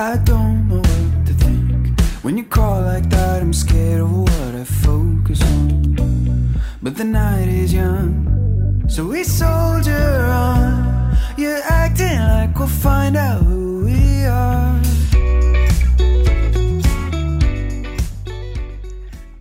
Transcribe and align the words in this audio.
I 0.00 0.16
don't 0.16 0.66
know 0.66 0.78
what 0.78 1.26
to 1.26 1.34
think. 1.34 2.00
When 2.22 2.38
you 2.38 2.44
call 2.44 2.80
like 2.80 3.10
that, 3.10 3.42
I'm 3.42 3.52
scared 3.52 4.00
of 4.00 4.10
what 4.10 4.54
I 4.54 4.64
focus 4.64 5.42
on. 5.42 6.58
But 6.80 6.96
the 6.96 7.04
night 7.04 7.48
is 7.48 7.74
young, 7.74 8.88
so 8.88 9.04
we 9.04 9.24
soldier 9.24 10.24
on. 10.24 11.14
You're 11.36 11.60
acting 11.68 12.18
like 12.18 12.58
we'll 12.58 12.66
find 12.66 13.14
out 13.14 13.42
who 13.42 13.84
we 13.84 14.24
are. 14.24 14.80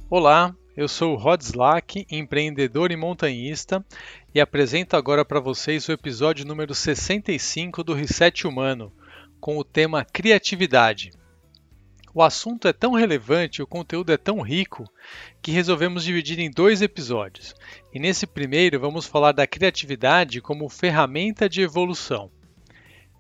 Olá, 0.10 0.54
eu 0.76 0.90
sou 0.90 1.14
o 1.14 1.18
Rod 1.18 1.42
Slack, 1.42 2.06
empreendedor 2.12 2.92
e 2.92 2.98
montanhista, 2.98 3.82
e 4.36 4.42
apresento 4.42 4.98
agora 4.98 5.24
para 5.24 5.40
vocês 5.40 5.88
o 5.88 5.94
episódio 5.94 6.46
número 6.46 6.76
65 6.76 7.82
do 7.82 7.94
Reset 7.94 8.46
Humano, 8.46 8.92
com 9.40 9.58
o 9.58 9.64
tema 9.64 10.06
Criatividade. 10.06 11.12
O 12.14 12.24
assunto 12.24 12.68
é 12.68 12.74
tão 12.74 12.94
relevante, 12.94 13.62
o 13.62 13.68
conteúdo 13.68 14.12
é 14.12 14.18
tão 14.18 14.42
rico, 14.42 14.84
que 15.42 15.52
resolvemos 15.52 16.04
dividir 16.04 16.40
em 16.40 16.50
dois 16.50 16.82
episódios. 16.82 17.54
E 17.94 18.00
nesse 18.00 18.26
primeiro 18.26 18.80
vamos 18.80 19.06
falar 19.06 19.32
da 19.32 19.48
criatividade 19.48 20.42
como 20.42 20.68
ferramenta 20.70 21.48
de 21.48 21.62
evolução. 21.62 22.32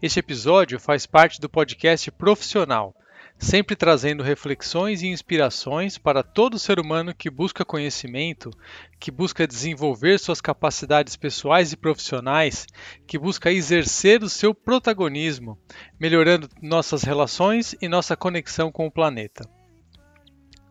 Este 0.01 0.19
episódio 0.19 0.79
faz 0.79 1.05
parte 1.05 1.39
do 1.39 1.49
podcast 1.49 2.09
Profissional, 2.11 2.95
sempre 3.39 3.73
trazendo 3.73 4.21
reflexões 4.21 5.01
e 5.01 5.07
inspirações 5.07 5.97
para 5.97 6.21
todo 6.21 6.59
ser 6.59 6.77
humano 6.77 7.15
que 7.15 7.29
busca 7.29 7.63
conhecimento, 7.63 8.51
que 8.99 9.09
busca 9.09 9.47
desenvolver 9.47 10.19
suas 10.19 10.41
capacidades 10.41 11.15
pessoais 11.15 11.71
e 11.71 11.77
profissionais, 11.77 12.67
que 13.07 13.17
busca 13.17 13.49
exercer 13.49 14.21
o 14.21 14.29
seu 14.29 14.53
protagonismo, 14.53 15.57
melhorando 15.97 16.49
nossas 16.61 17.03
relações 17.03 17.73
e 17.81 17.87
nossa 17.87 18.15
conexão 18.15 18.69
com 18.69 18.85
o 18.85 18.91
planeta. 18.91 19.49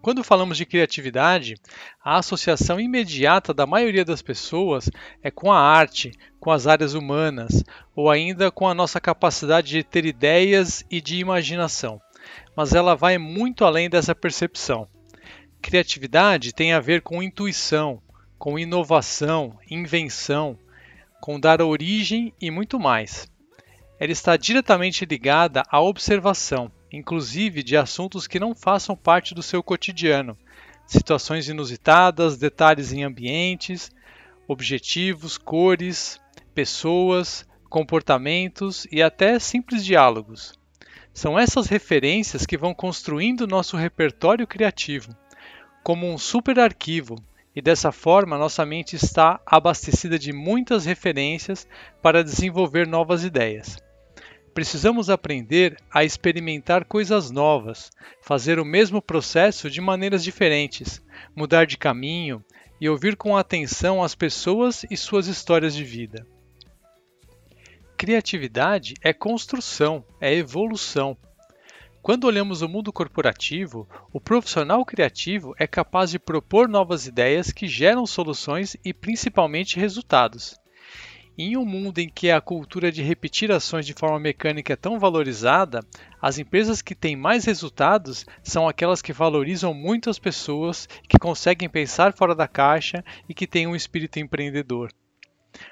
Quando 0.02 0.22
falamos 0.22 0.56
de 0.56 0.66
criatividade, 0.66 1.54
a 2.04 2.18
associação 2.18 2.78
imediata 2.78 3.52
da 3.52 3.66
maioria 3.66 4.04
das 4.04 4.22
pessoas 4.22 4.88
é 5.22 5.30
com 5.30 5.50
a 5.50 5.58
arte, 5.58 6.12
com 6.38 6.50
as 6.50 6.66
áreas 6.66 6.94
humanas, 6.94 7.64
ou 7.96 8.08
ainda 8.10 8.50
com 8.50 8.68
a 8.68 8.74
nossa 8.74 9.00
capacidade 9.00 9.70
de 9.70 9.82
ter 9.82 10.06
ideias 10.06 10.84
e 10.90 11.00
de 11.00 11.16
imaginação 11.16 12.00
mas 12.58 12.74
ela 12.74 12.96
vai 12.96 13.18
muito 13.18 13.64
além 13.64 13.88
dessa 13.88 14.16
percepção. 14.16 14.88
Criatividade 15.62 16.52
tem 16.52 16.72
a 16.72 16.80
ver 16.80 17.02
com 17.02 17.22
intuição, 17.22 18.02
com 18.36 18.58
inovação, 18.58 19.56
invenção, 19.70 20.58
com 21.20 21.38
dar 21.38 21.62
origem 21.62 22.34
e 22.40 22.50
muito 22.50 22.76
mais. 22.80 23.30
Ela 23.96 24.10
está 24.10 24.36
diretamente 24.36 25.04
ligada 25.04 25.62
à 25.70 25.80
observação, 25.80 26.68
inclusive 26.92 27.62
de 27.62 27.76
assuntos 27.76 28.26
que 28.26 28.40
não 28.40 28.56
façam 28.56 28.96
parte 28.96 29.36
do 29.36 29.42
seu 29.42 29.62
cotidiano, 29.62 30.36
situações 30.84 31.48
inusitadas, 31.48 32.36
detalhes 32.36 32.92
em 32.92 33.04
ambientes, 33.04 33.88
objetivos, 34.48 35.38
cores, 35.38 36.20
pessoas, 36.56 37.46
comportamentos 37.70 38.84
e 38.90 39.00
até 39.00 39.38
simples 39.38 39.84
diálogos. 39.84 40.57
São 41.18 41.36
essas 41.36 41.66
referências 41.66 42.46
que 42.46 42.56
vão 42.56 42.72
construindo 42.72 43.44
nosso 43.44 43.76
repertório 43.76 44.46
criativo, 44.46 45.10
como 45.82 46.08
um 46.08 46.16
super 46.16 46.60
arquivo, 46.60 47.16
e 47.56 47.60
dessa 47.60 47.90
forma 47.90 48.38
nossa 48.38 48.64
mente 48.64 48.94
está 48.94 49.40
abastecida 49.44 50.16
de 50.16 50.32
muitas 50.32 50.84
referências 50.84 51.66
para 52.00 52.22
desenvolver 52.22 52.86
novas 52.86 53.24
ideias. 53.24 53.78
Precisamos 54.54 55.10
aprender 55.10 55.76
a 55.92 56.04
experimentar 56.04 56.84
coisas 56.84 57.32
novas, 57.32 57.90
fazer 58.22 58.60
o 58.60 58.64
mesmo 58.64 59.02
processo 59.02 59.68
de 59.68 59.80
maneiras 59.80 60.22
diferentes, 60.22 61.04
mudar 61.34 61.66
de 61.66 61.76
caminho 61.76 62.44
e 62.80 62.88
ouvir 62.88 63.16
com 63.16 63.36
atenção 63.36 64.04
as 64.04 64.14
pessoas 64.14 64.86
e 64.88 64.96
suas 64.96 65.26
histórias 65.26 65.74
de 65.74 65.82
vida. 65.82 66.24
Criatividade 67.98 68.94
é 69.02 69.12
construção, 69.12 70.04
é 70.20 70.32
evolução. 70.32 71.16
Quando 72.00 72.28
olhamos 72.28 72.62
o 72.62 72.68
mundo 72.68 72.92
corporativo, 72.92 73.88
o 74.12 74.20
profissional 74.20 74.84
criativo 74.84 75.52
é 75.58 75.66
capaz 75.66 76.12
de 76.12 76.18
propor 76.20 76.68
novas 76.68 77.08
ideias 77.08 77.50
que 77.50 77.66
geram 77.66 78.06
soluções 78.06 78.76
e 78.84 78.94
principalmente 78.94 79.80
resultados. 79.80 80.56
Em 81.36 81.56
um 81.56 81.64
mundo 81.64 81.98
em 81.98 82.08
que 82.08 82.30
a 82.30 82.40
cultura 82.40 82.92
de 82.92 83.02
repetir 83.02 83.50
ações 83.50 83.84
de 83.84 83.94
forma 83.94 84.20
mecânica 84.20 84.74
é 84.74 84.76
tão 84.76 85.00
valorizada, 85.00 85.80
as 86.22 86.38
empresas 86.38 86.80
que 86.80 86.94
têm 86.94 87.16
mais 87.16 87.46
resultados 87.46 88.24
são 88.44 88.68
aquelas 88.68 89.02
que 89.02 89.12
valorizam 89.12 89.74
muito 89.74 90.08
as 90.08 90.20
pessoas, 90.20 90.88
que 91.08 91.18
conseguem 91.18 91.68
pensar 91.68 92.12
fora 92.12 92.32
da 92.32 92.46
caixa 92.46 93.04
e 93.28 93.34
que 93.34 93.46
têm 93.46 93.66
um 93.66 93.74
espírito 93.74 94.20
empreendedor. 94.20 94.92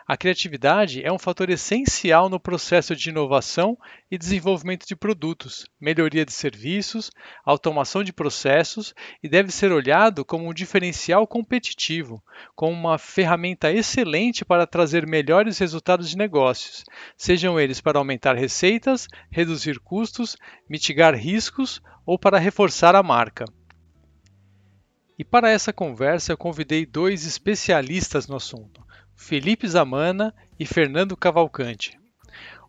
A 0.07 0.17
criatividade 0.17 1.05
é 1.05 1.13
um 1.13 1.19
fator 1.19 1.51
essencial 1.51 2.29
no 2.29 2.39
processo 2.39 2.95
de 2.95 3.11
inovação 3.11 3.77
e 4.11 4.17
desenvolvimento 4.17 4.87
de 4.87 4.95
produtos, 4.95 5.67
melhoria 5.81 6.25
de 6.25 6.33
serviços, 6.33 7.11
automação 7.45 8.05
de 8.05 8.13
processos 8.13 8.95
e 9.23 9.29
deve 9.29 9.51
ser 9.51 9.73
olhado 9.73 10.25
como 10.25 10.49
um 10.49 10.55
diferencial 10.55 11.27
competitivo, 11.27 12.23
como 12.55 12.73
uma 12.73 12.99
ferramenta 12.99 13.73
excelente 13.73 14.45
para 14.45 14.67
trazer 14.67 15.07
melhores 15.07 15.59
resultados 15.59 16.11
de 16.11 16.17
negócios, 16.17 16.85
sejam 17.17 17.59
eles 17.59 17.81
para 17.81 17.99
aumentar 17.99 18.37
receitas, 18.37 19.09
reduzir 19.31 19.81
custos, 19.81 20.37
mitigar 20.69 21.15
riscos 21.15 21.81
ou 22.05 22.19
para 22.19 22.39
reforçar 22.39 22.95
a 22.95 23.03
marca. 23.03 23.45
E 25.19 25.25
para 25.25 25.51
essa 25.51 25.73
conversa 25.73 26.33
eu 26.33 26.37
convidei 26.37 26.85
dois 26.85 27.25
especialistas 27.25 28.29
no 28.29 28.37
assunto. 28.37 28.86
Felipe 29.17 29.67
Zamana 29.67 30.33
e 30.59 30.65
Fernando 30.65 31.17
Cavalcante. 31.17 31.99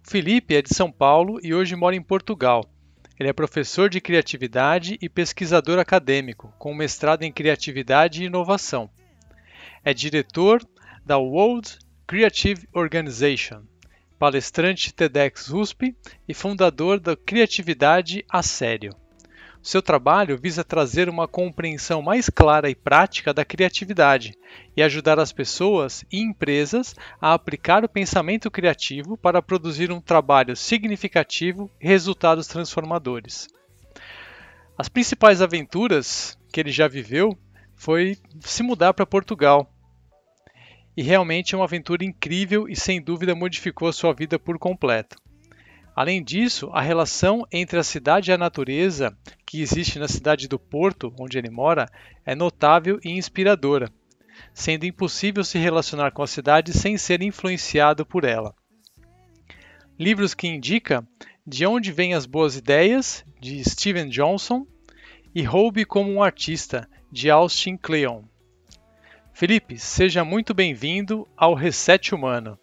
O 0.04 0.10
Felipe 0.10 0.56
é 0.56 0.62
de 0.62 0.74
São 0.74 0.92
Paulo 0.92 1.40
e 1.44 1.54
hoje 1.54 1.76
mora 1.76 1.96
em 1.96 2.02
Portugal. 2.02 2.66
Ele 3.20 3.30
é 3.30 3.34
professor 3.34 3.90
de 3.90 4.00
criatividade 4.00 4.98
e 5.02 5.10
pesquisador 5.10 5.78
acadêmico, 5.78 6.52
com 6.58 6.74
mestrado 6.74 7.24
em 7.24 7.32
criatividade 7.32 8.24
e 8.24 8.26
inovação. 8.26 8.90
É 9.84 9.94
diretor 9.94 10.66
da 11.06 11.18
World 11.18 11.78
Creative 12.08 12.68
Organization, 12.74 13.64
palestrante 14.18 14.94
TEDx 14.94 15.50
USP 15.50 15.96
e 16.28 16.34
fundador 16.34 17.00
da 17.00 17.16
Criatividade 17.16 18.24
a 18.30 18.42
Sério. 18.42 18.96
Seu 19.68 19.82
trabalho 19.82 20.38
visa 20.38 20.64
trazer 20.64 21.10
uma 21.10 21.28
compreensão 21.28 22.02
mais 22.02 22.30
clara 22.30 22.70
e 22.70 22.74
prática 22.74 23.34
da 23.34 23.44
criatividade 23.44 24.34
e 24.78 24.82
ajudar 24.82 25.20
as 25.20 25.34
pessoas 25.34 26.06
e 26.10 26.22
empresas 26.22 26.96
a 27.20 27.34
aplicar 27.34 27.84
o 27.84 27.90
pensamento 27.90 28.50
criativo 28.50 29.18
para 29.18 29.42
produzir 29.42 29.92
um 29.92 30.00
trabalho 30.00 30.56
significativo 30.56 31.70
e 31.82 31.86
resultados 31.86 32.48
transformadores. 32.48 33.50
As 34.78 34.88
principais 34.88 35.42
aventuras 35.42 36.40
que 36.50 36.62
ele 36.62 36.72
já 36.72 36.88
viveu 36.88 37.38
foi 37.76 38.16
se 38.40 38.64
mudar 38.64 38.94
para 38.94 39.06
Portugal. 39.06 39.70
E 40.96 41.02
realmente 41.02 41.54
é 41.54 41.58
uma 41.58 41.66
aventura 41.66 42.06
incrível 42.06 42.70
e 42.70 42.76
sem 42.78 43.02
dúvida 43.02 43.36
modificou 43.36 43.90
a 43.90 43.94
sua 43.94 44.14
vida 44.14 44.40
por 44.40 44.58
completo. 44.58 45.18
Além 45.98 46.24
disso, 46.24 46.70
a 46.74 46.80
relação 46.80 47.44
entre 47.52 47.80
a 47.80 47.84
cidade 47.84 48.30
e 48.30 48.34
a 48.34 48.38
natureza 48.38 49.18
que 49.44 49.64
existe 49.64 49.98
na 49.98 50.08
cidade 50.08 50.48
do 50.48 50.60
Porto, 50.60 51.12
onde 51.20 51.40
ele 51.40 51.50
mora, 51.50 51.90
é 52.24 52.36
notável 52.36 53.00
e 53.04 53.10
inspiradora, 53.10 53.92
sendo 54.54 54.86
impossível 54.86 55.44
se 55.44 55.58
relacionar 55.58 56.12
com 56.12 56.22
a 56.22 56.28
cidade 56.28 56.72
sem 56.72 57.00
ser 57.00 57.24
influenciado 57.24 58.06
por 58.06 58.26
ela. 58.26 58.54
Livros 59.98 60.36
que 60.36 60.48
indica 60.48 61.04
De 61.44 61.66
onde 61.66 61.92
vêm 61.92 62.14
as 62.14 62.28
boas 62.28 62.56
ideias, 62.56 63.26
de 63.42 63.68
Steven 63.68 64.08
Johnson, 64.08 64.68
e 65.34 65.42
Roube 65.42 65.84
como 65.84 66.12
um 66.12 66.22
artista, 66.22 66.88
de 67.12 67.32
Austin 67.32 67.76
Kleon. 67.76 68.22
Felipe, 69.34 69.80
seja 69.80 70.24
muito 70.24 70.54
bem-vindo 70.54 71.28
ao 71.36 71.56
Reset 71.56 72.14
Humano. 72.14 72.56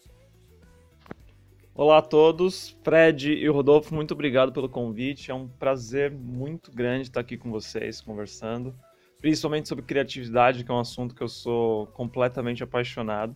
Olá 1.77 1.99
a 1.99 2.03
todos, 2.03 2.79
Fred 2.85 3.33
e 3.33 3.49
Rodolfo, 3.49 3.93
muito 3.93 4.15
obrigado 4.15 4.53
pelo 4.53 4.69
convite. 4.69 5.33
É 5.33 5.35
um 5.35 5.49
prazer 5.49 6.13
muito 6.13 6.71
grande 6.71 7.09
estar 7.09 7.19
aqui 7.19 7.37
com 7.37 7.51
vocês 7.51 8.01
conversando, 8.01 8.73
principalmente 9.21 9.69
sobre 9.69 9.85
criatividade, 9.85 10.63
que 10.63 10.71
é 10.71 10.75
um 10.75 10.79
assunto 10.79 11.17
que 11.17 11.21
eu 11.21 11.27
sou 11.27 11.89
completamente 11.89 12.63
apaixonado. 12.63 13.35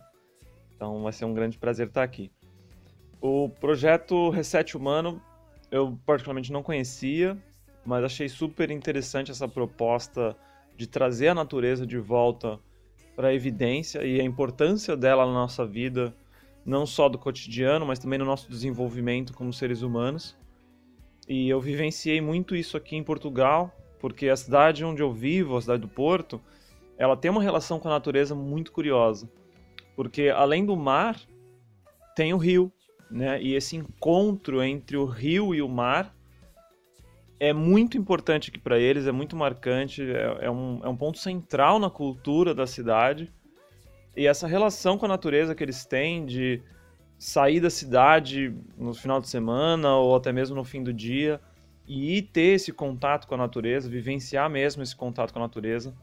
Então 0.73 1.03
vai 1.03 1.11
ser 1.11 1.25
um 1.25 1.33
grande 1.33 1.57
prazer 1.57 1.87
estar 1.87 2.01
aqui. 2.01 2.31
O 3.19 3.49
projeto 3.49 4.29
Reset 4.29 4.77
Humano 4.77 5.21
eu 5.69 5.99
particularmente 6.05 6.49
não 6.49 6.63
conhecia, 6.63 7.37
mas 7.85 8.05
achei 8.05 8.29
super 8.29 8.71
interessante 8.71 9.31
essa 9.31 9.49
proposta 9.49 10.33
de 10.77 10.87
trazer 10.87 11.27
a 11.27 11.35
natureza 11.35 11.85
de 11.85 11.97
volta 11.97 12.57
para 13.17 13.27
a 13.27 13.33
evidência 13.33 14.05
e 14.05 14.21
a 14.21 14.23
importância 14.23 14.95
dela 14.95 15.25
na 15.25 15.33
nossa 15.33 15.65
vida 15.65 16.15
não 16.65 16.85
só 16.85 17.09
do 17.09 17.17
cotidiano, 17.17 17.85
mas 17.85 17.99
também 17.99 18.19
no 18.19 18.25
nosso 18.25 18.49
desenvolvimento 18.49 19.33
como 19.33 19.51
seres 19.53 19.81
humanos. 19.81 20.37
E 21.27 21.49
eu 21.49 21.61
vivenciei 21.61 22.21
muito 22.21 22.55
isso 22.55 22.75
aqui 22.75 22.95
em 22.95 23.03
Portugal, 23.03 23.71
porque 23.99 24.29
a 24.29 24.35
cidade 24.35 24.83
onde 24.83 25.01
eu 25.01 25.11
vivo, 25.11 25.57
a 25.57 25.61
cidade 25.61 25.81
do 25.81 25.87
Porto, 25.87 26.41
ela 26.97 27.15
tem 27.15 27.29
uma 27.29 27.43
relação 27.43 27.79
com 27.79 27.87
a 27.87 27.91
natureza 27.91 28.35
muito 28.35 28.71
curiosa. 28.71 29.29
Porque 29.95 30.29
além 30.29 30.65
do 30.65 30.75
mar, 30.75 31.19
tem 32.15 32.33
o 32.33 32.37
rio, 32.37 32.71
né? 33.09 33.41
E 33.41 33.55
esse 33.55 33.75
encontro 33.75 34.61
entre 34.61 34.97
o 34.97 35.05
rio 35.05 35.53
e 35.55 35.61
o 35.61 35.69
mar 35.69 36.15
é 37.39 37.53
muito 37.53 37.97
importante 37.97 38.49
aqui 38.49 38.59
para 38.59 38.77
eles, 38.77 39.07
é 39.07 39.11
muito 39.11 39.35
marcante, 39.35 40.03
é, 40.03 40.45
é, 40.45 40.51
um, 40.51 40.81
é 40.83 40.89
um 40.89 40.97
ponto 40.97 41.17
central 41.17 41.79
na 41.79 41.89
cultura 41.89 42.53
da 42.53 42.67
cidade. 42.67 43.31
E 44.19 44.27
essa 44.27 44.47
relação 44.47 44.97
com 44.97 45.05
a 45.05 45.07
natureza 45.07 45.55
que 45.55 45.63
eles 45.63 45.85
têm 45.85 46.25
de 46.25 46.61
sair 47.17 47.61
da 47.61 47.69
cidade 47.69 48.53
no 48.77 48.93
final 48.93 49.21
de 49.21 49.29
semana 49.29 49.95
ou 49.95 50.13
até 50.13 50.33
mesmo 50.33 50.57
no 50.57 50.65
fim 50.65 50.83
do 50.83 50.91
dia 50.91 51.39
e 51.87 52.17
ir 52.17 52.23
ter 52.23 52.55
esse 52.55 52.73
contato 52.73 53.25
com 53.25 53.35
a 53.35 53.37
natureza, 53.37 53.89
vivenciar 53.89 54.49
mesmo 54.49 54.83
esse 54.83 54.93
contato 54.93 55.31
com 55.31 55.39
a 55.39 55.43
natureza, 55.43 55.95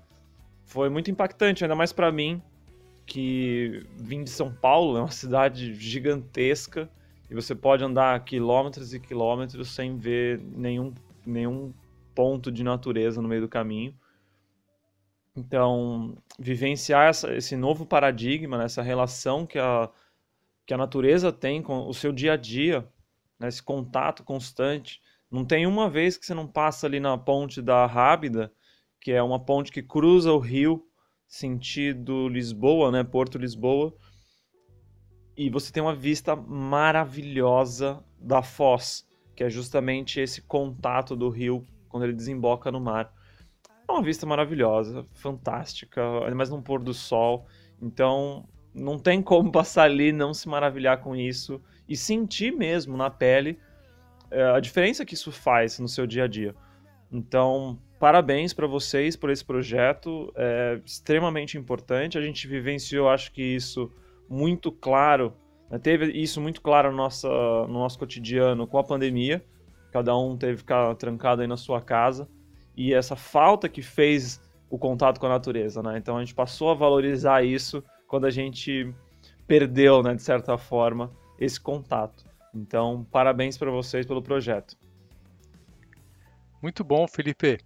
foi 0.65 0.89
muito 0.89 1.11
impactante, 1.11 1.63
ainda 1.63 1.77
mais 1.77 1.93
para 1.93 2.11
mim, 2.11 2.41
que 3.05 3.85
vim 3.99 4.25
de 4.25 4.31
São 4.31 4.51
Paulo, 4.51 4.97
é 4.97 5.01
uma 5.03 5.11
cidade 5.13 5.75
gigantesca, 5.75 6.89
e 7.31 7.35
você 7.35 7.55
pode 7.55 7.85
andar 7.85 8.19
quilômetros 8.25 8.95
e 8.95 8.99
quilômetros 8.99 9.75
sem 9.75 9.99
ver 9.99 10.41
nenhum 10.41 10.95
nenhum 11.27 11.71
ponto 12.15 12.51
de 12.51 12.65
natureza 12.65 13.21
no 13.21 13.29
meio 13.29 13.43
do 13.43 13.49
caminho. 13.49 13.95
Então, 15.37 16.17
vivenciar 16.39 17.09
essa, 17.09 17.35
esse 17.35 17.57
novo 17.57 17.85
paradigma, 17.85 18.59
né, 18.59 18.65
essa 18.65 18.83
relação 18.83 19.45
que 19.45 19.59
a, 19.59 19.91
que 20.67 20.73
a 20.73 20.79
natureza 20.79 21.31
tem 21.31 21.63
com 21.63 21.87
o 21.87 21.93
seu 21.93 22.13
dia 22.13 22.33
a 22.33 22.37
dia, 22.37 22.89
né, 23.39 23.49
esse 23.49 23.63
contato 23.63 24.25
constante. 24.25 25.01
Não 25.31 25.45
tem 25.45 25.67
uma 25.67 25.91
vez 25.91 26.17
que 26.17 26.25
você 26.25 26.35
não 26.35 26.47
passa 26.47 26.87
ali 26.87 27.01
na 27.01 27.19
ponte 27.19 27.61
da 27.61 27.85
Rábida, 27.85 28.53
que 29.01 29.13
é 29.13 29.23
uma 29.23 29.39
ponte 29.39 29.71
que 29.71 29.83
cruza 29.83 30.33
o 30.33 30.39
rio 30.39 30.87
sentido 31.29 32.29
Lisboa, 32.29 32.91
né, 32.91 33.05
Porto 33.05 33.37
Lisboa, 33.37 33.95
e 35.37 35.51
você 35.51 35.71
tem 35.71 35.83
uma 35.83 35.95
vista 35.95 36.35
maravilhosa 36.35 38.03
da 38.19 38.43
Foz 38.43 39.07
que 39.37 39.45
é 39.45 39.51
justamente 39.51 40.19
esse 40.19 40.41
contato 40.41 41.15
do 41.15 41.29
rio 41.29 41.65
quando 41.91 42.05
ele 42.05 42.15
desemboca 42.15 42.73
no 42.73 42.81
mar. 42.81 43.13
É 43.89 43.93
uma 43.93 44.03
vista 44.03 44.27
maravilhosa, 44.27 45.07
fantástica, 45.15 46.03
mais 46.35 46.51
num 46.51 46.61
pôr 46.61 46.83
do 46.83 46.93
sol. 46.93 47.47
Então, 47.81 48.49
não 48.75 48.99
tem 48.99 49.23
como 49.23 49.51
passar 49.53 49.85
ali 49.85 50.13
não 50.13 50.35
se 50.35 50.49
maravilhar 50.49 51.01
com 51.01 51.15
isso 51.15 51.61
e 51.89 51.97
sentir 51.97 52.53
mesmo 52.53 52.97
na 52.97 53.11
pele 53.11 53.59
é, 54.31 54.43
a 54.43 54.61
diferença 54.61 55.05
que 55.05 55.15
isso 55.15 55.31
faz 55.31 55.79
no 55.79 55.89
seu 55.89 56.07
dia 56.07 56.25
a 56.25 56.27
dia. 56.27 56.55
Então, 57.13 57.79
parabéns 58.01 58.53
para 58.53 58.67
vocês 58.67 59.17
por 59.17 59.31
esse 59.31 59.45
projeto, 59.45 60.33
é 60.35 60.81
extremamente 60.85 61.57
importante. 61.57 62.19
A 62.19 62.21
gente 62.21 62.49
vivenciou, 62.49 63.09
acho 63.09 63.33
que 63.33 63.43
isso 63.43 63.91
muito 64.29 64.73
claro 64.73 65.33
né, 65.71 65.79
teve 65.79 66.07
isso 66.13 66.41
muito 66.41 66.61
claro 66.61 66.91
no 66.91 66.97
nosso, 66.97 67.29
no 67.29 67.75
nosso 67.75 67.99
cotidiano 67.99 68.67
com 68.67 68.79
a 68.79 68.85
pandemia. 68.85 69.45
Cada 69.93 70.17
um 70.17 70.37
teve 70.37 70.55
que 70.55 70.59
ficar 70.59 70.95
trancado 70.95 71.43
aí 71.43 71.49
na 71.49 71.57
sua 71.57 71.81
casa. 71.81 72.29
E 72.77 72.93
essa 72.93 73.17
falta 73.17 73.69
que 73.69 73.83
fez 73.83 74.41
o 74.69 74.79
contato 74.79 75.19
com 75.19 75.27
a 75.27 75.31
natureza, 75.31 75.83
né? 75.83 75.97
Então 75.97 76.17
a 76.17 76.21
gente 76.21 76.35
passou 76.35 76.71
a 76.71 76.75
valorizar 76.75 77.45
isso 77.45 77.83
quando 78.07 78.27
a 78.27 78.31
gente 78.31 78.93
perdeu, 79.47 80.03
né, 80.03 80.15
de 80.15 80.23
certa 80.23 80.59
forma, 80.59 81.11
esse 81.39 81.61
contato. 81.61 82.25
Então, 82.55 83.07
parabéns 83.11 83.57
para 83.57 83.71
vocês 83.71 84.07
pelo 84.07 84.23
projeto. 84.23 84.77
Muito 86.61 86.83
bom, 86.83 87.07
Felipe. 87.07 87.59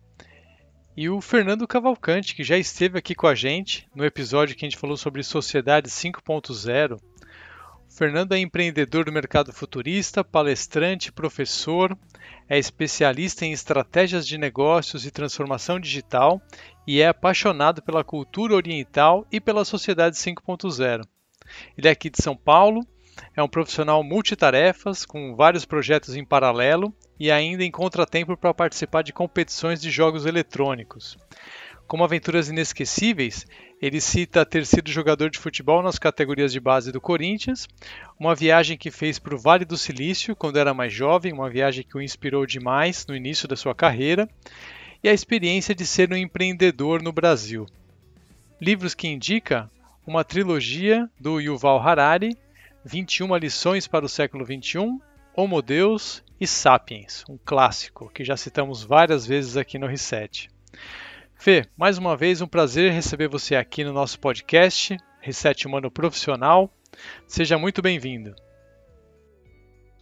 E 0.96 1.08
o 1.08 1.20
Fernando 1.20 1.66
Cavalcante, 1.66 2.34
que 2.34 2.42
já 2.42 2.58
esteve 2.58 2.98
aqui 2.98 3.14
com 3.14 3.26
a 3.26 3.34
gente 3.34 3.88
no 3.94 4.04
episódio 4.04 4.54
que 4.56 4.64
a 4.64 4.68
gente 4.68 4.78
falou 4.78 4.96
sobre 4.96 5.22
Sociedade 5.22 5.88
5.0, 5.88 7.00
Fernando 8.00 8.32
é 8.32 8.38
empreendedor 8.38 9.04
do 9.04 9.12
mercado 9.12 9.52
futurista, 9.52 10.24
palestrante, 10.24 11.12
professor, 11.12 11.94
é 12.48 12.58
especialista 12.58 13.44
em 13.44 13.52
estratégias 13.52 14.26
de 14.26 14.38
negócios 14.38 15.04
e 15.04 15.10
transformação 15.10 15.78
digital 15.78 16.40
e 16.86 17.02
é 17.02 17.08
apaixonado 17.08 17.82
pela 17.82 18.02
cultura 18.02 18.54
oriental 18.54 19.26
e 19.30 19.38
pela 19.38 19.66
sociedade 19.66 20.16
5.0. 20.16 21.02
Ele 21.76 21.88
é 21.88 21.90
aqui 21.90 22.08
de 22.08 22.22
São 22.22 22.34
Paulo, 22.34 22.80
é 23.36 23.42
um 23.42 23.48
profissional 23.48 24.02
multitarefas 24.02 25.04
com 25.04 25.36
vários 25.36 25.66
projetos 25.66 26.16
em 26.16 26.24
paralelo 26.24 26.94
e 27.18 27.30
ainda 27.30 27.66
encontra 27.66 28.06
tempo 28.06 28.34
para 28.34 28.54
participar 28.54 29.02
de 29.02 29.12
competições 29.12 29.78
de 29.78 29.90
jogos 29.90 30.24
eletrônicos. 30.24 31.18
Como 31.86 32.02
aventuras 32.02 32.48
inesquecíveis, 32.48 33.44
ele 33.80 34.00
cita 34.00 34.44
ter 34.44 34.66
sido 34.66 34.90
jogador 34.90 35.30
de 35.30 35.38
futebol 35.38 35.82
nas 35.82 35.98
categorias 35.98 36.52
de 36.52 36.60
base 36.60 36.92
do 36.92 37.00
Corinthians, 37.00 37.66
uma 38.18 38.34
viagem 38.34 38.76
que 38.76 38.90
fez 38.90 39.18
para 39.18 39.34
o 39.34 39.38
Vale 39.38 39.64
do 39.64 39.78
Silício 39.78 40.36
quando 40.36 40.58
era 40.58 40.74
mais 40.74 40.92
jovem, 40.92 41.32
uma 41.32 41.48
viagem 41.48 41.82
que 41.82 41.96
o 41.96 42.02
inspirou 42.02 42.44
demais 42.44 43.06
no 43.06 43.16
início 43.16 43.48
da 43.48 43.56
sua 43.56 43.74
carreira, 43.74 44.28
e 45.02 45.08
a 45.08 45.14
experiência 45.14 45.74
de 45.74 45.86
ser 45.86 46.12
um 46.12 46.16
empreendedor 46.16 47.02
no 47.02 47.10
Brasil. 47.10 47.66
Livros 48.60 48.94
que 48.94 49.08
indica 49.08 49.70
uma 50.06 50.24
trilogia 50.24 51.08
do 51.18 51.40
Yuval 51.40 51.80
Harari, 51.80 52.36
21 52.84 53.34
lições 53.36 53.86
para 53.86 54.04
o 54.04 54.08
século 54.08 54.44
XXI, 54.44 55.00
Homo 55.34 55.62
Deus 55.62 56.22
e 56.38 56.46
Sapiens, 56.46 57.24
um 57.30 57.38
clássico 57.42 58.10
que 58.12 58.24
já 58.24 58.36
citamos 58.36 58.82
várias 58.82 59.24
vezes 59.24 59.56
aqui 59.56 59.78
no 59.78 59.86
Reset. 59.86 60.50
Fê, 61.40 61.64
mais 61.74 61.96
uma 61.96 62.18
vez 62.18 62.42
um 62.42 62.46
prazer 62.46 62.92
receber 62.92 63.26
você 63.26 63.56
aqui 63.56 63.82
no 63.82 63.94
nosso 63.94 64.20
podcast, 64.20 64.94
Reset 65.22 65.66
Humano 65.66 65.90
Profissional. 65.90 66.70
Seja 67.26 67.56
muito 67.56 67.80
bem-vindo. 67.80 68.34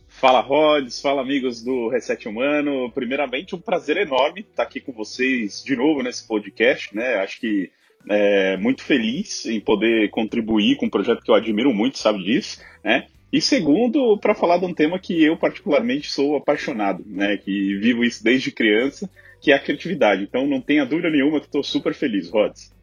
Fala 0.09 0.41
Rods, 0.41 1.01
fala 1.01 1.23
amigos 1.23 1.63
do 1.63 1.91
Reset 1.91 2.29
Humano. 2.29 2.91
Primeiramente, 2.91 3.55
um 3.55 3.61
prazer 3.61 3.99
enorme 3.99 4.41
estar 4.41 4.65
aqui 4.65 4.81
com 4.81 4.91
vocês 4.91 5.63
de 5.63 5.77
novo 5.77 6.03
nesse 6.03 6.27
podcast, 6.27 6.93
né? 6.93 7.19
Acho 7.21 7.39
que 7.39 7.71
é, 8.11 8.57
muito 8.57 8.83
feliz 8.83 9.47
em 9.47 9.61
poder 9.61 10.11
contribuir 10.11 10.77
com 10.77 10.87
um 10.87 10.91
projeto 10.91 11.23
que 11.23 11.31
eu 11.31 11.37
admiro 11.37 11.73
muito, 11.73 11.99
sabe 11.99 12.21
disso, 12.25 12.61
né? 12.83 13.07
E 13.33 13.41
segundo, 13.41 14.19
para 14.19 14.35
falar 14.35 14.59
de 14.59 14.65
um 14.65 14.75
tema 14.75 14.99
que 14.99 15.23
eu 15.23 15.37
particularmente 15.37 16.11
sou 16.11 16.35
apaixonado, 16.35 17.05
né? 17.07 17.37
Que 17.37 17.77
vivo 17.77 18.03
isso 18.03 18.25
desde 18.25 18.51
criança 18.51 19.09
que 19.41 19.53
é 19.53 19.55
a 19.55 19.59
criatividade. 19.59 20.23
Então 20.23 20.47
não 20.47 20.61
tenha 20.61 20.87
dúvida 20.87 21.11
nenhuma 21.11 21.41
que 21.41 21.47
estou 21.47 21.63
super 21.63 21.95
feliz, 21.95 22.31
Rods. 22.31 22.75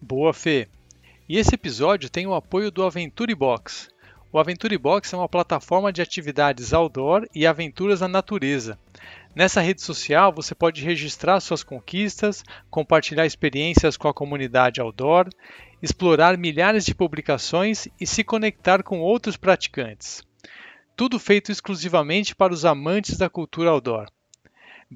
Boa, 0.00 0.32
Fê. 0.32 0.68
E 1.28 1.38
esse 1.38 1.54
episódio 1.54 2.10
tem 2.10 2.26
o 2.26 2.34
apoio 2.34 2.70
do 2.70 2.82
Aventure 2.82 3.34
Box. 3.34 3.88
O 4.30 4.38
Aventure 4.38 4.76
Box 4.76 5.14
é 5.14 5.16
uma 5.16 5.28
plataforma 5.28 5.92
de 5.92 6.02
atividades 6.02 6.72
outdoor 6.72 7.26
e 7.34 7.46
aventuras 7.46 8.00
na 8.00 8.08
natureza. 8.08 8.78
Nessa 9.34 9.60
rede 9.60 9.80
social 9.80 10.32
você 10.32 10.54
pode 10.54 10.84
registrar 10.84 11.40
suas 11.40 11.62
conquistas, 11.62 12.44
compartilhar 12.68 13.24
experiências 13.24 13.96
com 13.96 14.08
a 14.08 14.14
comunidade 14.14 14.80
outdoor, 14.80 15.28
explorar 15.80 16.36
milhares 16.36 16.84
de 16.84 16.94
publicações 16.94 17.88
e 18.00 18.06
se 18.06 18.22
conectar 18.22 18.82
com 18.82 19.00
outros 19.00 19.36
praticantes. 19.36 20.22
Tudo 20.96 21.18
feito 21.18 21.50
exclusivamente 21.50 22.34
para 22.34 22.52
os 22.52 22.64
amantes 22.64 23.16
da 23.16 23.30
cultura 23.30 23.70
outdoor. 23.70 24.08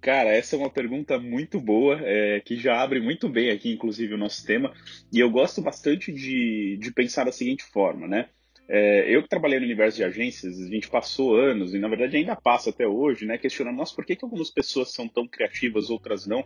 Cara, 0.00 0.30
essa 0.30 0.56
é 0.56 0.58
uma 0.58 0.70
pergunta 0.70 1.18
muito 1.18 1.60
boa, 1.60 2.00
é, 2.00 2.40
que 2.40 2.56
já 2.56 2.80
abre 2.80 3.00
muito 3.02 3.28
bem 3.28 3.50
aqui, 3.50 3.70
inclusive, 3.70 4.14
o 4.14 4.18
nosso 4.18 4.46
tema. 4.46 4.72
E 5.12 5.20
eu 5.20 5.30
gosto 5.30 5.60
bastante 5.60 6.10
de, 6.10 6.78
de 6.80 6.90
pensar 6.90 7.24
da 7.24 7.32
seguinte 7.32 7.64
forma, 7.64 8.08
né? 8.08 8.30
É, 8.68 9.14
eu 9.14 9.22
que 9.22 9.28
trabalhei 9.28 9.58
no 9.58 9.64
universo 9.64 9.96
de 9.96 10.04
agências, 10.04 10.60
a 10.60 10.66
gente 10.68 10.90
passou 10.90 11.34
anos, 11.34 11.74
e 11.74 11.78
na 11.78 11.88
verdade 11.88 12.18
ainda 12.18 12.36
passa 12.36 12.68
até 12.68 12.86
hoje, 12.86 13.24
né, 13.24 13.38
questionando, 13.38 13.76
nossa, 13.76 13.94
por 13.94 14.04
que, 14.04 14.14
que 14.14 14.24
algumas 14.24 14.50
pessoas 14.50 14.92
são 14.92 15.08
tão 15.08 15.26
criativas, 15.26 15.88
outras 15.88 16.26
não? 16.26 16.44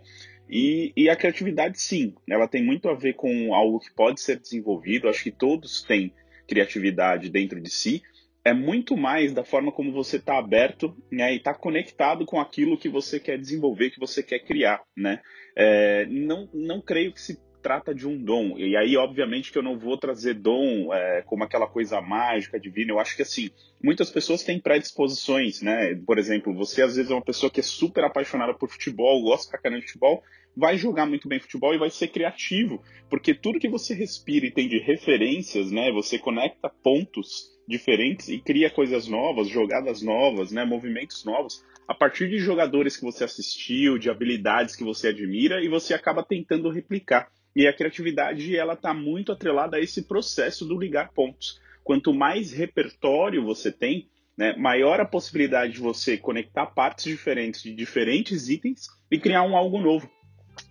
E, 0.48 0.92
e 0.96 1.10
a 1.10 1.16
criatividade, 1.16 1.80
sim, 1.80 2.14
ela 2.28 2.46
tem 2.46 2.62
muito 2.62 2.88
a 2.88 2.94
ver 2.94 3.14
com 3.14 3.52
algo 3.52 3.80
que 3.80 3.92
pode 3.92 4.20
ser 4.20 4.38
desenvolvido, 4.38 5.08
acho 5.08 5.24
que 5.24 5.32
todos 5.32 5.82
têm 5.82 6.14
criatividade 6.46 7.28
dentro 7.28 7.60
de 7.60 7.70
si, 7.70 8.02
é 8.44 8.52
muito 8.52 8.96
mais 8.96 9.32
da 9.32 9.44
forma 9.44 9.70
como 9.70 9.92
você 9.92 10.16
está 10.16 10.38
aberto 10.38 10.96
né, 11.10 11.32
e 11.32 11.36
está 11.36 11.54
conectado 11.54 12.26
com 12.26 12.40
aquilo 12.40 12.78
que 12.78 12.88
você 12.88 13.20
quer 13.20 13.38
desenvolver, 13.38 13.90
que 13.90 14.00
você 14.00 14.22
quer 14.22 14.40
criar. 14.40 14.82
Né? 14.96 15.20
É, 15.56 16.06
não, 16.06 16.48
não 16.52 16.80
creio 16.80 17.12
que 17.12 17.20
se 17.20 17.38
trata 17.62 17.94
de 17.94 18.06
um 18.06 18.22
dom. 18.22 18.58
E 18.58 18.76
aí, 18.76 18.96
obviamente, 18.96 19.52
que 19.52 19.58
eu 19.58 19.62
não 19.62 19.78
vou 19.78 19.96
trazer 19.96 20.34
dom 20.34 20.92
é, 20.92 21.22
como 21.22 21.44
aquela 21.44 21.66
coisa 21.66 22.00
mágica, 22.00 22.58
divina. 22.58 22.92
Eu 22.92 22.98
acho 22.98 23.16
que, 23.16 23.22
assim, 23.22 23.50
muitas 23.82 24.10
pessoas 24.10 24.42
têm 24.42 24.60
predisposições, 24.60 25.62
né? 25.62 25.94
Por 26.06 26.18
exemplo, 26.18 26.52
você 26.52 26.82
às 26.82 26.96
vezes 26.96 27.10
é 27.10 27.14
uma 27.14 27.24
pessoa 27.24 27.50
que 27.50 27.60
é 27.60 27.62
super 27.62 28.04
apaixonada 28.04 28.52
por 28.52 28.68
futebol, 28.68 29.22
gosta 29.22 29.50
pra 29.50 29.60
caramba 29.60 29.80
de 29.80 29.86
futebol, 29.86 30.22
vai 30.56 30.76
jogar 30.76 31.06
muito 31.06 31.28
bem 31.28 31.40
futebol 31.40 31.74
e 31.74 31.78
vai 31.78 31.88
ser 31.88 32.08
criativo, 32.08 32.82
porque 33.08 33.32
tudo 33.32 33.58
que 33.58 33.68
você 33.68 33.94
respira 33.94 34.46
e 34.46 34.50
tem 34.50 34.68
de 34.68 34.78
referências, 34.78 35.70
né? 35.70 35.90
Você 35.92 36.18
conecta 36.18 36.68
pontos 36.68 37.52
diferentes 37.66 38.28
e 38.28 38.38
cria 38.38 38.68
coisas 38.68 39.06
novas, 39.06 39.48
jogadas 39.48 40.02
novas, 40.02 40.50
né? 40.50 40.64
Movimentos 40.64 41.24
novos 41.24 41.64
a 41.86 41.94
partir 41.94 42.28
de 42.28 42.38
jogadores 42.38 42.96
que 42.96 43.04
você 43.04 43.24
assistiu, 43.24 43.98
de 43.98 44.08
habilidades 44.08 44.76
que 44.76 44.84
você 44.84 45.08
admira 45.08 45.62
e 45.62 45.68
você 45.68 45.92
acaba 45.92 46.24
tentando 46.24 46.70
replicar. 46.70 47.28
E 47.54 47.66
a 47.66 47.72
criatividade 47.72 48.56
ela 48.56 48.74
está 48.74 48.94
muito 48.94 49.32
atrelada 49.32 49.76
a 49.76 49.80
esse 49.80 50.02
processo 50.02 50.64
do 50.64 50.78
ligar 50.78 51.12
pontos. 51.12 51.60
Quanto 51.84 52.14
mais 52.14 52.52
repertório 52.52 53.44
você 53.44 53.70
tem, 53.70 54.08
né, 54.36 54.56
maior 54.56 55.00
a 55.00 55.04
possibilidade 55.04 55.74
de 55.74 55.80
você 55.80 56.16
conectar 56.16 56.66
partes 56.66 57.04
diferentes 57.04 57.62
de 57.62 57.74
diferentes 57.74 58.48
itens 58.48 58.86
e 59.10 59.18
criar 59.18 59.42
um 59.42 59.56
algo 59.56 59.78
novo. 59.78 60.10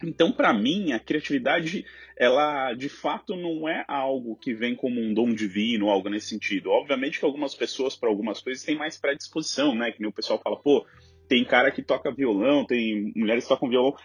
Então, 0.03 0.31
para 0.31 0.53
mim, 0.53 0.93
a 0.93 0.99
criatividade, 0.99 1.85
ela 2.17 2.73
de 2.73 2.89
fato 2.89 3.35
não 3.35 3.67
é 3.67 3.83
algo 3.87 4.35
que 4.35 4.53
vem 4.53 4.75
como 4.75 4.99
um 4.99 5.13
dom 5.13 5.33
divino, 5.33 5.89
algo 5.89 6.09
nesse 6.09 6.29
sentido. 6.29 6.69
Obviamente 6.69 7.19
que 7.19 7.25
algumas 7.25 7.55
pessoas, 7.55 7.95
para 7.95 8.09
algumas 8.09 8.41
coisas, 8.41 8.63
têm 8.63 8.77
mais 8.77 8.97
predisposição, 8.97 9.75
né? 9.75 9.91
Que 9.91 9.99
nem 9.99 10.09
o 10.09 10.13
pessoal 10.13 10.39
fala, 10.43 10.59
pô, 10.59 10.85
tem 11.27 11.43
cara 11.43 11.71
que 11.71 11.81
toca 11.81 12.13
violão, 12.13 12.65
tem 12.65 13.11
mulheres 13.15 13.43
que 13.43 13.49
tocam 13.49 13.69
violão, 13.69 13.95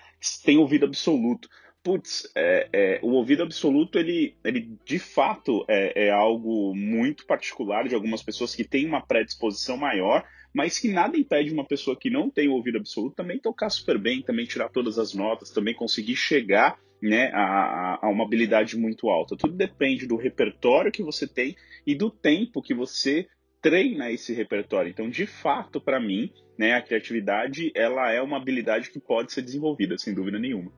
tem 0.44 0.58
ouvido 0.58 0.86
absoluto 0.86 1.48
putz, 1.86 2.28
é, 2.34 2.68
é, 2.72 3.00
o 3.00 3.10
ouvido 3.12 3.44
absoluto, 3.44 3.96
ele, 3.96 4.34
ele 4.42 4.76
de 4.84 4.98
fato 4.98 5.64
é, 5.68 6.06
é, 6.06 6.10
algo 6.10 6.74
muito 6.74 7.24
particular 7.24 7.86
de 7.86 7.94
algumas 7.94 8.24
pessoas 8.24 8.56
que 8.56 8.64
têm 8.64 8.86
uma 8.86 9.06
predisposição 9.06 9.76
maior, 9.76 10.26
mas 10.52 10.80
que 10.80 10.88
nada 10.88 11.16
impede 11.16 11.52
uma 11.52 11.64
pessoa 11.64 11.96
que 11.96 12.10
não 12.10 12.28
tem 12.28 12.48
o 12.48 12.54
ouvido 12.54 12.78
absoluto 12.78 13.14
também 13.14 13.38
tocar 13.38 13.70
super 13.70 13.98
bem, 13.98 14.20
também 14.20 14.46
tirar 14.46 14.68
todas 14.68 14.98
as 14.98 15.14
notas, 15.14 15.52
também 15.52 15.74
conseguir 15.74 16.16
chegar 16.16 16.76
né, 17.00 17.30
a, 17.32 18.04
a 18.04 18.10
uma 18.10 18.24
habilidade 18.24 18.76
muito 18.76 19.08
alta. 19.08 19.36
Tudo 19.36 19.54
depende 19.54 20.08
do 20.08 20.16
repertório 20.16 20.90
que 20.90 21.04
você 21.04 21.24
tem 21.24 21.54
e 21.86 21.94
do 21.94 22.10
tempo 22.10 22.60
que 22.60 22.74
você 22.74 23.28
treina 23.62 24.10
esse 24.10 24.32
repertório. 24.32 24.90
Então, 24.90 25.08
de 25.08 25.24
fato, 25.24 25.80
para 25.80 26.00
mim, 26.00 26.32
né, 26.58 26.72
a 26.72 26.82
criatividade 26.82 27.70
ela 27.76 28.10
é 28.10 28.20
uma 28.20 28.38
habilidade 28.38 28.90
que 28.90 28.98
pode 28.98 29.32
ser 29.32 29.42
desenvolvida, 29.42 29.96
sem 29.96 30.12
dúvida 30.12 30.36
nenhuma. 30.36 30.72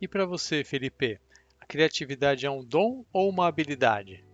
E 0.00 0.06
para 0.06 0.24
você, 0.24 0.62
Felipe, 0.62 1.20
a 1.60 1.66
criatividade 1.66 2.46
é 2.46 2.50
um 2.50 2.64
dom 2.64 3.04
ou 3.12 3.28
uma 3.28 3.46
habilidade? 3.48 4.24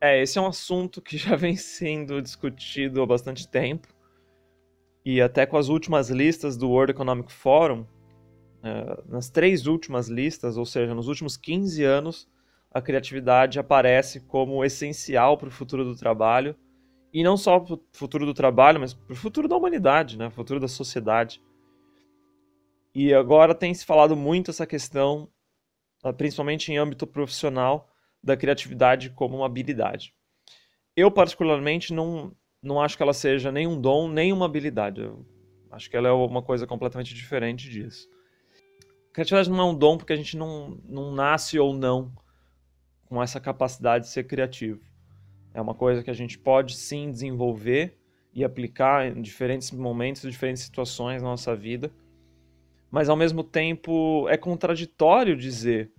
É, 0.00 0.22
esse 0.22 0.38
é 0.38 0.40
um 0.40 0.46
assunto 0.46 1.02
que 1.02 1.16
já 1.18 1.36
vem 1.36 1.56
sendo 1.56 2.22
discutido 2.22 3.02
há 3.02 3.06
bastante 3.06 3.48
tempo. 3.48 3.88
E 5.04 5.20
até 5.20 5.46
com 5.46 5.56
as 5.56 5.68
últimas 5.68 6.10
listas 6.10 6.56
do 6.56 6.70
World 6.70 6.92
Economic 6.92 7.32
Forum, 7.32 7.86
é, 8.62 9.02
nas 9.08 9.28
três 9.28 9.66
últimas 9.66 10.08
listas, 10.08 10.56
ou 10.56 10.64
seja, 10.64 10.94
nos 10.94 11.08
últimos 11.08 11.36
15 11.36 11.84
anos, 11.84 12.28
a 12.70 12.80
criatividade 12.80 13.58
aparece 13.58 14.20
como 14.20 14.64
essencial 14.64 15.36
para 15.36 15.48
o 15.48 15.52
futuro 15.52 15.84
do 15.84 15.96
trabalho. 15.96 16.56
E 17.12 17.22
não 17.22 17.36
só 17.36 17.58
para 17.58 17.74
o 17.74 17.80
futuro 17.92 18.26
do 18.26 18.34
trabalho, 18.34 18.80
mas 18.80 18.92
para 18.92 19.12
o 19.12 19.16
futuro 19.16 19.48
da 19.48 19.56
humanidade, 19.56 20.18
né? 20.18 20.26
o 20.26 20.30
futuro 20.30 20.60
da 20.60 20.68
sociedade. 20.68 21.42
E 23.00 23.14
agora 23.14 23.54
tem 23.54 23.72
se 23.72 23.86
falado 23.86 24.16
muito 24.16 24.50
essa 24.50 24.66
questão, 24.66 25.28
ah, 26.02 26.12
principalmente 26.12 26.72
em 26.72 26.78
âmbito 26.78 27.06
profissional, 27.06 27.88
da 28.20 28.36
criatividade 28.36 29.10
como 29.10 29.36
uma 29.36 29.46
habilidade. 29.46 30.12
Eu, 30.96 31.08
particularmente, 31.08 31.94
não, 31.94 32.34
não 32.60 32.80
acho 32.80 32.96
que 32.96 33.02
ela 33.04 33.12
seja 33.12 33.52
nem 33.52 33.68
um 33.68 33.80
dom, 33.80 34.08
nem 34.08 34.32
uma 34.32 34.46
habilidade. 34.46 35.00
Eu 35.00 35.24
acho 35.70 35.88
que 35.88 35.96
ela 35.96 36.08
é 36.08 36.10
uma 36.10 36.42
coisa 36.42 36.66
completamente 36.66 37.14
diferente 37.14 37.70
disso. 37.70 38.08
Criatividade 39.12 39.48
não 39.48 39.60
é 39.60 39.64
um 39.64 39.76
dom 39.76 39.96
porque 39.96 40.12
a 40.12 40.16
gente 40.16 40.36
não, 40.36 40.76
não 40.84 41.12
nasce 41.12 41.56
ou 41.56 41.72
não 41.72 42.12
com 43.06 43.22
essa 43.22 43.38
capacidade 43.38 44.06
de 44.06 44.10
ser 44.10 44.24
criativo. 44.24 44.80
É 45.54 45.60
uma 45.60 45.72
coisa 45.72 46.02
que 46.02 46.10
a 46.10 46.14
gente 46.14 46.36
pode 46.36 46.74
sim 46.74 47.12
desenvolver 47.12 47.96
e 48.34 48.42
aplicar 48.42 49.06
em 49.06 49.22
diferentes 49.22 49.70
momentos, 49.70 50.22
diferentes 50.22 50.64
situações 50.64 51.22
na 51.22 51.28
nossa 51.28 51.54
vida 51.54 51.92
mas 52.90 53.08
ao 53.08 53.16
mesmo 53.16 53.42
tempo 53.44 54.28
é 54.28 54.36
contraditório 54.36 55.36
dizer 55.36 55.92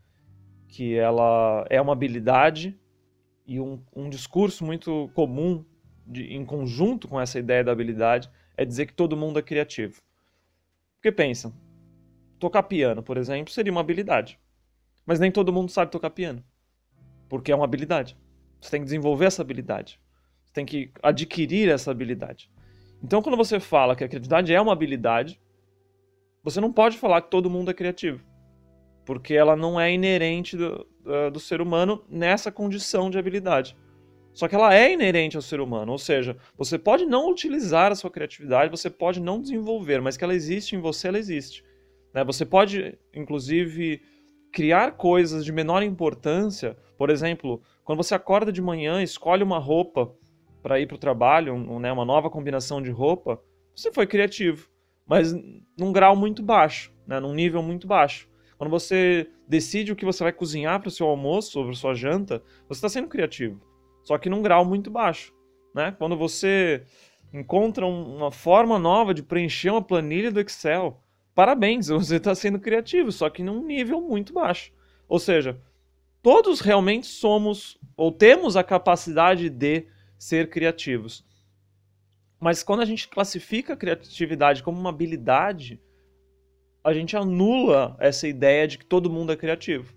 que 0.68 0.96
ela 0.96 1.66
é 1.70 1.82
uma 1.82 1.94
habilidade 1.94 2.80
e 3.46 3.60
um, 3.60 3.82
um 3.96 4.10
discurso 4.10 4.64
muito 4.64 5.10
comum 5.14 5.66
de, 6.06 6.34
em 6.34 6.46
conjunto 6.46 7.08
com 7.08 7.20
essa 7.20 7.40
ideia 7.40 7.64
da 7.64 7.72
habilidade 7.72 8.30
é 8.56 8.66
dizer 8.66 8.86
que 8.86 8.94
todo 8.94 9.18
mundo 9.18 9.40
é 9.40 9.42
criativo. 9.42 10.02
Porque 10.96 11.12
pensa, 11.12 11.54
tocar 12.38 12.64
piano, 12.64 13.02
por 13.02 13.18
exemplo, 13.18 13.54
seria 13.54 13.72
uma 13.72 13.82
habilidade. 13.82 14.40
Mas 15.06 15.20
nem 15.20 15.32
todo 15.32 15.54
mundo 15.54 15.72
sabe 15.72 15.92
tocar 15.92 16.10
piano. 16.10 16.44
Porque 17.28 17.52
é 17.52 17.56
uma 17.56 17.66
habilidade. 17.66 18.18
Você 18.60 18.72
tem 18.72 18.82
que 18.82 18.86
desenvolver 18.86 19.26
essa 19.26 19.42
habilidade. 19.42 20.00
Você 20.44 20.54
tem 20.54 20.66
que 20.66 20.92
adquirir 21.02 21.70
essa 21.70 21.90
habilidade. 21.90 22.52
Então, 23.02 23.22
quando 23.22 23.38
você 23.38 23.60
fala 23.60 23.96
que 23.96 24.04
a 24.04 24.08
criatividade 24.08 24.54
é 24.54 24.60
uma 24.60 24.74
habilidade, 24.74 25.40
você 26.44 26.62
não 26.62 26.72
pode 26.72 26.98
falar 26.98 27.22
que 27.22 27.30
todo 27.30 27.50
mundo 27.50 27.72
é 27.72 27.74
criativo, 27.74 28.24
porque 29.06 29.34
ela 29.34 29.56
não 29.56 29.80
é 29.80 29.92
inerente 29.92 30.56
do, 30.56 30.88
do 31.32 31.40
ser 31.40 31.62
humano 31.62 32.04
nessa 32.10 32.52
condição 32.52 33.10
de 33.10 33.18
habilidade. 33.18 33.76
Só 34.34 34.48
que 34.48 34.56
ela 34.56 34.74
é 34.74 34.94
inerente 34.94 35.36
ao 35.36 35.42
ser 35.42 35.60
humano, 35.60 35.92
ou 35.92 35.98
seja, 35.98 36.38
você 36.56 36.78
pode 36.78 37.06
não 37.06 37.30
utilizar 37.30 37.92
a 37.92 37.96
sua 37.96 38.12
criatividade, 38.12 38.72
você 38.72 38.90
pode 38.90 39.20
não 39.20 39.42
desenvolver, 39.42 40.02
mas 40.02 40.16
que 40.16 40.24
ela 40.24 40.36
existe 40.36 40.76
em 40.76 40.80
você, 40.80 41.08
ela 41.10 41.20
existe. 41.20 41.64
Né? 42.14 42.24
Você 42.24 42.46
pode, 42.46 42.98
inclusive, 43.14 44.02
criar 44.52 44.92
coisas 44.92 45.44
de 45.44 45.52
menor 45.52 45.84
importância. 45.84 46.78
Por 46.98 47.10
exemplo, 47.10 47.62
quando 47.84 48.02
você 48.02 48.16
acorda 48.16 48.52
de 48.52 48.62
manhã, 48.62 49.02
escolhe 49.02 49.44
uma 49.44 49.60
roupa 49.60 50.14
para 50.62 50.80
ir 50.80 50.88
para 50.88 50.96
o 50.96 51.00
trabalho, 51.00 51.54
um, 51.54 51.80
né, 51.80 51.92
uma 51.92 52.06
nova 52.06 52.30
combinação 52.30 52.82
de 52.82 52.92
roupa, 52.92 53.42
você 53.76 53.92
foi 53.92 54.06
criativo 54.06 54.70
mas 55.10 55.34
num 55.76 55.92
grau 55.92 56.16
muito 56.16 56.44
baixo, 56.44 56.94
né, 57.08 57.20
num 57.20 57.34
nível 57.34 57.64
muito 57.64 57.88
baixo. 57.88 58.30
Quando 58.58 58.70
você 58.70 59.28
decide 59.48 59.92
o 59.92 59.96
que 59.96 60.06
você 60.06 60.24
vai 60.24 60.32
cozinhar 60.32 60.80
para 60.80 60.90
o 60.90 60.92
seu 60.92 61.08
almoço 61.08 61.58
ou 61.58 61.66
para 61.66 61.74
sua 61.74 61.96
janta, 61.96 62.44
você 62.68 62.78
está 62.78 62.90
sendo 62.90 63.08
criativo, 63.08 63.60
só 64.04 64.18
que 64.18 64.30
num 64.30 64.44
grau 64.44 64.64
muito 64.64 64.92
baixo. 64.92 65.34
Né? 65.74 65.96
Quando 65.98 66.16
você 66.16 66.84
encontra 67.34 67.86
uma 67.86 68.32
forma 68.32 68.78
nova 68.78 69.14
de 69.14 69.24
preencher 69.24 69.72
uma 69.72 69.82
planilha 69.82 70.32
do 70.32 70.40
Excel, 70.40 71.02
parabéns, 71.34 71.88
você 71.90 72.18
está 72.18 72.36
sendo 72.36 72.60
criativo, 72.60 73.12
só 73.12 73.30
que 73.30 73.42
num 73.42 73.66
nível 73.66 74.02
muito 74.02 74.34
baixo. 74.34 74.72
Ou 75.08 75.18
seja, 75.18 75.60
todos 76.22 76.60
realmente 76.60 77.08
somos 77.08 77.80
ou 77.98 78.12
temos 78.12 78.56
a 78.56 78.64
capacidade 78.64 79.50
de 79.50 79.88
ser 80.18 80.50
criativos. 80.50 81.26
Mas 82.40 82.64
quando 82.64 82.82
a 82.82 82.86
gente 82.86 83.08
classifica 83.08 83.74
a 83.74 83.78
criatividade 83.78 84.64
como 84.64 84.80
uma 84.80 84.90
habilidade, 84.90 85.80
a 86.84 86.94
gente 86.94 87.18
anula 87.18 87.98
essa 88.00 88.28
ideia 88.28 88.68
de 88.68 88.78
que 88.78 88.86
todo 88.86 89.10
mundo 89.10 89.32
é 89.32 89.36
criativo. 89.36 89.94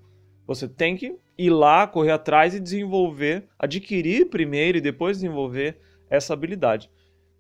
Você 0.47 0.67
tem 0.69 0.97
que 0.97 1.17
ir 1.39 1.51
lá, 1.51 1.87
correr 1.87 2.11
atrás 2.11 2.55
e 2.55 2.61
desenvolver, 2.61 3.49
adquirir 3.59 4.29
primeiro 4.29 4.79
e 4.79 4.81
depois 4.81 5.19
desenvolver 5.19 5.79
essa 6.11 6.35
habilidade. 6.35 6.91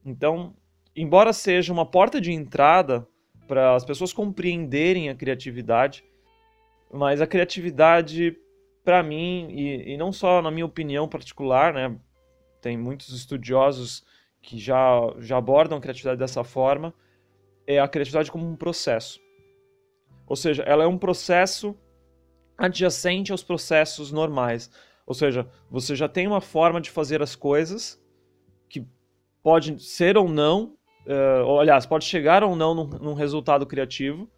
Então, 0.04 0.54
embora 0.94 1.32
seja 1.32 1.72
uma 1.72 1.84
porta 1.84 2.20
de 2.20 2.32
entrada 2.32 3.06
para 3.46 3.74
as 3.74 3.84
pessoas 3.84 4.12
compreenderem 4.12 5.08
a 5.08 5.14
criatividade, 5.14 6.04
mas 6.92 7.20
a 7.20 7.26
criatividade, 7.26 8.36
para 8.84 9.02
mim, 9.02 9.48
e, 9.50 9.92
e, 9.92 9.96
não 9.96 10.12
só 10.12 10.40
na 10.40 10.50
minha 10.50 10.66
opinião 10.66 11.08
particular, 11.08 11.74
né, 11.74 11.96
tem 12.60 12.76
muitos 12.76 13.08
estudiosos 13.10 14.04
que 14.42 14.58
já, 14.58 15.00
já 15.18 15.38
abordam 15.38 15.78
a 15.78 15.80
criatividade 15.80 16.18
dessa 16.18 16.42
forma, 16.42 16.92
é 17.66 17.78
a 17.78 17.88
criatividade 17.88 18.30
como 18.30 18.46
um 18.46 18.56
processo. 18.56 19.20
Ou 20.26 20.36
seja, 20.36 20.62
ela 20.64 20.84
é 20.84 20.86
um 20.86 20.98
processo 20.98 21.76
adjacente 22.58 23.32
aos 23.32 23.42
processos 23.42 24.10
normais. 24.10 24.70
Ou 25.06 25.14
seja, 25.14 25.48
você 25.70 25.94
já 25.94 26.08
tem 26.08 26.26
uma 26.26 26.40
forma 26.40 26.80
de 26.80 26.90
fazer 26.90 27.22
as 27.22 27.34
coisas 27.34 28.02
que 28.68 28.86
pode 29.42 29.82
ser 29.82 30.16
ou 30.16 30.28
não, 30.28 30.76
uh, 31.06 31.58
aliás, 31.58 31.86
pode 31.86 32.04
chegar 32.04 32.42
ou 32.42 32.56
não 32.56 32.74
num, 32.74 32.86
num 32.86 33.14
resultado 33.14 33.66
criativo, 33.66 34.28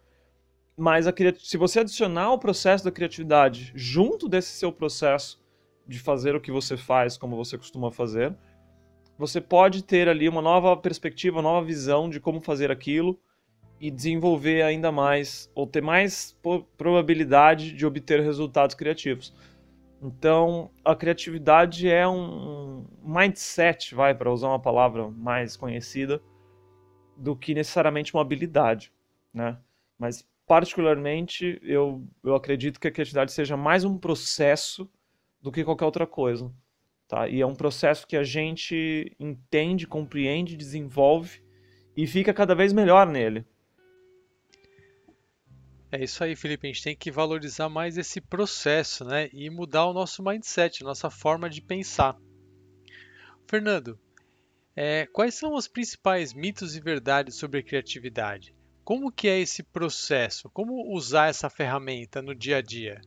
mas 0.77 1.07
a, 1.07 1.13
se 1.39 1.57
você 1.57 1.79
adicionar 1.79 2.31
o 2.31 2.39
processo 2.39 2.83
da 2.83 2.91
criatividade 2.91 3.71
junto 3.75 4.27
desse 4.27 4.49
seu 4.49 4.71
processo 4.71 5.41
de 5.87 5.99
fazer 5.99 6.35
o 6.35 6.41
que 6.41 6.51
você 6.51 6.75
faz, 6.75 7.17
como 7.17 7.35
você 7.35 7.57
costuma 7.57 7.91
fazer, 7.91 8.35
você 9.17 9.39
pode 9.39 9.83
ter 9.83 10.09
ali 10.09 10.27
uma 10.27 10.41
nova 10.41 10.75
perspectiva, 10.75 11.37
uma 11.37 11.43
nova 11.43 11.65
visão 11.65 12.09
de 12.09 12.19
como 12.19 12.41
fazer 12.41 12.71
aquilo 12.71 13.19
e 13.79 13.89
desenvolver 13.91 14.61
ainda 14.61 14.91
mais, 14.91 15.49
ou 15.53 15.67
ter 15.67 15.81
mais 15.81 16.37
probabilidade 16.77 17.73
de 17.73 17.85
obter 17.85 18.21
resultados 18.21 18.75
criativos. 18.75 19.33
Então, 20.01 20.69
a 20.83 20.95
criatividade 20.95 21.89
é 21.89 22.07
um 22.07 22.85
mindset, 23.01 23.95
vai, 23.95 24.13
para 24.13 24.31
usar 24.31 24.49
uma 24.49 24.59
palavra 24.59 25.09
mais 25.09 25.55
conhecida, 25.55 26.21
do 27.17 27.35
que 27.35 27.53
necessariamente 27.53 28.13
uma 28.13 28.21
habilidade, 28.21 28.91
né? 29.33 29.57
Mas, 29.97 30.27
particularmente, 30.45 31.59
eu, 31.63 32.05
eu 32.23 32.35
acredito 32.35 32.79
que 32.79 32.87
a 32.87 32.91
criatividade 32.91 33.31
seja 33.31 33.55
mais 33.55 33.85
um 33.85 33.97
processo 33.97 34.89
do 35.41 35.51
que 35.51 35.63
qualquer 35.63 35.85
outra 35.85 36.05
coisa, 36.05 36.51
tá? 37.07 37.27
E 37.27 37.41
é 37.41 37.45
um 37.45 37.55
processo 37.55 38.07
que 38.07 38.17
a 38.17 38.23
gente 38.23 39.15
entende, 39.19 39.87
compreende, 39.87 40.57
desenvolve 40.57 41.43
e 41.95 42.05
fica 42.05 42.33
cada 42.33 42.53
vez 42.53 42.73
melhor 42.73 43.07
nele. 43.07 43.45
É 45.91 46.03
isso 46.03 46.23
aí, 46.23 46.35
Felipe. 46.35 46.67
A 46.67 46.71
gente 46.71 46.83
tem 46.83 46.95
que 46.95 47.09
valorizar 47.09 47.69
mais 47.69 47.97
esse 47.97 48.19
processo, 48.19 49.05
né? 49.05 49.29
E 49.31 49.49
mudar 49.49 49.85
o 49.85 49.93
nosso 49.93 50.21
mindset, 50.21 50.83
nossa 50.83 51.09
forma 51.09 51.49
de 51.49 51.61
pensar. 51.61 52.17
Fernando, 53.47 53.97
é, 54.75 55.05
quais 55.05 55.35
são 55.35 55.53
os 55.53 55.67
principais 55.67 56.33
mitos 56.33 56.75
e 56.75 56.81
verdades 56.81 57.35
sobre 57.35 57.63
criatividade? 57.63 58.53
Como 58.83 59.11
que 59.11 59.27
é 59.27 59.39
esse 59.39 59.63
processo? 59.63 60.49
Como 60.49 60.93
usar 60.93 61.29
essa 61.29 61.49
ferramenta 61.49 62.21
no 62.21 62.35
dia 62.35 62.57
a 62.57 62.61
dia? 62.61 62.99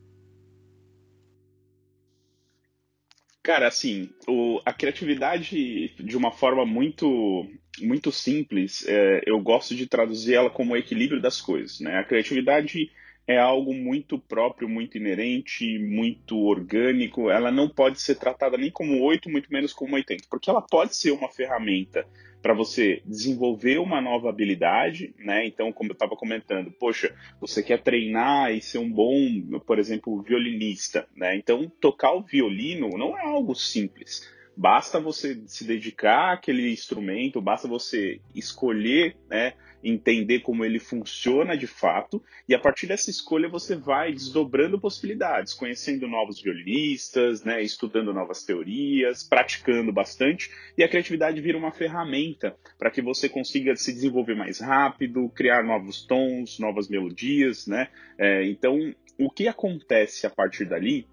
Cara, 3.49 3.67
assim, 3.67 4.11
o, 4.27 4.61
a 4.63 4.71
criatividade, 4.71 5.87
de 5.95 6.15
uma 6.15 6.31
forma 6.31 6.67
muito 6.67 7.47
muito 7.81 8.11
simples, 8.11 8.85
é, 8.87 9.21
eu 9.25 9.39
gosto 9.39 9.73
de 9.73 9.87
traduzir 9.87 10.35
ela 10.35 10.51
como 10.51 10.73
o 10.73 10.77
equilíbrio 10.77 11.19
das 11.19 11.41
coisas. 11.41 11.79
Né? 11.79 11.97
A 11.97 12.03
criatividade 12.03 12.91
é 13.25 13.39
algo 13.39 13.73
muito 13.73 14.19
próprio, 14.19 14.69
muito 14.69 14.99
inerente, 14.99 15.79
muito 15.79 16.37
orgânico. 16.37 17.31
Ela 17.31 17.51
não 17.51 17.67
pode 17.67 17.99
ser 17.99 18.19
tratada 18.19 18.55
nem 18.55 18.69
como 18.69 19.01
8, 19.01 19.27
muito 19.31 19.51
menos 19.51 19.73
como 19.73 19.95
80, 19.95 20.25
porque 20.29 20.47
ela 20.47 20.61
pode 20.61 20.95
ser 20.95 21.09
uma 21.09 21.29
ferramenta 21.29 22.05
para 22.41 22.53
você 22.53 23.01
desenvolver 23.05 23.79
uma 23.79 24.01
nova 24.01 24.29
habilidade, 24.29 25.13
né? 25.19 25.45
Então, 25.45 25.71
como 25.71 25.91
eu 25.91 25.93
estava 25.93 26.15
comentando, 26.15 26.71
poxa, 26.71 27.13
você 27.39 27.61
quer 27.61 27.81
treinar 27.81 28.53
e 28.53 28.61
ser 28.61 28.77
um 28.77 28.91
bom, 28.91 29.59
por 29.65 29.77
exemplo, 29.77 30.21
violinista, 30.21 31.07
né? 31.15 31.35
Então, 31.35 31.69
tocar 31.79 32.13
o 32.13 32.23
violino 32.23 32.89
não 32.97 33.17
é 33.17 33.25
algo 33.25 33.53
simples. 33.55 34.27
Basta 34.59 34.99
você 34.99 35.41
se 35.47 35.63
dedicar 35.63 36.33
àquele 36.33 36.69
instrumento, 36.69 37.39
basta 37.39 37.65
você 37.65 38.19
escolher, 38.35 39.15
né, 39.29 39.53
entender 39.81 40.41
como 40.41 40.65
ele 40.65 40.79
funciona 40.79 41.55
de 41.55 41.65
fato, 41.65 42.21
e 42.45 42.53
a 42.53 42.59
partir 42.59 42.85
dessa 42.85 43.09
escolha 43.09 43.47
você 43.47 43.77
vai 43.77 44.11
desdobrando 44.11 44.77
possibilidades, 44.77 45.53
conhecendo 45.53 46.09
novos 46.09 46.41
violinistas, 46.41 47.41
né, 47.41 47.63
estudando 47.63 48.13
novas 48.13 48.43
teorias, 48.43 49.23
praticando 49.23 49.93
bastante, 49.93 50.51
e 50.77 50.83
a 50.83 50.89
criatividade 50.89 51.39
vira 51.39 51.57
uma 51.57 51.71
ferramenta 51.71 52.53
para 52.77 52.91
que 52.91 53.01
você 53.01 53.29
consiga 53.29 53.73
se 53.77 53.93
desenvolver 53.93 54.35
mais 54.35 54.59
rápido, 54.59 55.29
criar 55.29 55.63
novos 55.63 56.05
tons, 56.05 56.59
novas 56.59 56.89
melodias, 56.89 57.65
né? 57.65 57.87
É, 58.17 58.43
então, 58.43 58.93
o 59.17 59.29
que 59.29 59.47
acontece 59.47 60.27
a 60.27 60.29
partir 60.29 60.65
dali 60.65 61.07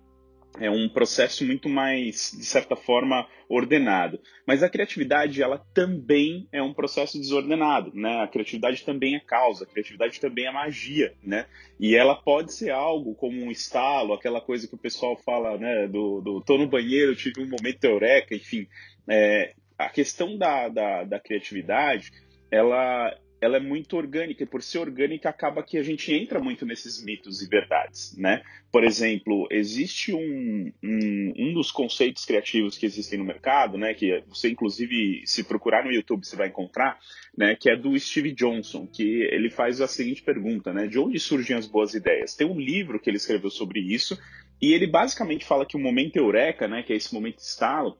é 0.60 0.70
um 0.70 0.88
processo 0.88 1.44
muito 1.44 1.68
mais, 1.68 2.32
de 2.36 2.44
certa 2.44 2.76
forma, 2.76 3.26
ordenado. 3.48 4.20
Mas 4.46 4.62
a 4.62 4.68
criatividade, 4.68 5.42
ela 5.42 5.58
também 5.72 6.48
é 6.52 6.62
um 6.62 6.72
processo 6.72 7.18
desordenado, 7.18 7.92
né? 7.94 8.22
A 8.22 8.28
criatividade 8.28 8.84
também 8.84 9.16
é 9.16 9.20
causa, 9.20 9.64
a 9.64 9.66
criatividade 9.66 10.20
também 10.20 10.46
é 10.46 10.52
magia, 10.52 11.14
né? 11.22 11.46
E 11.78 11.94
ela 11.94 12.14
pode 12.14 12.52
ser 12.52 12.70
algo 12.70 13.14
como 13.14 13.40
um 13.40 13.50
estalo, 13.50 14.14
aquela 14.14 14.40
coisa 14.40 14.66
que 14.66 14.74
o 14.74 14.78
pessoal 14.78 15.16
fala, 15.16 15.56
né? 15.58 15.86
Do, 15.86 16.20
do 16.20 16.40
tô 16.40 16.58
no 16.58 16.66
banheiro, 16.66 17.14
tive 17.14 17.40
um 17.40 17.48
momento 17.48 17.84
eureka, 17.84 18.34
enfim. 18.34 18.66
É, 19.08 19.54
a 19.78 19.88
questão 19.88 20.36
da, 20.36 20.68
da, 20.68 21.04
da 21.04 21.20
criatividade, 21.20 22.10
ela 22.50 23.14
ela 23.40 23.59
é 23.59 23.61
muito 23.61 23.96
orgânica, 23.96 24.42
e 24.42 24.46
por 24.46 24.62
ser 24.62 24.79
orgânica 24.79 25.29
acaba 25.29 25.62
que 25.62 25.77
a 25.77 25.83
gente 25.83 26.12
entra 26.12 26.40
muito 26.40 26.64
nesses 26.64 27.03
mitos 27.05 27.42
e 27.42 27.49
verdades, 27.49 28.16
né? 28.16 28.42
Por 28.72 28.83
exemplo, 28.85 29.46
existe 29.51 30.12
um, 30.12 30.72
um, 30.83 31.33
um, 31.37 31.55
dos 31.55 31.70
conceitos 31.70 32.25
criativos 32.25 32.77
que 32.77 32.87
existem 32.87 33.18
no 33.18 33.25
mercado, 33.25 33.77
né? 33.77 33.94
Que 33.94 34.22
você, 34.27 34.51
inclusive, 34.51 35.22
se 35.27 35.44
procurar 35.44 35.85
no 35.85 35.92
YouTube, 35.92 36.25
você 36.25 36.37
vai 36.37 36.49
encontrar, 36.49 36.99
né? 37.37 37.55
Que 37.55 37.70
é 37.70 37.77
do 37.77 37.99
Steve 37.99 38.33
Johnson, 38.33 38.87
que 38.87 39.22
ele 39.31 39.51
faz 39.51 39.81
a 39.81 39.88
seguinte 39.88 40.22
pergunta, 40.22 40.72
né? 40.72 40.87
De 40.87 40.99
onde 40.99 41.18
surgem 41.18 41.57
as 41.57 41.66
boas 41.66 41.94
ideias? 41.94 42.35
Tem 42.35 42.46
um 42.46 42.59
livro 42.59 42.99
que 42.99 43.11
ele 43.11 43.18
escreveu 43.18 43.51
sobre 43.51 43.81
isso, 43.81 44.18
e 44.61 44.72
ele 44.72 44.87
basicamente 44.87 45.44
fala 45.44 45.66
que 45.66 45.77
o 45.77 45.81
momento 45.81 46.16
eureka, 46.16 46.66
né? 46.66 46.83
Que 46.83 46.92
é 46.92 46.96
esse 46.96 47.12
momento 47.12 47.38
estalo, 47.38 47.99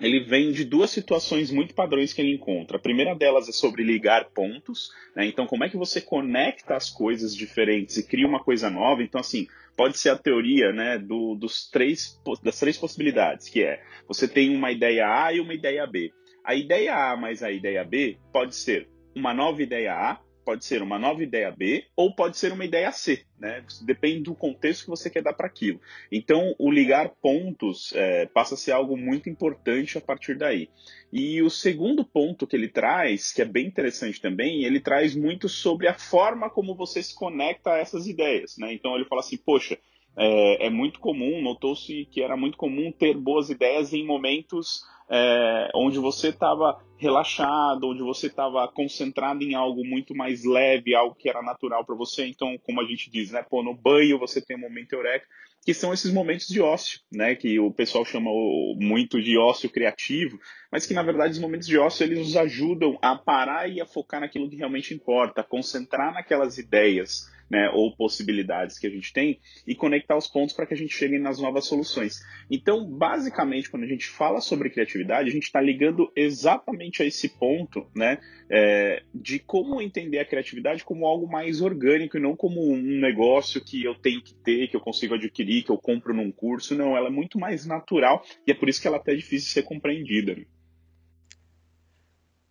ele 0.00 0.20
vem 0.20 0.52
de 0.52 0.64
duas 0.64 0.90
situações 0.90 1.50
muito 1.50 1.74
padrões 1.74 2.12
que 2.12 2.20
ele 2.20 2.34
encontra. 2.34 2.76
A 2.76 2.80
primeira 2.80 3.14
delas 3.14 3.48
é 3.48 3.52
sobre 3.52 3.82
ligar 3.82 4.30
pontos, 4.30 4.90
né? 5.14 5.26
Então, 5.26 5.46
como 5.46 5.64
é 5.64 5.68
que 5.68 5.76
você 5.76 6.00
conecta 6.00 6.76
as 6.76 6.90
coisas 6.90 7.34
diferentes 7.34 7.96
e 7.96 8.06
cria 8.06 8.26
uma 8.26 8.42
coisa 8.42 8.70
nova? 8.70 9.02
Então, 9.02 9.20
assim, 9.20 9.46
pode 9.76 9.98
ser 9.98 10.10
a 10.10 10.18
teoria, 10.18 10.72
né, 10.72 10.98
do, 10.98 11.34
dos 11.34 11.68
três, 11.70 12.20
das 12.42 12.58
três 12.58 12.76
possibilidades, 12.76 13.48
que 13.48 13.62
é 13.62 13.82
você 14.06 14.26
tem 14.26 14.54
uma 14.54 14.72
ideia 14.72 15.06
A 15.06 15.32
e 15.32 15.40
uma 15.40 15.54
ideia 15.54 15.86
B. 15.86 16.12
A 16.44 16.54
ideia 16.54 16.94
A 16.94 17.16
mais 17.16 17.42
a 17.42 17.50
ideia 17.50 17.84
B 17.84 18.18
pode 18.32 18.56
ser 18.56 18.88
uma 19.14 19.34
nova 19.34 19.62
ideia 19.62 19.92
A 19.94 20.20
pode 20.48 20.64
ser 20.64 20.80
uma 20.80 20.98
nova 20.98 21.22
ideia 21.22 21.50
B 21.50 21.84
ou 21.94 22.14
pode 22.14 22.38
ser 22.38 22.54
uma 22.54 22.64
ideia 22.64 22.90
C, 22.90 23.22
né? 23.38 23.62
Depende 23.82 24.22
do 24.22 24.34
contexto 24.34 24.84
que 24.84 24.88
você 24.88 25.10
quer 25.10 25.22
dar 25.22 25.34
para 25.34 25.46
aquilo. 25.46 25.78
Então, 26.10 26.54
o 26.58 26.70
ligar 26.70 27.10
pontos 27.20 27.92
é, 27.94 28.24
passa 28.24 28.54
a 28.54 28.56
ser 28.56 28.72
algo 28.72 28.96
muito 28.96 29.28
importante 29.28 29.98
a 29.98 30.00
partir 30.00 30.38
daí. 30.38 30.70
E 31.12 31.42
o 31.42 31.50
segundo 31.50 32.02
ponto 32.02 32.46
que 32.46 32.56
ele 32.56 32.68
traz, 32.68 33.30
que 33.30 33.42
é 33.42 33.44
bem 33.44 33.66
interessante 33.66 34.22
também, 34.22 34.64
ele 34.64 34.80
traz 34.80 35.14
muito 35.14 35.50
sobre 35.50 35.86
a 35.86 35.92
forma 35.92 36.48
como 36.48 36.74
você 36.74 37.02
se 37.02 37.14
conecta 37.14 37.72
a 37.72 37.76
essas 37.76 38.06
ideias, 38.06 38.56
né? 38.56 38.72
Então, 38.72 38.96
ele 38.96 39.04
fala 39.04 39.20
assim, 39.20 39.36
poxa, 39.36 39.78
é, 40.16 40.66
é 40.66 40.70
muito 40.70 41.00
comum, 41.00 41.40
notou-se 41.42 42.06
que 42.10 42.22
era 42.22 42.36
muito 42.36 42.56
comum 42.56 42.92
ter 42.92 43.16
boas 43.16 43.50
ideias 43.50 43.92
em 43.92 44.04
momentos 44.04 44.82
é, 45.10 45.70
onde 45.74 45.98
você 45.98 46.28
estava 46.28 46.78
relaxado, 46.98 47.88
onde 47.88 48.02
você 48.02 48.26
estava 48.26 48.66
concentrado 48.68 49.42
em 49.42 49.54
algo 49.54 49.84
muito 49.84 50.14
mais 50.14 50.44
leve, 50.44 50.94
algo 50.94 51.14
que 51.14 51.28
era 51.28 51.40
natural 51.42 51.84
para 51.84 51.94
você. 51.94 52.26
Então, 52.26 52.58
como 52.64 52.80
a 52.80 52.84
gente 52.84 53.10
diz, 53.10 53.30
né, 53.30 53.42
pô, 53.48 53.62
no 53.62 53.74
banho 53.74 54.18
você 54.18 54.40
tem 54.40 54.56
um 54.56 54.60
momento 54.60 54.92
eureka, 54.92 55.26
que 55.64 55.72
são 55.72 55.92
esses 55.92 56.12
momentos 56.12 56.48
de 56.48 56.60
ócio, 56.60 57.00
né, 57.12 57.34
que 57.34 57.58
o 57.58 57.70
pessoal 57.70 58.04
chama 58.04 58.30
muito 58.76 59.20
de 59.22 59.38
ócio 59.38 59.70
criativo, 59.70 60.38
mas 60.70 60.86
que 60.86 60.94
na 60.94 61.02
verdade 61.02 61.32
os 61.32 61.38
momentos 61.38 61.66
de 61.66 61.78
ócio 61.78 62.04
eles 62.04 62.18
nos 62.18 62.36
ajudam 62.36 62.98
a 63.02 63.16
parar 63.16 63.68
e 63.68 63.80
a 63.80 63.86
focar 63.86 64.20
naquilo 64.20 64.48
que 64.48 64.56
realmente 64.56 64.94
importa, 64.94 65.42
concentrar 65.42 66.12
naquelas 66.12 66.58
ideias 66.58 67.26
né, 67.50 67.70
ou 67.72 67.94
possibilidades 67.96 68.78
que 68.78 68.86
a 68.86 68.90
gente 68.90 69.12
tem 69.12 69.40
e 69.66 69.74
conectar 69.74 70.16
os 70.16 70.26
pontos 70.26 70.54
para 70.54 70.66
que 70.66 70.74
a 70.74 70.76
gente 70.76 70.94
chegue 70.94 71.18
nas 71.18 71.40
novas 71.40 71.64
soluções. 71.64 72.20
Então, 72.50 72.84
basicamente, 72.84 73.70
quando 73.70 73.84
a 73.84 73.88
gente 73.88 74.06
fala 74.06 74.40
sobre 74.40 74.70
criatividade, 74.70 75.28
a 75.28 75.32
gente 75.32 75.44
está 75.44 75.60
ligando 75.60 76.10
exatamente 76.14 77.02
a 77.02 77.06
esse 77.06 77.28
ponto, 77.38 77.86
né, 77.94 78.18
é, 78.50 79.02
de 79.14 79.38
como 79.38 79.80
entender 79.80 80.18
a 80.18 80.24
criatividade 80.24 80.84
como 80.84 81.06
algo 81.06 81.26
mais 81.26 81.60
orgânico 81.60 82.16
e 82.16 82.20
não 82.20 82.36
como 82.36 82.70
um 82.70 83.00
negócio 83.00 83.64
que 83.64 83.84
eu 83.84 83.94
tenho 83.94 84.22
que 84.22 84.34
ter, 84.34 84.68
que 84.68 84.76
eu 84.76 84.80
consigo 84.80 85.14
adquirir, 85.14 85.64
que 85.64 85.70
eu 85.70 85.78
compro 85.78 86.14
num 86.14 86.30
curso. 86.30 86.74
Não, 86.74 86.96
ela 86.96 87.08
é 87.08 87.12
muito 87.12 87.38
mais 87.38 87.66
natural 87.66 88.22
e 88.46 88.50
é 88.50 88.54
por 88.54 88.68
isso 88.68 88.80
que 88.80 88.86
ela 88.86 88.96
é 88.96 89.00
até 89.00 89.14
difícil 89.14 89.46
de 89.48 89.52
ser 89.52 89.62
compreendida. 89.62 90.34
Né? 90.34 90.44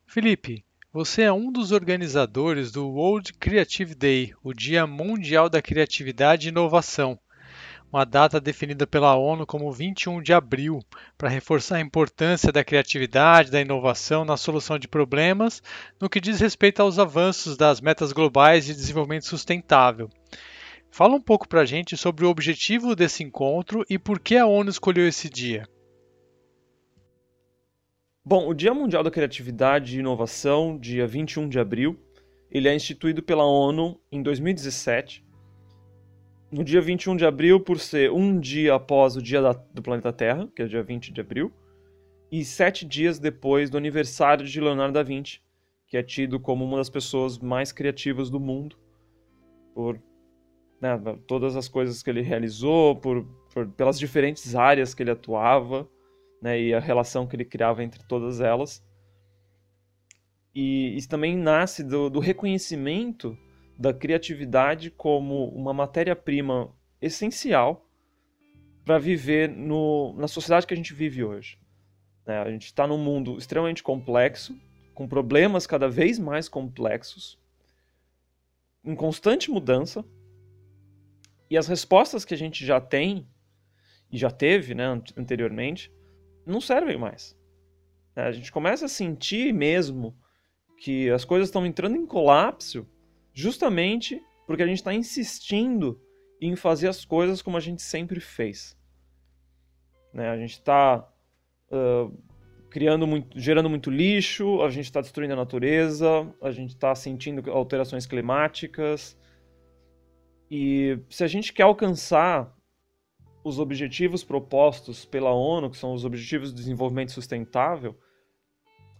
Felipe, 0.10 0.64
você 0.92 1.24
é 1.24 1.34
um 1.34 1.52
dos 1.52 1.74
organizadores 1.74 2.72
do 2.72 2.88
World 2.88 3.34
Creative 3.34 3.94
Day, 3.94 4.34
o 4.42 4.54
Dia 4.54 4.88
Mundial 4.88 5.50
da 5.50 5.62
Criatividade 5.62 6.48
e 6.48 6.50
Inovação, 6.50 7.20
uma 7.92 8.06
data 8.06 8.40
definida 8.40 8.88
pela 8.88 9.18
ONU 9.18 9.46
como 9.46 9.70
21 9.70 10.22
de 10.22 10.32
abril, 10.32 10.80
para 11.18 11.28
reforçar 11.28 11.76
a 11.76 11.82
importância 11.82 12.54
da 12.54 12.64
criatividade, 12.64 13.52
da 13.52 13.60
inovação 13.60 14.24
na 14.24 14.38
solução 14.38 14.80
de 14.80 14.88
problemas, 14.88 15.62
no 16.00 16.10
que 16.10 16.22
diz 16.22 16.40
respeito 16.40 16.82
aos 16.82 16.98
avanços 16.98 17.58
das 17.58 17.82
metas 17.82 18.14
globais 18.14 18.66
de 18.66 18.74
desenvolvimento 18.74 19.26
sustentável. 19.26 20.10
Fala 20.90 21.16
um 21.16 21.22
pouco 21.22 21.50
para 21.50 21.62
a 21.62 21.66
gente 21.66 21.98
sobre 21.98 22.26
o 22.26 22.30
objetivo 22.30 22.96
desse 22.96 23.26
encontro 23.26 23.84
e 23.90 24.00
por 24.00 24.22
que 24.22 24.38
a 24.38 24.48
ONU 24.48 24.70
escolheu 24.70 25.06
esse 25.06 25.30
dia. 25.30 25.68
Bom, 28.30 28.50
o 28.50 28.54
Dia 28.54 28.74
Mundial 28.74 29.04
da 29.04 29.10
Criatividade 29.10 29.96
e 29.96 30.00
Inovação, 30.02 30.78
dia 30.78 31.08
21 31.08 31.48
de 31.48 31.58
abril, 31.58 31.98
ele 32.52 32.68
é 32.68 32.76
instituído 32.76 33.24
pela 33.24 33.46
ONU 33.46 33.98
em 34.12 34.22
2017. 34.22 35.26
No 36.52 36.62
dia 36.62 36.82
21 36.82 37.16
de 37.16 37.26
abril, 37.26 37.58
por 37.58 37.80
ser 37.80 38.12
um 38.12 38.38
dia 38.38 38.76
após 38.76 39.16
o 39.16 39.22
dia 39.22 39.42
da, 39.42 39.54
do 39.54 39.82
planeta 39.82 40.12
Terra, 40.12 40.46
que 40.54 40.62
é 40.62 40.66
dia 40.66 40.84
20 40.84 41.14
de 41.14 41.22
abril, 41.22 41.54
e 42.30 42.44
sete 42.44 42.86
dias 42.86 43.18
depois 43.18 43.70
do 43.70 43.78
aniversário 43.78 44.46
de 44.46 44.60
Leonardo 44.60 44.96
da 44.96 45.04
Vinci, 45.04 45.40
que 45.88 45.96
é 45.96 46.04
tido 46.04 46.38
como 46.38 46.66
uma 46.66 46.80
das 46.80 46.90
pessoas 46.90 47.40
mais 47.40 47.72
criativas 47.72 48.30
do 48.30 48.42
mundo, 48.42 48.76
por 49.74 50.02
né, 50.82 51.00
todas 51.26 51.56
as 51.56 51.70
coisas 51.70 52.04
que 52.04 52.10
ele 52.10 52.24
realizou, 52.24 52.94
por, 52.98 53.26
por, 53.54 53.70
pelas 53.70 53.98
diferentes 53.98 54.54
áreas 54.54 54.94
que 54.94 55.02
ele 55.02 55.12
atuava 55.12 55.88
né, 56.42 56.60
e 56.60 56.74
a 56.74 56.80
relação 56.80 57.28
que 57.28 57.36
ele 57.36 57.46
criava 57.46 57.84
entre 57.84 58.04
todas 58.08 58.40
elas. 58.42 58.84
E 60.54 60.96
isso 60.96 61.10
também 61.10 61.38
nasce 61.38 61.84
do, 61.84 62.10
do 62.10 62.20
reconhecimento 62.20 63.38
da 63.78 63.94
criatividade 63.94 64.90
como 64.90 65.50
uma 65.50 65.74
matéria-prima 65.74 66.74
essencial 67.02 67.86
para 68.84 68.98
viver 68.98 69.50
no, 69.50 70.16
na 70.18 70.28
sociedade 70.28 70.66
que 70.66 70.74
a 70.74 70.78
gente 70.78 70.94
vive 70.94 71.24
hoje. 71.24 71.60
Né? 72.26 72.40
A 72.40 72.50
gente 72.50 72.66
está 72.66 72.88
num 72.88 72.98
mundo 72.98 73.38
extremamente 73.38 73.84
complexo, 73.84 74.58
com 74.94 75.08
problemas 75.08 75.68
cada 75.68 75.88
vez 75.88 76.18
mais 76.18 76.50
complexos, 76.50 77.38
em 78.84 78.96
constante 78.96 79.52
mudança, 79.52 80.04
e 81.50 81.58
as 81.58 81.68
respostas 81.68 82.26
que 82.26 82.34
a 82.34 82.38
gente 82.38 82.66
já 82.66 82.82
tem, 82.82 83.28
e 84.12 84.18
já 84.18 84.32
teve 84.32 84.74
né, 84.74 84.86
anteriormente, 85.16 85.92
não 86.48 86.62
servem 86.62 86.98
mais. 86.98 87.38
É, 88.16 88.24
a 88.24 88.32
gente 88.32 88.52
começa 88.52 88.86
a 88.86 88.90
sentir 88.90 89.54
mesmo 89.54 90.18
que 90.78 91.10
as 91.10 91.26
coisas 91.26 91.50
estão 91.50 91.66
entrando 91.66 91.96
em 91.96 92.06
colapso 92.06 92.88
justamente 93.34 94.22
porque 94.48 94.64
a 94.64 94.68
gente 94.68 94.78
está 94.78 94.94
insistindo 94.94 96.02
em 96.42 96.56
fazer 96.56 96.88
as 96.88 97.04
coisas 97.04 97.42
como 97.42 97.58
a 97.58 97.60
gente 97.60 97.82
sempre 97.82 98.20
fez. 98.20 98.78
Né? 100.14 100.30
A 100.30 100.38
gente 100.38 100.54
está 100.54 101.08
uh, 101.72 102.18
criando 102.70 103.06
muito, 103.06 103.40
gerando 103.40 103.70
muito 103.70 103.92
lixo, 103.92 104.62
a 104.62 104.70
gente 104.70 104.86
está 104.86 105.02
destruindo 105.02 105.34
a 105.34 105.38
natureza, 105.38 106.34
a 106.42 106.52
gente 106.52 106.70
está 106.72 106.96
sentindo 106.96 107.52
alterações 107.52 108.06
climáticas. 108.06 109.18
E 110.50 111.00
se 111.10 111.24
a 111.24 111.28
gente 111.28 111.54
quer 111.54 111.64
alcançar 111.64 112.57
os 113.48 113.60
objetivos 113.60 114.24
propostos 114.24 115.06
pela 115.06 115.32
ONU, 115.32 115.70
que 115.70 115.78
são 115.78 115.94
os 115.94 116.04
Objetivos 116.04 116.50
de 116.50 116.58
Desenvolvimento 116.58 117.12
Sustentável, 117.12 117.98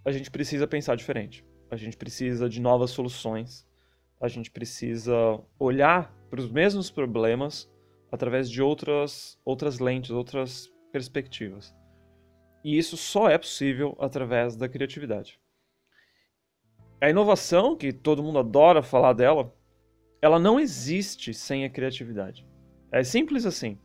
a 0.06 0.12
gente 0.12 0.32
precisa 0.32 0.66
pensar 0.66 0.96
diferente. 0.96 1.46
A 1.70 1.76
gente 1.76 1.98
precisa 1.98 2.48
de 2.48 2.62
novas 2.62 2.92
soluções. 2.92 3.68
A 4.22 4.28
gente 4.28 4.50
precisa 4.50 5.14
olhar 5.60 6.14
para 6.30 6.40
os 6.40 6.50
mesmos 6.50 6.90
problemas 6.90 7.70
através 8.12 8.50
de 8.50 8.62
outras, 8.62 9.40
outras 9.44 9.80
lentes, 9.80 10.12
outras 10.12 10.72
perspectivas. 10.92 11.76
E 12.64 12.78
isso 12.78 12.96
só 12.96 13.30
é 13.30 13.38
possível 13.38 13.96
através 14.00 14.56
da 14.56 14.68
criatividade. 14.70 15.40
A 17.00 17.10
inovação, 17.10 17.76
que 17.76 17.94
todo 17.94 18.24
mundo 18.24 18.40
adora 18.40 18.82
falar 18.82 19.14
dela, 19.14 19.54
ela 20.22 20.40
não 20.40 20.60
existe 20.60 21.34
sem 21.34 21.64
a 21.64 21.70
criatividade. 21.70 22.48
É 22.92 23.04
simples 23.04 23.46
assim. 23.46 23.78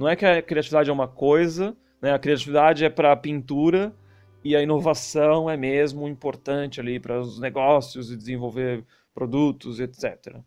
Não 0.00 0.08
é 0.08 0.16
que 0.16 0.24
a 0.24 0.40
criatividade 0.40 0.88
é 0.88 0.92
uma 0.94 1.06
coisa, 1.06 1.76
né? 2.00 2.14
A 2.14 2.18
criatividade 2.18 2.82
é 2.86 2.88
para 2.88 3.14
pintura 3.14 3.94
e 4.42 4.56
a 4.56 4.62
inovação 4.62 5.50
é 5.50 5.58
mesmo 5.58 6.08
importante 6.08 6.80
ali 6.80 6.98
para 6.98 7.20
os 7.20 7.38
negócios 7.38 8.10
e 8.10 8.16
desenvolver 8.16 8.82
produtos, 9.12 9.78
etc. 9.78 10.38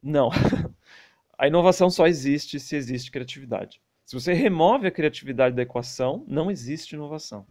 Não. 0.00 0.30
a 1.36 1.48
inovação 1.48 1.90
só 1.90 2.06
existe 2.06 2.60
se 2.60 2.76
existe 2.76 3.10
criatividade. 3.10 3.82
Se 4.04 4.14
você 4.14 4.32
remove 4.32 4.86
a 4.86 4.92
criatividade 4.92 5.56
da 5.56 5.62
equação, 5.62 6.24
não 6.28 6.48
existe 6.48 6.94
inovação. 6.94 7.44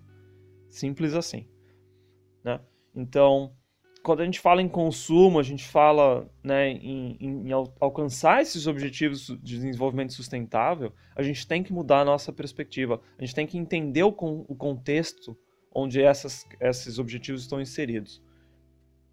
Simples 0.70 1.14
assim. 1.14 1.46
Né? 2.42 2.58
Então, 2.96 3.52
quando 4.04 4.22
a 4.22 4.26
gente 4.26 4.40
fala 4.40 4.62
em 4.62 4.68
consumo, 4.68 5.40
a 5.40 5.44
gente 5.44 5.66
fala 5.66 6.30
né, 6.44 6.70
em, 6.70 7.18
em, 7.20 7.52
alcançar 7.80 8.42
esses 8.42 8.68
objetivos 8.68 9.28
de 9.42 9.56
desenvolvimento 9.56 10.14
sustentável, 10.14 10.94
a 11.16 11.24
gente 11.24 11.48
tem 11.48 11.64
que 11.64 11.74
mudar 11.74 12.02
a 12.02 12.06
nossa 12.06 12.32
perspectiva. 12.32 13.02
A 13.18 13.24
gente 13.24 13.36
tem 13.36 13.48
que 13.48 13.58
entender 13.58 14.04
o, 14.04 14.10
o 14.10 14.56
contexto 14.56 15.38
onde 15.74 16.02
essas, 16.02 16.46
esses 16.60 17.00
objetivos 17.00 17.42
estão 17.42 17.62
inseridos. 17.62 18.22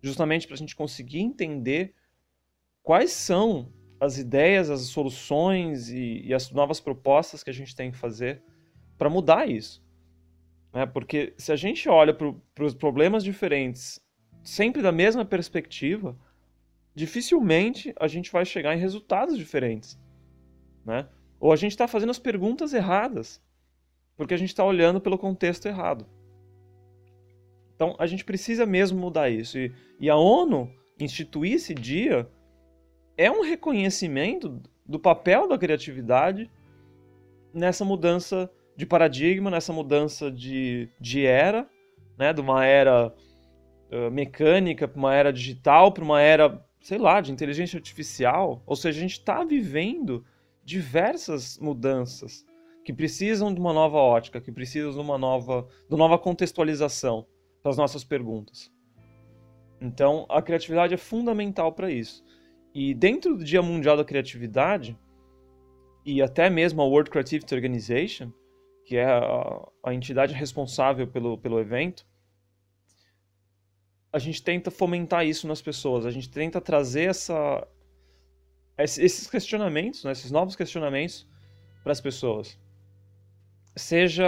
Justamente 0.03 0.47
para 0.47 0.55
a 0.55 0.59
gente 0.59 0.77
conseguir 0.77 1.21
entender 1.21 1.95
quais 2.83 3.13
são 3.13 3.73
as 4.01 4.19
ideias, 4.19 4.71
as 4.71 4.83
soluções 4.83 5.89
e, 5.89 6.23
e 6.25 6.35
as 6.35 6.51
novas 6.51 6.81
propostas 6.81 7.43
que 7.43 7.51
a 7.51 7.55
gente 7.55 7.75
tem 7.75 7.91
que 7.91 7.97
fazer 7.97 8.43
para 8.99 9.09
mudar 9.09 9.49
isso. 9.49 9.83
Né? 10.73 10.85
Porque 10.85 11.35
se 11.39 11.53
a 11.53 11.57
gente 11.57 11.89
olha 11.89 12.13
para 12.13 12.65
os 12.65 12.75
problemas 12.75 13.23
diferentes 13.25 14.04
sempre 14.45 14.83
da 14.83 14.93
mesma 14.93 15.25
perspectiva, 15.25 16.17
dificilmente 16.95 17.93
a 17.99 18.07
gente 18.07 18.31
vai 18.31 18.45
chegar 18.45 18.77
em 18.77 18.79
resultados 18.79 19.37
diferentes. 19.37 19.99
Né? 20.85 21.09
Ou 21.41 21.51
a 21.51 21.57
gente 21.57 21.73
está 21.73 21.89
fazendo 21.89 22.11
as 22.11 22.19
perguntas 22.19 22.75
erradas, 22.75 23.43
porque 24.17 24.35
a 24.35 24.37
gente 24.37 24.51
está 24.51 24.65
olhando 24.65 25.01
pelo 25.01 25.19
contexto 25.19 25.67
errado. 25.67 26.07
Então 27.75 27.97
a 27.99 28.07
gente 28.07 28.25
precisa 28.25 28.65
mesmo 28.65 28.99
mudar 28.99 29.31
isso. 29.31 29.59
E, 29.59 29.73
e 29.99 30.09
a 30.09 30.17
ONU 30.17 30.71
instituir 31.01 31.55
esse 31.55 31.75
dia 31.75 32.29
é 33.17 33.31
um 33.31 33.43
reconhecimento 33.43 34.63
do 34.87 34.99
papel 34.99 35.49
da 35.49 35.59
criatividade 35.59 36.51
nessa 37.53 37.85
mudança 37.85 38.51
de 38.77 38.85
paradigma, 38.85 39.51
nessa 39.51 39.73
mudança 39.73 40.31
de, 40.31 40.89
de 41.01 41.25
era, 41.25 41.69
né, 42.19 42.33
de 42.33 42.41
uma 42.41 42.67
era 42.67 43.15
mecânica 44.11 44.89
para 44.89 44.99
uma 44.99 45.15
era 45.15 45.33
digital, 45.33 45.93
para 45.93 46.05
uma 46.05 46.21
era, 46.21 46.65
sei 46.81 46.99
lá, 46.99 47.21
de 47.21 47.33
inteligência 47.33 47.77
artificial. 47.77 48.63
Ou 48.67 48.77
seja, 48.77 48.99
a 48.99 49.03
gente 49.03 49.19
está 49.19 49.45
vivendo 49.45 50.25
diversas 50.65 51.59
mudanças 51.59 52.45
que 52.85 52.93
precisam 52.93 53.53
de 53.53 53.61
uma 53.61 53.73
nova 53.73 53.97
ótica, 53.97 54.41
que 54.41 54.53
precisam 54.53 54.93
de 54.93 54.99
uma 54.99 55.17
nova, 55.17 55.67
de 55.89 55.95
uma 55.95 56.07
nova 56.09 56.19
contextualização 56.19 57.27
para 57.63 57.71
as 57.71 57.79
nossas 57.79 58.05
perguntas. 58.05 58.71
Então, 59.81 60.27
a 60.29 60.41
criatividade 60.43 60.95
é 60.95 60.99
fundamental 60.99 61.73
para 61.73 61.91
isso. 61.91 62.25
E 62.75 62.95
dentro 62.95 63.37
do 63.37 63.45
Dia 63.45 63.63
Mundial 63.63 63.97
da 63.97 64.05
Criatividade, 64.05 64.99
e 66.05 66.21
até 66.21 66.51
mesmo 66.51 66.83
a 66.83 66.85
World 66.85 67.11
Creativity 67.11 67.55
Organization, 67.55 68.31
que 68.85 68.97
é 68.97 69.05
a, 69.05 69.69
a 69.83 69.95
entidade 69.95 70.35
responsável 70.35 71.07
pelo, 71.07 71.39
pelo 71.39 71.59
evento, 71.59 72.07
a 74.15 74.19
gente 74.21 74.41
tenta 74.41 74.71
fomentar 74.71 75.27
isso 75.27 75.49
nas 75.49 75.61
pessoas, 75.61 76.07
a 76.07 76.11
gente 76.13 76.31
tenta 76.31 76.61
trazer 76.61 77.11
essa, 77.11 77.67
esses 78.79 79.29
questionamentos, 79.29 80.05
né, 80.05 80.13
esses 80.13 80.31
novos 80.31 80.55
questionamentos 80.55 81.27
para 81.83 81.91
as 81.91 82.01
pessoas. 82.01 82.57
Seja 83.75 84.25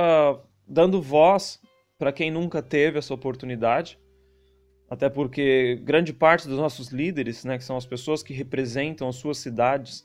dando 0.67 1.01
voz 1.01 1.63
para 1.97 2.13
quem 2.13 2.33
nunca 2.33 2.61
teve 2.61 2.99
essa 2.99 3.15
oportunidade, 3.15 3.97
até 4.91 5.09
porque 5.09 5.77
grande 5.85 6.13
parte 6.13 6.49
dos 6.49 6.59
nossos 6.59 6.89
líderes, 6.89 7.45
né, 7.45 7.57
que 7.57 7.63
são 7.63 7.77
as 7.77 7.87
pessoas 7.87 8.25
que 8.25 8.35
representam 8.35 9.09
as 9.09 9.15
suas 9.15 9.39
cidades 9.39 10.05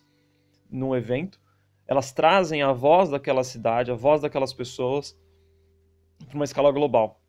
no 0.69 0.95
evento, 0.95 1.41
elas 1.87 2.11
trazem 2.11 2.61
a 2.61 2.71
voz 2.71 3.09
daquela 3.09 3.43
cidade, 3.43 3.89
a 3.89 3.95
voz 3.95 4.21
daquelas 4.21 4.53
pessoas 4.53 5.19
para 6.27 6.35
uma 6.35 6.45
escala 6.45 6.71
global. 6.71 7.19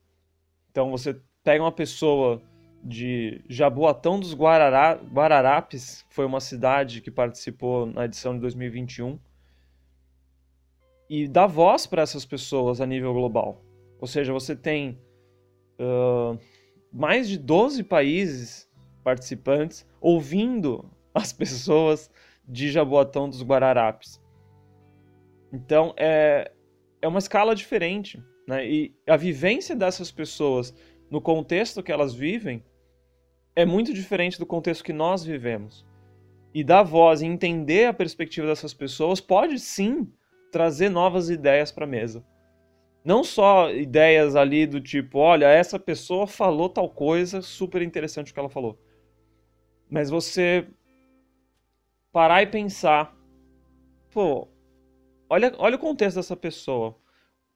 Então 0.70 0.90
você 0.90 1.18
pega 1.42 1.62
uma 1.62 1.72
pessoa 1.72 2.40
de 2.82 3.42
Jaboatão 3.48 4.18
dos 4.18 4.34
Guarará, 4.34 4.94
Guararapes, 4.94 6.02
que 6.08 6.14
foi 6.14 6.24
uma 6.24 6.40
cidade 6.40 7.00
que 7.00 7.10
participou 7.10 7.86
na 7.86 8.04
edição 8.04 8.34
de 8.34 8.40
2021, 8.40 9.18
e 11.08 11.28
dá 11.28 11.46
voz 11.46 11.86
para 11.86 12.02
essas 12.02 12.24
pessoas 12.24 12.80
a 12.80 12.86
nível 12.86 13.12
global. 13.12 13.62
Ou 14.00 14.06
seja, 14.06 14.32
você 14.32 14.56
tem 14.56 14.98
uh, 15.78 16.38
mais 16.92 17.28
de 17.28 17.38
12 17.38 17.84
países 17.84 18.68
participantes 19.04 19.86
ouvindo 20.00 20.84
as 21.14 21.32
pessoas 21.32 22.10
de 22.48 22.70
Jaboatão 22.70 23.28
dos 23.28 23.42
Guararapes. 23.42 24.20
Então 25.52 25.94
é, 25.96 26.50
é 27.00 27.06
uma 27.06 27.18
escala 27.18 27.54
diferente. 27.54 28.22
Né? 28.46 28.66
E 28.68 28.94
a 29.06 29.16
vivência 29.16 29.76
dessas 29.76 30.10
pessoas 30.10 30.74
no 31.12 31.20
contexto 31.20 31.82
que 31.82 31.92
elas 31.92 32.14
vivem 32.14 32.64
é 33.54 33.66
muito 33.66 33.92
diferente 33.92 34.38
do 34.38 34.46
contexto 34.46 34.82
que 34.82 34.94
nós 34.94 35.22
vivemos. 35.22 35.84
E 36.54 36.64
dar 36.64 36.82
voz 36.82 37.20
e 37.20 37.26
entender 37.26 37.84
a 37.84 37.92
perspectiva 37.92 38.46
dessas 38.46 38.72
pessoas 38.72 39.20
pode 39.20 39.58
sim 39.58 40.10
trazer 40.50 40.88
novas 40.88 41.28
ideias 41.28 41.70
para 41.70 41.84
a 41.84 41.88
mesa. 41.88 42.24
Não 43.04 43.22
só 43.22 43.70
ideias 43.70 44.34
ali 44.34 44.66
do 44.66 44.80
tipo, 44.80 45.18
olha, 45.18 45.50
essa 45.50 45.78
pessoa 45.78 46.26
falou 46.26 46.70
tal 46.70 46.88
coisa, 46.88 47.42
super 47.42 47.82
interessante 47.82 48.30
o 48.30 48.34
que 48.34 48.40
ela 48.40 48.48
falou. 48.48 48.78
Mas 49.90 50.08
você 50.08 50.66
parar 52.10 52.42
e 52.42 52.46
pensar, 52.46 53.14
pô, 54.10 54.48
olha, 55.28 55.52
olha 55.58 55.76
o 55.76 55.78
contexto 55.78 56.16
dessa 56.16 56.36
pessoa. 56.36 56.96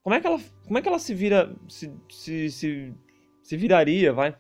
Como 0.02 0.14
é 0.14 0.20
que 0.20 0.26
ela, 0.26 0.38
como 0.66 0.76
é 0.76 0.82
que 0.82 0.88
ela 0.88 0.98
se 0.98 1.14
vira, 1.14 1.56
se, 1.68 1.90
se, 2.10 2.50
se, 2.50 2.94
se 3.46 3.56
viraria, 3.56 4.12
vai, 4.12 4.37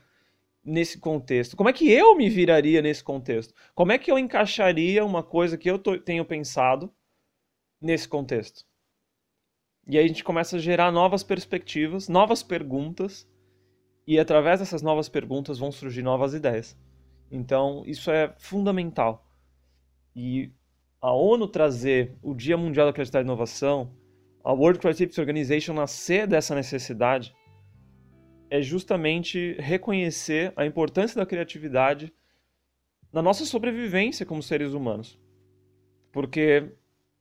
nesse 0.64 0.98
contexto? 0.98 1.56
Como 1.56 1.68
é 1.68 1.72
que 1.72 1.90
eu 1.90 2.16
me 2.16 2.28
viraria 2.28 2.82
nesse 2.82 3.02
contexto? 3.02 3.54
Como 3.74 3.92
é 3.92 3.98
que 3.98 4.10
eu 4.10 4.18
encaixaria 4.18 5.04
uma 5.04 5.22
coisa 5.22 5.56
que 5.56 5.70
eu 5.70 5.78
tô, 5.78 5.98
tenho 5.98 6.24
pensado 6.24 6.92
nesse 7.80 8.08
contexto? 8.08 8.64
E 9.88 9.96
aí 9.96 10.04
a 10.04 10.08
gente 10.08 10.24
começa 10.24 10.56
a 10.56 10.58
gerar 10.58 10.90
novas 10.90 11.22
perspectivas, 11.22 12.08
novas 12.08 12.42
perguntas, 12.42 13.28
e 14.04 14.18
através 14.18 14.58
dessas 14.58 14.82
novas 14.82 15.08
perguntas 15.08 15.58
vão 15.58 15.70
surgir 15.70 16.02
novas 16.02 16.34
ideias. 16.34 16.76
Então, 17.30 17.84
isso 17.86 18.10
é 18.10 18.34
fundamental. 18.36 19.24
E 20.14 20.52
a 21.00 21.12
ONU 21.12 21.46
trazer 21.46 22.16
o 22.22 22.34
Dia 22.34 22.56
Mundial 22.56 22.86
da 22.86 22.92
Criatividade 22.92 23.24
e 23.24 23.28
Inovação, 23.28 23.92
a 24.42 24.52
World 24.52 24.78
Creativity 24.78 25.20
Organization 25.20 25.74
nascer 25.74 26.26
dessa 26.26 26.54
necessidade, 26.54 27.34
é 28.50 28.62
justamente 28.62 29.56
reconhecer 29.58 30.52
a 30.56 30.64
importância 30.64 31.18
da 31.18 31.26
criatividade 31.26 32.12
na 33.12 33.22
nossa 33.22 33.44
sobrevivência 33.44 34.26
como 34.26 34.42
seres 34.42 34.72
humanos. 34.72 35.18
Porque, 36.12 36.70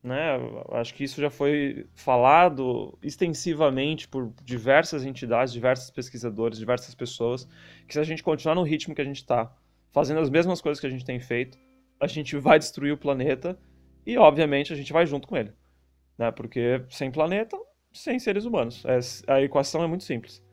né, 0.03 0.37
acho 0.71 0.93
que 0.93 1.03
isso 1.03 1.19
já 1.19 1.29
foi 1.29 1.87
falado 1.93 2.97
extensivamente 3.01 4.07
por 4.07 4.33
diversas 4.43 5.05
entidades, 5.05 5.53
diversos 5.53 5.89
pesquisadores, 5.89 6.57
diversas 6.57 6.93
pessoas, 6.95 7.47
que 7.87 7.93
se 7.93 7.99
a 7.99 8.03
gente 8.03 8.23
continuar 8.23 8.55
no 8.55 8.63
ritmo 8.63 8.95
que 8.95 9.01
a 9.01 9.05
gente 9.05 9.17
está, 9.17 9.53
fazendo 9.91 10.19
as 10.19 10.29
mesmas 10.29 10.61
coisas 10.61 10.79
que 10.79 10.87
a 10.87 10.89
gente 10.89 11.05
tem 11.05 11.19
feito, 11.19 11.57
a 11.99 12.07
gente 12.07 12.35
vai 12.37 12.59
destruir 12.59 12.91
o 12.91 12.97
planeta 12.97 13.57
e, 14.05 14.17
obviamente, 14.17 14.73
a 14.73 14.75
gente 14.75 14.91
vai 14.91 15.05
junto 15.05 15.27
com 15.27 15.37
ele. 15.37 15.53
Né? 16.17 16.31
Porque 16.31 16.83
sem 16.89 17.09
planeta, 17.09 17.57
sem 17.93 18.19
seres 18.19 18.45
humanos. 18.45 18.83
É, 18.85 18.99
a 19.31 19.41
equação 19.41 19.83
é 19.83 19.87
muito 19.87 20.03
simples. 20.03 20.44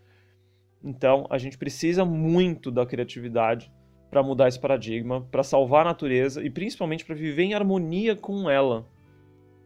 Então, 0.84 1.26
a 1.30 1.38
gente 1.38 1.56
precisa 1.56 2.04
muito 2.04 2.70
da 2.70 2.84
criatividade 2.84 3.72
para 4.10 4.22
mudar 4.22 4.48
esse 4.48 4.60
paradigma, 4.60 5.26
para 5.30 5.42
salvar 5.42 5.82
a 5.82 5.90
natureza 5.90 6.44
e 6.44 6.50
principalmente 6.50 7.04
para 7.04 7.14
viver 7.14 7.44
em 7.44 7.54
harmonia 7.54 8.14
com 8.14 8.50
ela, 8.50 8.86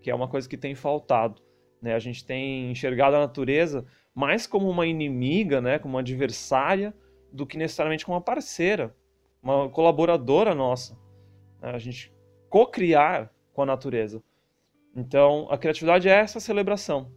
que 0.02 0.11
é 0.11 0.14
uma 0.14 0.29
coisa 0.29 0.48
que 0.48 0.57
tem 0.57 0.74
faltado. 0.74 1.42
Né? 1.81 1.94
A 1.94 1.98
gente 1.98 2.24
tem 2.24 2.70
enxergado 2.70 3.16
a 3.16 3.20
natureza 3.20 3.85
mais 4.14 4.46
como 4.46 4.68
uma 4.68 4.87
inimiga, 4.87 5.61
né? 5.61 5.79
como 5.79 5.94
uma 5.94 6.00
adversária, 6.00 6.94
do 7.33 7.46
que 7.46 7.59
necessariamente 7.59 8.05
como 8.05 8.16
uma 8.16 8.22
parceira 8.22 8.94
uma 9.42 9.68
colaboradora 9.68 10.55
nossa. 10.55 10.98
Né? 11.62 11.70
A 11.70 11.79
gente 11.79 12.12
co-criar 12.48 13.33
com 13.52 13.62
a 13.62 13.66
natureza. 13.66 14.22
Então, 14.94 15.46
a 15.50 15.59
criatividade 15.59 16.09
é 16.09 16.12
essa 16.12 16.40
celebração 16.40 17.12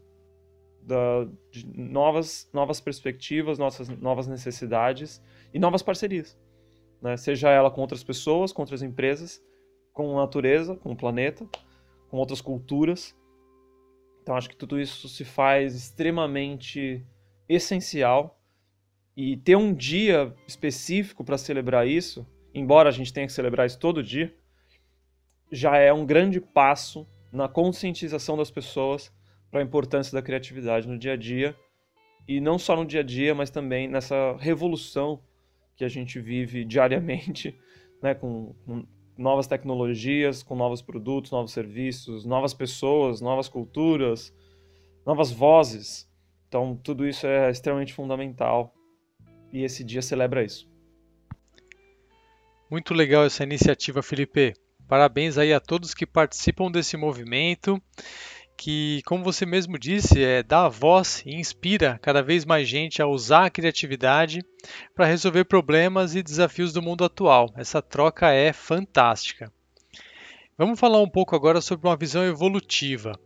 da, 0.81 1.27
de 1.51 1.65
novas, 1.67 2.49
novas 2.53 2.79
perspectivas, 2.79 3.57
nossas 3.57 3.89
novas 3.89 4.27
necessidades 4.27 5.21
e 5.53 5.59
novas 5.59 5.81
parcerias. 5.81 6.37
Né? 7.01 7.15
Seja 7.17 7.49
ela 7.49 7.71
com 7.71 7.81
outras 7.81 8.03
pessoas, 8.03 8.51
com 8.51 8.61
outras 8.61 8.81
empresas, 8.81 9.41
com 9.93 10.17
a 10.17 10.21
natureza, 10.21 10.75
com 10.75 10.91
o 10.91 10.95
planeta, 10.95 11.47
com 12.09 12.17
outras 12.17 12.41
culturas. 12.41 13.15
Então, 14.21 14.35
acho 14.35 14.49
que 14.49 14.55
tudo 14.55 14.79
isso 14.79 15.07
se 15.07 15.23
faz 15.23 15.75
extremamente 15.75 17.05
essencial 17.47 18.39
e 19.15 19.37
ter 19.37 19.55
um 19.55 19.73
dia 19.73 20.33
específico 20.47 21.23
para 21.23 21.37
celebrar 21.37 21.87
isso, 21.87 22.25
embora 22.53 22.89
a 22.89 22.91
gente 22.91 23.11
tenha 23.11 23.27
que 23.27 23.33
celebrar 23.33 23.65
isso 23.65 23.79
todo 23.79 24.03
dia, 24.03 24.33
já 25.51 25.77
é 25.77 25.91
um 25.91 26.05
grande 26.05 26.39
passo 26.39 27.07
na 27.31 27.47
conscientização 27.47 28.37
das 28.37 28.51
pessoas 28.51 29.11
para 29.49 29.61
a 29.61 29.63
importância 29.63 30.13
da 30.13 30.21
criatividade 30.21 30.87
no 30.87 30.97
dia 30.97 31.13
a 31.13 31.17
dia. 31.17 31.55
E 32.27 32.39
não 32.39 32.59
só 32.59 32.75
no 32.75 32.85
dia 32.85 32.99
a 32.99 33.03
dia, 33.03 33.33
mas 33.33 33.49
também 33.49 33.87
nessa 33.87 34.35
revolução 34.37 35.21
que 35.75 35.83
a 35.83 35.89
gente 35.89 36.19
vive 36.19 36.63
diariamente, 36.63 37.57
né, 38.01 38.13
com, 38.13 38.53
com 38.65 38.85
novas 39.17 39.47
tecnologias, 39.47 40.43
com 40.43 40.55
novos 40.55 40.81
produtos, 40.81 41.31
novos 41.31 41.51
serviços, 41.51 42.25
novas 42.25 42.53
pessoas, 42.53 43.19
novas 43.19 43.49
culturas, 43.49 44.33
novas 45.05 45.31
vozes. 45.31 46.09
Então, 46.47 46.79
tudo 46.83 47.07
isso 47.07 47.27
é 47.27 47.49
extremamente 47.49 47.93
fundamental 47.93 48.73
e 49.51 49.63
esse 49.63 49.83
dia 49.83 50.01
celebra 50.01 50.43
isso. 50.43 50.69
Muito 52.69 52.93
legal 52.93 53.25
essa 53.25 53.43
iniciativa, 53.43 54.01
Felipe. 54.01 54.53
Parabéns 54.87 55.37
aí 55.37 55.53
a 55.53 55.59
todos 55.59 55.93
que 55.93 56.05
participam 56.05 56.71
desse 56.71 56.95
movimento, 56.97 57.81
que, 58.59 59.01
como 59.05 59.23
você 59.23 59.45
mesmo 59.45 59.79
disse, 59.79 60.21
é, 60.21 60.43
dá 60.43 60.67
voz 60.67 61.23
e 61.25 61.33
inspira 61.33 61.97
cada 62.01 62.21
vez 62.21 62.43
mais 62.43 62.67
gente 62.67 63.01
a 63.01 63.07
usar 63.07 63.45
a 63.45 63.49
criatividade 63.49 64.43
para 64.93 65.05
resolver 65.05 65.45
problemas 65.45 66.13
e 66.13 66.21
desafios 66.21 66.73
do 66.73 66.81
mundo 66.81 67.05
atual. 67.05 67.53
Essa 67.55 67.81
troca 67.81 68.29
é 68.31 68.51
fantástica. 68.51 69.49
Vamos 70.57 70.77
falar 70.77 70.99
um 70.99 71.07
pouco 71.07 71.37
agora 71.37 71.61
sobre 71.61 71.87
uma 71.87 71.95
visão 71.95 72.25
evolutiva. 72.25 73.17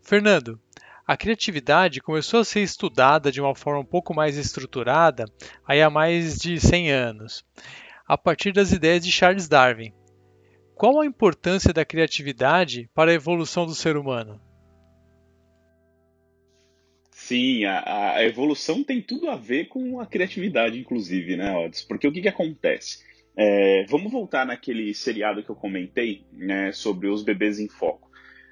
Fernando, 0.00 0.58
a 1.06 1.14
criatividade 1.14 2.00
começou 2.00 2.40
a 2.40 2.44
ser 2.44 2.62
estudada 2.62 3.30
de 3.30 3.42
uma 3.42 3.54
forma 3.54 3.80
um 3.80 3.84
pouco 3.84 4.14
mais 4.14 4.38
estruturada 4.38 5.26
aí 5.68 5.82
há 5.82 5.90
mais 5.90 6.38
de 6.38 6.58
100 6.58 6.90
anos, 6.90 7.44
a 8.08 8.16
partir 8.16 8.50
das 8.50 8.72
ideias 8.72 9.04
de 9.04 9.12
Charles 9.12 9.46
Darwin. 9.46 9.92
Qual 10.74 10.98
a 11.02 11.06
importância 11.06 11.70
da 11.70 11.84
criatividade 11.84 12.88
para 12.94 13.10
a 13.10 13.14
evolução 13.14 13.66
do 13.66 13.74
ser 13.74 13.98
humano? 13.98 14.40
Sim, 17.26 17.64
a, 17.64 18.16
a 18.16 18.24
evolução 18.26 18.84
tem 18.84 19.00
tudo 19.00 19.30
a 19.30 19.36
ver 19.36 19.68
com 19.68 19.98
a 19.98 20.04
criatividade, 20.04 20.78
inclusive, 20.78 21.38
né, 21.38 21.56
Odds? 21.56 21.82
Porque 21.82 22.06
o 22.06 22.12
que, 22.12 22.20
que 22.20 22.28
acontece? 22.28 23.02
É, 23.34 23.86
vamos 23.88 24.12
voltar 24.12 24.44
naquele 24.44 24.92
seriado 24.92 25.42
que 25.42 25.48
eu 25.48 25.56
comentei, 25.56 26.26
né, 26.30 26.70
sobre 26.72 27.08
os 27.08 27.22
bebês 27.22 27.58
em 27.58 27.66
foco. 27.66 28.10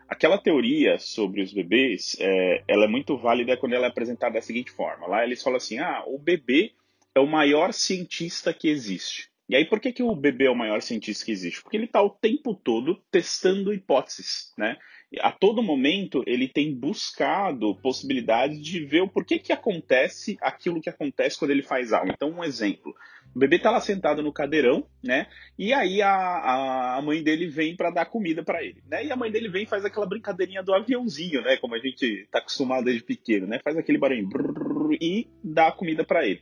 Aquela 0.08 0.38
teoria 0.38 0.98
sobre 0.98 1.42
os 1.42 1.52
bebês, 1.52 2.16
é, 2.18 2.64
ela 2.66 2.86
é 2.86 2.88
muito 2.88 3.14
válida 3.18 3.58
quando 3.58 3.74
ela 3.74 3.84
é 3.84 3.90
apresentada 3.90 4.34
da 4.34 4.40
seguinte 4.40 4.70
forma. 4.70 5.06
Lá 5.06 5.22
eles 5.22 5.42
falam 5.42 5.58
assim, 5.58 5.78
ah, 5.78 6.02
o 6.06 6.18
bebê 6.18 6.72
é 7.14 7.20
o 7.20 7.26
maior 7.26 7.74
cientista 7.74 8.54
que 8.54 8.68
existe. 8.68 9.28
E 9.50 9.54
aí, 9.54 9.66
por 9.66 9.80
que, 9.80 9.92
que 9.92 10.02
o 10.02 10.16
bebê 10.16 10.46
é 10.46 10.50
o 10.50 10.56
maior 10.56 10.80
cientista 10.80 11.26
que 11.26 11.32
existe? 11.32 11.62
Porque 11.62 11.76
ele 11.76 11.84
está 11.84 12.00
o 12.00 12.08
tempo 12.08 12.54
todo 12.54 13.02
testando 13.10 13.74
hipóteses, 13.74 14.50
né? 14.56 14.78
A 15.20 15.30
todo 15.30 15.62
momento 15.62 16.22
ele 16.26 16.48
tem 16.48 16.74
buscado 16.74 17.74
possibilidades 17.76 18.60
de 18.60 18.84
ver 18.84 19.02
o 19.02 19.08
porquê 19.08 19.38
que 19.38 19.52
acontece 19.52 20.38
aquilo 20.40 20.80
que 20.80 20.88
acontece 20.88 21.38
quando 21.38 21.50
ele 21.50 21.62
faz 21.62 21.92
algo. 21.92 22.10
Então, 22.10 22.30
um 22.30 22.44
exemplo. 22.44 22.94
O 23.34 23.38
bebê 23.38 23.58
tá 23.58 23.70
lá 23.70 23.80
sentado 23.80 24.22
no 24.22 24.32
cadeirão, 24.32 24.86
né? 25.02 25.26
E 25.58 25.72
aí 25.72 26.02
a, 26.02 26.96
a 26.96 27.02
mãe 27.02 27.22
dele 27.22 27.46
vem 27.46 27.74
para 27.74 27.90
dar 27.90 28.06
comida 28.06 28.42
para 28.42 28.62
ele, 28.62 28.82
né? 28.86 29.04
E 29.04 29.10
a 29.10 29.16
mãe 29.16 29.30
dele 29.30 29.48
vem 29.48 29.62
e 29.64 29.66
faz 29.66 29.84
aquela 29.84 30.06
brincadeirinha 30.06 30.62
do 30.62 30.74
aviãozinho, 30.74 31.40
né? 31.42 31.56
Como 31.56 31.74
a 31.74 31.78
gente 31.78 32.26
tá 32.30 32.38
acostumado 32.38 32.84
desde 32.84 33.02
pequeno, 33.02 33.46
né? 33.46 33.58
Faz 33.64 33.76
aquele 33.76 33.98
barulho 33.98 34.28
brrr, 34.28 34.98
e 35.00 35.28
dá 35.42 35.72
comida 35.72 36.04
para 36.04 36.26
ele. 36.26 36.40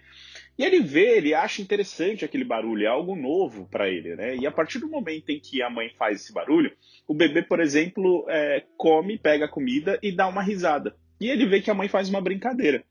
E 0.61 0.62
ele 0.62 0.81
vê, 0.81 1.16
ele 1.16 1.33
acha 1.33 1.62
interessante 1.62 2.23
aquele 2.23 2.44
barulho, 2.44 2.85
é 2.85 2.87
algo 2.87 3.16
novo 3.16 3.66
para 3.70 3.88
ele, 3.88 4.14
né? 4.14 4.37
E 4.37 4.46
a 4.46 4.51
partir 4.51 4.79
do 4.79 4.90
momento 4.90 5.31
em 5.31 5.40
que 5.40 5.62
a 5.62 5.70
mãe 5.70 5.88
faz 5.99 6.20
esse 6.20 6.35
barulho, 6.35 6.70
o 7.09 7.14
bebê, 7.14 7.40
por 7.40 7.61
exemplo, 7.61 8.27
é, 8.29 8.62
come, 8.77 9.16
pega 9.16 9.46
a 9.46 9.49
comida 9.49 9.99
e 10.03 10.12
dá 10.12 10.29
uma 10.29 10.42
risada. 10.42 10.94
E 11.18 11.31
ele 11.31 11.46
vê 11.46 11.62
que 11.62 11.70
a 11.70 11.75
mãe 11.75 11.88
faz 11.88 12.11
uma 12.11 12.20
brincadeira. 12.20 12.85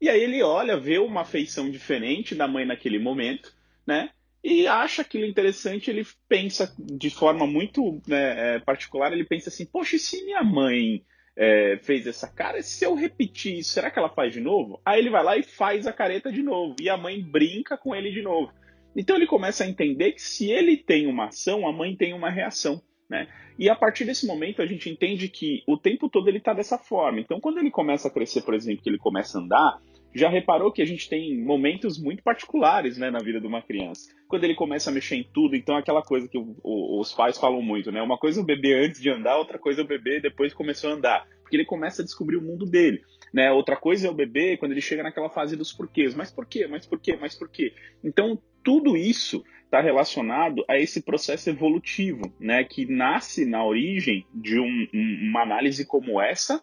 E 0.00 0.08
aí 0.08 0.22
ele 0.22 0.42
olha, 0.42 0.80
vê 0.80 0.96
uma 0.96 1.22
feição 1.22 1.70
diferente 1.70 2.34
da 2.34 2.48
mãe 2.48 2.64
naquele 2.64 2.98
momento, 2.98 3.52
né? 3.86 4.08
E 4.42 4.66
acha 4.66 5.02
aquilo 5.02 5.26
interessante, 5.26 5.90
ele 5.90 6.06
pensa 6.26 6.74
de 6.78 7.10
forma 7.10 7.46
muito 7.46 8.00
né, 8.08 8.54
é, 8.54 8.58
particular, 8.58 9.12
ele 9.12 9.24
pensa 9.24 9.50
assim, 9.50 9.66
poxa, 9.66 9.96
e 9.96 9.98
se 9.98 10.24
minha 10.24 10.42
mãe 10.42 11.04
é, 11.36 11.78
fez 11.82 12.06
essa 12.06 12.26
cara, 12.26 12.62
se 12.62 12.84
eu 12.84 12.94
repetir 12.94 13.58
isso, 13.58 13.72
será 13.72 13.90
que 13.90 13.98
ela 13.98 14.08
faz 14.08 14.32
de 14.32 14.40
novo? 14.40 14.80
Aí 14.84 14.98
ele 14.98 15.10
vai 15.10 15.22
lá 15.22 15.36
e 15.36 15.42
faz 15.42 15.86
a 15.86 15.92
careta 15.92 16.32
de 16.32 16.42
novo, 16.42 16.74
e 16.80 16.88
a 16.88 16.96
mãe 16.96 17.22
brinca 17.22 17.76
com 17.76 17.94
ele 17.94 18.10
de 18.10 18.22
novo. 18.22 18.50
Então 18.96 19.16
ele 19.16 19.26
começa 19.26 19.62
a 19.62 19.68
entender 19.68 20.12
que 20.12 20.22
se 20.22 20.50
ele 20.50 20.76
tem 20.76 21.06
uma 21.06 21.26
ação, 21.26 21.68
a 21.68 21.72
mãe 21.72 21.94
tem 21.94 22.14
uma 22.14 22.30
reação. 22.30 22.80
Né? 23.08 23.28
E 23.58 23.68
a 23.68 23.74
partir 23.76 24.04
desse 24.04 24.26
momento 24.26 24.62
a 24.62 24.66
gente 24.66 24.88
entende 24.88 25.28
que 25.28 25.62
o 25.66 25.76
tempo 25.76 26.08
todo 26.08 26.28
ele 26.28 26.38
está 26.38 26.54
dessa 26.54 26.78
forma. 26.78 27.20
Então 27.20 27.38
quando 27.38 27.58
ele 27.58 27.70
começa 27.70 28.08
a 28.08 28.10
crescer, 28.10 28.40
por 28.42 28.54
exemplo, 28.54 28.82
que 28.82 28.88
ele 28.88 28.98
começa 28.98 29.38
a 29.38 29.42
andar, 29.42 29.80
já 30.16 30.28
reparou 30.30 30.72
que 30.72 30.80
a 30.80 30.86
gente 30.86 31.08
tem 31.08 31.38
momentos 31.38 32.00
muito 32.00 32.22
particulares 32.22 32.96
né, 32.96 33.10
na 33.10 33.18
vida 33.18 33.38
de 33.38 33.46
uma 33.46 33.60
criança. 33.60 34.10
Quando 34.26 34.44
ele 34.44 34.54
começa 34.54 34.90
a 34.90 34.92
mexer 34.92 35.16
em 35.16 35.22
tudo, 35.22 35.54
então 35.54 35.76
aquela 35.76 36.02
coisa 36.02 36.26
que 36.26 36.38
o, 36.38 36.56
o, 36.62 37.00
os 37.00 37.12
pais 37.12 37.36
falam 37.36 37.60
muito, 37.60 37.92
né? 37.92 38.00
Uma 38.00 38.16
coisa 38.16 38.40
é 38.40 38.42
o 38.42 38.46
bebê 38.46 38.74
antes 38.74 39.00
de 39.00 39.10
andar, 39.10 39.36
outra 39.36 39.58
coisa 39.58 39.82
é 39.82 39.84
o 39.84 39.86
bebê 39.86 40.18
depois 40.18 40.54
começou 40.54 40.90
a 40.90 40.94
andar. 40.94 41.26
Porque 41.42 41.56
ele 41.56 41.66
começa 41.66 42.00
a 42.00 42.04
descobrir 42.04 42.36
o 42.36 42.42
mundo 42.42 42.64
dele. 42.64 43.02
Né? 43.32 43.52
Outra 43.52 43.76
coisa 43.76 44.08
é 44.08 44.10
o 44.10 44.14
bebê 44.14 44.56
quando 44.56 44.72
ele 44.72 44.80
chega 44.80 45.02
naquela 45.02 45.28
fase 45.28 45.54
dos 45.54 45.72
porquês. 45.72 46.14
Mas 46.14 46.30
por 46.30 46.46
quê? 46.46 46.66
Mas 46.66 46.86
por 46.86 46.98
quê? 46.98 47.16
Mas 47.20 47.34
por 47.34 47.48
quê? 47.48 47.72
Então, 48.02 48.40
tudo 48.64 48.96
isso 48.96 49.44
está 49.64 49.80
relacionado 49.80 50.64
a 50.66 50.78
esse 50.78 51.02
processo 51.02 51.50
evolutivo, 51.50 52.22
né? 52.40 52.64
Que 52.64 52.86
nasce 52.86 53.44
na 53.44 53.64
origem 53.64 54.26
de 54.34 54.58
um, 54.58 54.88
um, 54.94 55.28
uma 55.28 55.42
análise 55.42 55.84
como 55.86 56.20
essa, 56.20 56.62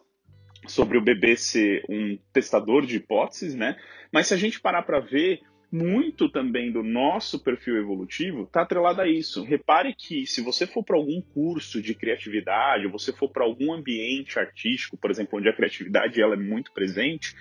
sobre 0.66 0.98
o 0.98 1.02
bebê 1.02 1.36
ser 1.36 1.84
um 1.88 2.18
testador 2.32 2.86
de 2.86 2.96
hipóteses, 2.96 3.54
né? 3.54 3.76
Mas 4.12 4.28
se 4.28 4.34
a 4.34 4.36
gente 4.36 4.60
parar 4.60 4.82
para 4.82 5.00
ver, 5.00 5.40
muito 5.74 6.28
também 6.28 6.70
do 6.70 6.84
nosso 6.84 7.42
perfil 7.42 7.76
evolutivo 7.76 8.44
está 8.44 8.62
atrelado 8.62 9.00
a 9.00 9.08
isso. 9.08 9.42
Repare 9.42 9.92
que 9.92 10.24
se 10.24 10.40
você 10.40 10.68
for 10.68 10.84
para 10.84 10.96
algum 10.96 11.20
curso 11.20 11.82
de 11.82 11.94
criatividade, 11.94 12.86
ou 12.86 12.92
você 12.92 13.12
for 13.12 13.28
para 13.28 13.44
algum 13.44 13.72
ambiente 13.72 14.38
artístico, 14.38 14.96
por 14.96 15.10
exemplo, 15.10 15.38
onde 15.38 15.48
a 15.48 15.52
criatividade 15.52 16.22
ela 16.22 16.34
é 16.34 16.38
muito 16.38 16.72
presente, 16.72 17.34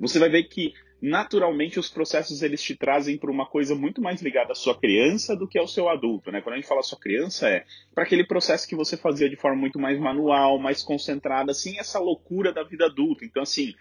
você 0.00 0.18
vai 0.18 0.28
ver 0.28 0.42
que 0.44 0.74
naturalmente 1.00 1.78
os 1.78 1.90
processos 1.90 2.42
eles 2.42 2.62
te 2.62 2.74
trazem 2.74 3.18
para 3.18 3.30
uma 3.30 3.46
coisa 3.46 3.74
muito 3.74 4.00
mais 4.00 4.22
ligada 4.22 4.52
à 4.52 4.54
sua 4.54 4.78
criança 4.78 5.36
do 5.36 5.46
que 5.46 5.58
ao 5.58 5.68
seu 5.68 5.88
adulto, 5.88 6.32
né? 6.32 6.40
Quando 6.40 6.54
a 6.54 6.56
gente 6.56 6.68
fala 6.68 6.82
sua 6.82 6.98
criança 6.98 7.48
é 7.48 7.64
para 7.94 8.04
aquele 8.04 8.24
processo 8.24 8.66
que 8.66 8.74
você 8.74 8.96
fazia 8.96 9.28
de 9.28 9.36
forma 9.36 9.56
muito 9.56 9.78
mais 9.78 9.98
manual, 9.98 10.58
mais 10.58 10.82
concentrada, 10.82 11.50
assim, 11.50 11.78
essa 11.78 11.98
loucura 11.98 12.52
da 12.52 12.62
vida 12.62 12.86
adulta. 12.86 13.24
Então, 13.24 13.42
assim, 13.42 13.74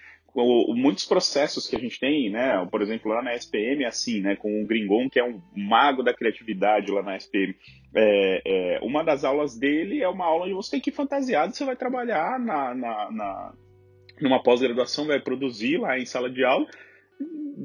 muitos 0.75 1.05
processos 1.05 1.67
que 1.67 1.75
a 1.75 1.79
gente 1.79 1.99
tem, 1.99 2.29
né? 2.29 2.67
Por 2.69 2.81
exemplo, 2.81 3.09
lá 3.09 3.21
na 3.21 3.33
SPM 3.33 3.83
é 3.83 3.87
assim, 3.87 4.19
né? 4.19 4.35
Com 4.35 4.61
o 4.61 4.67
Gringon, 4.67 5.09
que 5.09 5.19
é 5.19 5.23
um 5.23 5.41
mago 5.55 6.03
da 6.03 6.13
criatividade 6.13 6.91
lá 6.91 7.01
na 7.01 7.15
SPM. 7.15 7.55
É, 7.95 8.41
é, 8.45 8.79
uma 8.81 9.03
das 9.03 9.23
aulas 9.23 9.57
dele 9.57 10.01
é 10.01 10.09
uma 10.09 10.25
aula 10.25 10.43
onde 10.43 10.53
você 10.53 10.71
tem 10.71 10.81
que 10.81 10.89
ir 10.89 10.93
fantasiado, 10.93 11.55
você 11.55 11.63
vai 11.63 11.77
trabalhar 11.77 12.37
na, 12.37 12.75
na, 12.75 13.11
na 13.11 13.53
numa 14.19 14.43
pós-graduação, 14.43 15.07
vai 15.07 15.19
produzir 15.19 15.77
lá 15.77 15.97
em 15.97 16.05
sala 16.05 16.29
de 16.29 16.43
aula 16.43 16.67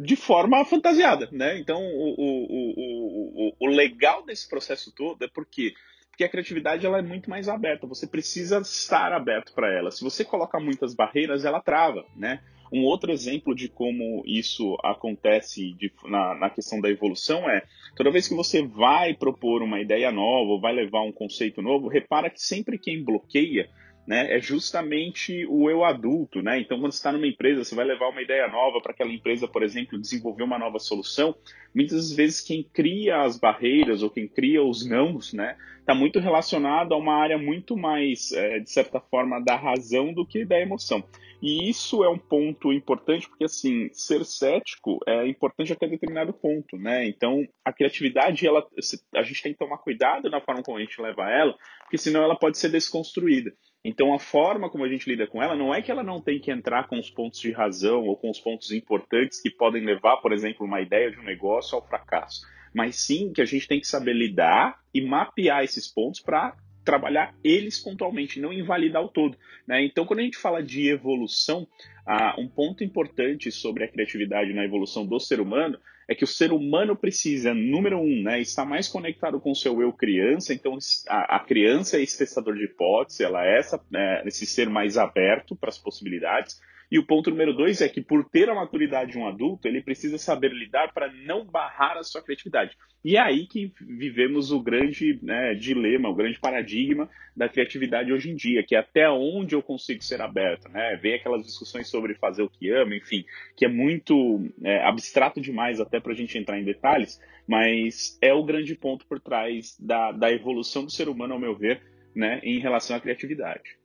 de 0.02 0.16
forma 0.16 0.64
fantasiada, 0.64 1.28
né? 1.32 1.58
Então, 1.58 1.80
o, 1.82 2.14
o, 2.18 3.48
o, 3.48 3.52
o, 3.60 3.66
legal 3.66 4.24
desse 4.24 4.48
processo 4.48 4.92
todo 4.94 5.24
é 5.24 5.28
porque 5.28 5.74
porque 6.10 6.24
a 6.24 6.28
criatividade 6.28 6.84
ela 6.84 6.98
é 6.98 7.02
muito 7.02 7.30
mais 7.30 7.48
aberta. 7.48 7.86
Você 7.86 8.06
precisa 8.06 8.58
estar 8.58 9.10
aberto 9.10 9.54
para 9.54 9.72
ela. 9.72 9.90
Se 9.90 10.04
você 10.04 10.22
coloca 10.22 10.60
muitas 10.60 10.94
barreiras, 10.94 11.46
ela 11.46 11.62
trava, 11.62 12.04
né? 12.14 12.42
Um 12.70 12.84
outro 12.84 13.10
exemplo 13.10 13.54
de 13.54 13.68
como 13.68 14.22
isso 14.26 14.76
acontece 14.84 15.72
de, 15.72 15.90
na, 16.04 16.34
na, 16.34 16.50
questão 16.50 16.80
da 16.80 16.90
evolução 16.90 17.48
é 17.48 17.64
toda 17.96 18.10
vez 18.12 18.28
que 18.28 18.34
você 18.34 18.62
vai 18.62 19.14
propor 19.14 19.62
uma 19.62 19.80
ideia 19.80 20.12
nova 20.12 20.50
ou 20.50 20.60
vai 20.60 20.72
levar 20.72 21.02
um 21.02 21.10
conceito 21.10 21.62
novo, 21.62 21.88
repara 21.88 22.30
que 22.30 22.40
sempre 22.40 22.78
quem 22.78 23.02
bloqueia 23.02 23.68
né, 24.10 24.36
é 24.36 24.40
justamente 24.40 25.46
o 25.48 25.70
eu 25.70 25.84
adulto, 25.84 26.42
né? 26.42 26.58
Então, 26.58 26.80
quando 26.80 26.90
está 26.90 27.12
numa 27.12 27.28
empresa, 27.28 27.62
você 27.62 27.76
vai 27.76 27.84
levar 27.84 28.08
uma 28.08 28.20
ideia 28.20 28.48
nova 28.48 28.80
para 28.80 28.90
aquela 28.90 29.12
empresa, 29.12 29.46
por 29.46 29.62
exemplo, 29.62 30.00
desenvolver 30.00 30.42
uma 30.42 30.58
nova 30.58 30.80
solução. 30.80 31.32
Muitas 31.72 32.12
vezes 32.12 32.40
quem 32.40 32.64
cria 32.64 33.22
as 33.22 33.38
barreiras 33.38 34.02
ou 34.02 34.10
quem 34.10 34.26
cria 34.26 34.64
os 34.64 34.84
nãos, 34.84 35.32
né, 35.32 35.56
está 35.78 35.94
muito 35.94 36.18
relacionado 36.18 36.92
a 36.92 36.96
uma 36.96 37.14
área 37.14 37.38
muito 37.38 37.76
mais, 37.76 38.32
é, 38.32 38.58
de 38.58 38.68
certa 38.68 38.98
forma, 38.98 39.38
da 39.40 39.54
razão 39.54 40.12
do 40.12 40.26
que 40.26 40.44
da 40.44 40.58
emoção. 40.60 41.04
E 41.40 41.70
isso 41.70 42.02
é 42.02 42.08
um 42.08 42.18
ponto 42.18 42.72
importante, 42.72 43.28
porque 43.28 43.44
assim, 43.44 43.90
ser 43.92 44.24
cético 44.24 44.98
é 45.06 45.24
importante 45.28 45.72
até 45.72 45.86
determinado 45.86 46.32
ponto, 46.32 46.76
né? 46.76 47.06
Então, 47.06 47.46
a 47.64 47.72
criatividade, 47.72 48.44
ela, 48.44 48.66
a 49.14 49.22
gente 49.22 49.40
tem 49.40 49.52
que 49.52 49.58
tomar 49.58 49.78
cuidado 49.78 50.28
na 50.28 50.40
forma 50.40 50.64
como 50.64 50.78
a 50.78 50.80
gente 50.80 51.00
leva 51.00 51.30
ela, 51.30 51.56
porque 51.82 51.96
senão 51.96 52.24
ela 52.24 52.34
pode 52.36 52.58
ser 52.58 52.70
desconstruída. 52.70 53.52
Então, 53.82 54.12
a 54.14 54.18
forma 54.18 54.68
como 54.68 54.84
a 54.84 54.88
gente 54.88 55.08
lida 55.08 55.26
com 55.26 55.42
ela 55.42 55.56
não 55.56 55.74
é 55.74 55.80
que 55.80 55.90
ela 55.90 56.02
não 56.02 56.20
tem 56.20 56.38
que 56.38 56.50
entrar 56.50 56.86
com 56.86 56.98
os 56.98 57.10
pontos 57.10 57.40
de 57.40 57.50
razão 57.50 58.06
ou 58.06 58.16
com 58.16 58.30
os 58.30 58.38
pontos 58.38 58.70
importantes 58.72 59.40
que 59.40 59.50
podem 59.50 59.84
levar, 59.84 60.18
por 60.18 60.32
exemplo, 60.32 60.66
uma 60.66 60.82
ideia 60.82 61.10
de 61.10 61.18
um 61.18 61.22
negócio 61.22 61.76
ao 61.76 61.86
fracasso, 61.86 62.46
mas 62.74 62.96
sim 62.96 63.32
que 63.32 63.40
a 63.40 63.46
gente 63.46 63.66
tem 63.66 63.80
que 63.80 63.86
saber 63.86 64.12
lidar 64.12 64.78
e 64.92 65.00
mapear 65.00 65.64
esses 65.64 65.88
pontos 65.88 66.20
para 66.20 66.54
trabalhar 66.84 67.34
eles 67.42 67.78
pontualmente, 67.78 68.40
não 68.40 68.52
invalidar 68.52 69.02
o 69.02 69.08
todo. 69.08 69.36
Né? 69.66 69.84
Então, 69.84 70.04
quando 70.04 70.20
a 70.20 70.24
gente 70.24 70.36
fala 70.36 70.62
de 70.62 70.88
evolução, 70.88 71.66
ah, 72.06 72.34
um 72.38 72.48
ponto 72.48 72.84
importante 72.84 73.50
sobre 73.50 73.84
a 73.84 73.88
criatividade 73.88 74.52
na 74.52 74.64
evolução 74.64 75.06
do 75.06 75.18
ser 75.18 75.40
humano 75.40 75.78
é 76.10 76.14
que 76.16 76.24
o 76.24 76.26
ser 76.26 76.50
humano 76.50 76.96
precisa, 76.96 77.54
número 77.54 78.00
um, 78.00 78.24
né, 78.24 78.40
estar 78.40 78.64
mais 78.64 78.88
conectado 78.88 79.38
com 79.40 79.52
o 79.52 79.54
seu 79.54 79.80
eu 79.80 79.92
criança. 79.92 80.52
Então, 80.52 80.76
a, 81.08 81.36
a 81.36 81.38
criança 81.38 81.98
é 81.98 82.02
esse 82.02 82.18
testador 82.18 82.56
de 82.56 82.64
hipótese, 82.64 83.22
ela 83.22 83.46
é 83.46 83.60
essa, 83.60 83.80
é, 83.94 84.24
esse 84.26 84.44
ser 84.44 84.68
mais 84.68 84.98
aberto 84.98 85.54
para 85.54 85.68
as 85.68 85.78
possibilidades. 85.78 86.60
E 86.90 86.98
o 86.98 87.06
ponto 87.06 87.30
número 87.30 87.54
dois 87.54 87.80
é 87.80 87.88
que, 87.88 88.00
por 88.00 88.24
ter 88.24 88.50
a 88.50 88.54
maturidade 88.54 89.12
de 89.12 89.18
um 89.18 89.28
adulto, 89.28 89.68
ele 89.68 89.80
precisa 89.80 90.18
saber 90.18 90.52
lidar 90.52 90.92
para 90.92 91.12
não 91.12 91.44
barrar 91.44 91.96
a 91.96 92.02
sua 92.02 92.20
criatividade. 92.20 92.76
E 93.04 93.16
é 93.16 93.20
aí 93.20 93.46
que 93.46 93.72
vivemos 93.80 94.50
o 94.50 94.60
grande 94.60 95.18
né, 95.22 95.54
dilema, 95.54 96.08
o 96.08 96.14
grande 96.14 96.38
paradigma 96.38 97.08
da 97.34 97.48
criatividade 97.48 98.12
hoje 98.12 98.30
em 98.30 98.34
dia, 98.34 98.62
que 98.62 98.74
é 98.74 98.78
até 98.78 99.08
onde 99.08 99.54
eu 99.54 99.62
consigo 99.62 100.02
ser 100.02 100.20
aberto. 100.20 100.68
Né? 100.68 100.98
Vem 101.00 101.14
aquelas 101.14 101.44
discussões 101.44 101.88
sobre 101.88 102.14
fazer 102.14 102.42
o 102.42 102.50
que 102.50 102.70
ama, 102.70 102.94
enfim, 102.94 103.24
que 103.56 103.64
é 103.64 103.68
muito 103.68 104.44
é, 104.62 104.82
abstrato 104.82 105.40
demais 105.40 105.80
até 105.80 106.00
para 106.00 106.12
a 106.12 106.16
gente 106.16 106.36
entrar 106.36 106.58
em 106.58 106.64
detalhes, 106.64 107.20
mas 107.46 108.18
é 108.20 108.34
o 108.34 108.44
grande 108.44 108.74
ponto 108.74 109.06
por 109.06 109.20
trás 109.20 109.78
da, 109.78 110.12
da 110.12 110.30
evolução 110.30 110.84
do 110.84 110.90
ser 110.90 111.08
humano, 111.08 111.34
ao 111.34 111.40
meu 111.40 111.56
ver, 111.56 111.80
né, 112.14 112.40
em 112.42 112.58
relação 112.58 112.96
à 112.96 113.00
criatividade. 113.00 113.79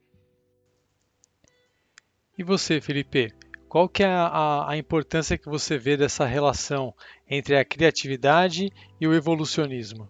E 2.38 2.42
você, 2.42 2.82
Felipe? 2.82 3.32
Qual 3.66 3.88
que 3.88 4.02
é 4.02 4.06
a, 4.06 4.68
a, 4.68 4.76
importância 4.76 5.38
que 5.38 5.48
você 5.48 5.78
vê 5.78 5.96
dessa 5.96 6.26
relação 6.26 6.94
entre 7.28 7.56
a 7.56 7.64
criatividade 7.64 8.70
e 9.00 9.08
o 9.08 9.14
evolucionismo? 9.14 10.08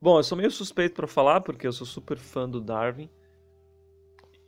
Bom, 0.00 0.18
eu 0.18 0.22
sou 0.24 0.36
meio 0.36 0.50
suspeito 0.50 0.96
para 0.96 1.06
falar 1.06 1.40
porque 1.40 1.66
eu 1.66 1.72
sou 1.72 1.86
super 1.86 2.18
fã 2.18 2.48
do 2.48 2.60
Darwin 2.60 3.08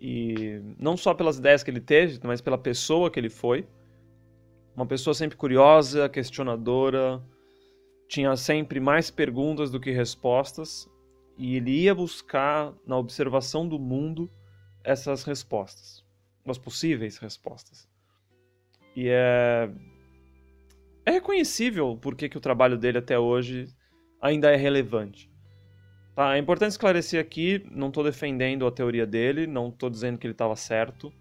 e 0.00 0.60
não 0.76 0.96
só 0.96 1.14
pelas 1.14 1.38
ideias 1.38 1.62
que 1.62 1.70
ele 1.70 1.80
teve, 1.80 2.18
mas 2.24 2.40
pela 2.40 2.58
pessoa 2.58 3.10
que 3.10 3.20
ele 3.20 3.30
foi. 3.30 3.66
Uma 4.74 4.86
pessoa 4.86 5.14
sempre 5.14 5.36
curiosa, 5.36 6.08
questionadora, 6.08 7.22
tinha 8.08 8.34
sempre 8.36 8.80
mais 8.80 9.08
perguntas 9.08 9.70
do 9.70 9.78
que 9.78 9.92
respostas 9.92 10.88
e 11.38 11.56
ele 11.56 11.82
ia 11.82 11.94
buscar 11.94 12.74
na 12.84 12.96
observação 12.96 13.68
do 13.68 13.78
mundo 13.78 14.30
essas 14.84 15.24
respostas, 15.24 16.04
as 16.46 16.58
possíveis 16.58 17.18
respostas. 17.18 17.88
E 18.94 19.08
é, 19.08 19.70
é 21.04 21.10
reconhecível 21.12 21.96
por 21.96 22.14
que, 22.14 22.36
o 22.36 22.40
trabalho 22.40 22.76
dele 22.76 22.98
até 22.98 23.18
hoje 23.18 23.68
ainda 24.20 24.50
é 24.50 24.56
relevante. 24.56 25.30
Tá? 26.14 26.36
É 26.36 26.38
importante 26.38 26.72
esclarecer 26.72 27.20
aqui, 27.20 27.64
não 27.70 27.88
estou 27.88 28.04
defendendo 28.04 28.66
a 28.66 28.72
teoria 28.72 29.06
dele, 29.06 29.46
não 29.46 29.68
estou 29.68 29.88
dizendo 29.88 30.18
que 30.18 30.26
ele 30.26 30.34
estava 30.34 30.56
certo, 30.56 31.12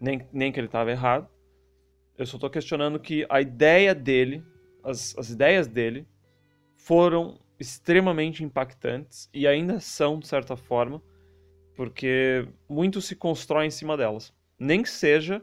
nem, 0.00 0.26
nem 0.32 0.52
que 0.52 0.60
ele 0.60 0.66
estava 0.68 0.90
errado. 0.90 1.28
Eu 2.16 2.26
só 2.26 2.36
estou 2.36 2.50
questionando 2.50 3.00
que 3.00 3.26
a 3.28 3.40
ideia 3.40 3.94
dele, 3.94 4.44
as, 4.84 5.16
as 5.18 5.30
ideias 5.30 5.66
dele, 5.66 6.06
foram 6.76 7.40
extremamente 7.58 8.44
impactantes 8.44 9.28
e 9.32 9.46
ainda 9.46 9.80
são, 9.80 10.18
de 10.18 10.26
certa 10.26 10.56
forma, 10.56 11.02
porque 11.74 12.48
muito 12.68 13.00
se 13.00 13.16
constrói 13.16 13.66
em 13.66 13.70
cima 13.70 13.96
delas. 13.96 14.32
Nem 14.58 14.82
que 14.82 14.90
seja 14.90 15.42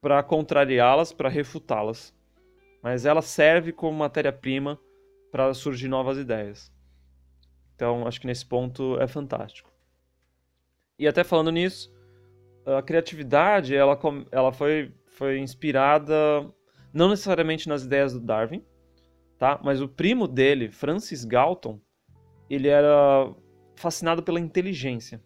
para 0.00 0.22
contrariá-las, 0.22 1.12
para 1.12 1.28
refutá-las, 1.28 2.14
mas 2.82 3.04
ela 3.04 3.22
serve 3.22 3.72
como 3.72 3.98
matéria-prima 3.98 4.78
para 5.30 5.52
surgir 5.54 5.88
novas 5.88 6.18
ideias. 6.18 6.72
Então, 7.74 8.06
acho 8.06 8.20
que 8.20 8.26
nesse 8.26 8.44
ponto 8.44 9.00
é 9.00 9.06
fantástico. 9.06 9.70
E 10.98 11.06
até 11.06 11.22
falando 11.22 11.52
nisso, 11.52 11.92
a 12.66 12.82
criatividade 12.82 13.74
ela, 13.74 13.98
ela 14.32 14.52
foi, 14.52 14.92
foi 15.06 15.38
inspirada 15.38 16.14
não 16.92 17.08
necessariamente 17.08 17.68
nas 17.68 17.84
ideias 17.84 18.12
do 18.12 18.20
Darwin, 18.20 18.64
tá? 19.38 19.60
Mas 19.62 19.80
o 19.80 19.88
primo 19.88 20.26
dele, 20.26 20.70
Francis 20.70 21.24
Galton, 21.24 21.80
ele 22.50 22.68
era 22.68 23.32
fascinado 23.76 24.22
pela 24.22 24.40
inteligência. 24.40 25.22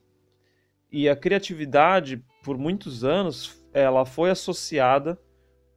E 0.92 1.08
a 1.08 1.16
criatividade, 1.16 2.22
por 2.44 2.58
muitos 2.58 3.02
anos, 3.02 3.66
ela 3.72 4.04
foi 4.04 4.28
associada 4.30 5.18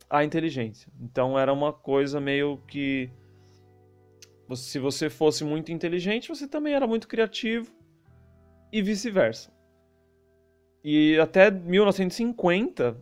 à 0.10 0.26
inteligência. 0.26 0.92
Então 1.00 1.40
era 1.40 1.54
uma 1.54 1.72
coisa 1.72 2.20
meio 2.20 2.58
que 2.68 3.10
se 4.54 4.78
você 4.78 5.10
fosse 5.10 5.44
muito 5.44 5.72
inteligente, 5.72 6.28
você 6.28 6.48
também 6.48 6.74
era 6.74 6.86
muito 6.86 7.08
criativo 7.08 7.74
e 8.72 8.82
vice-versa. 8.82 9.52
E 10.84 11.18
até 11.18 11.50
1950 11.50 13.02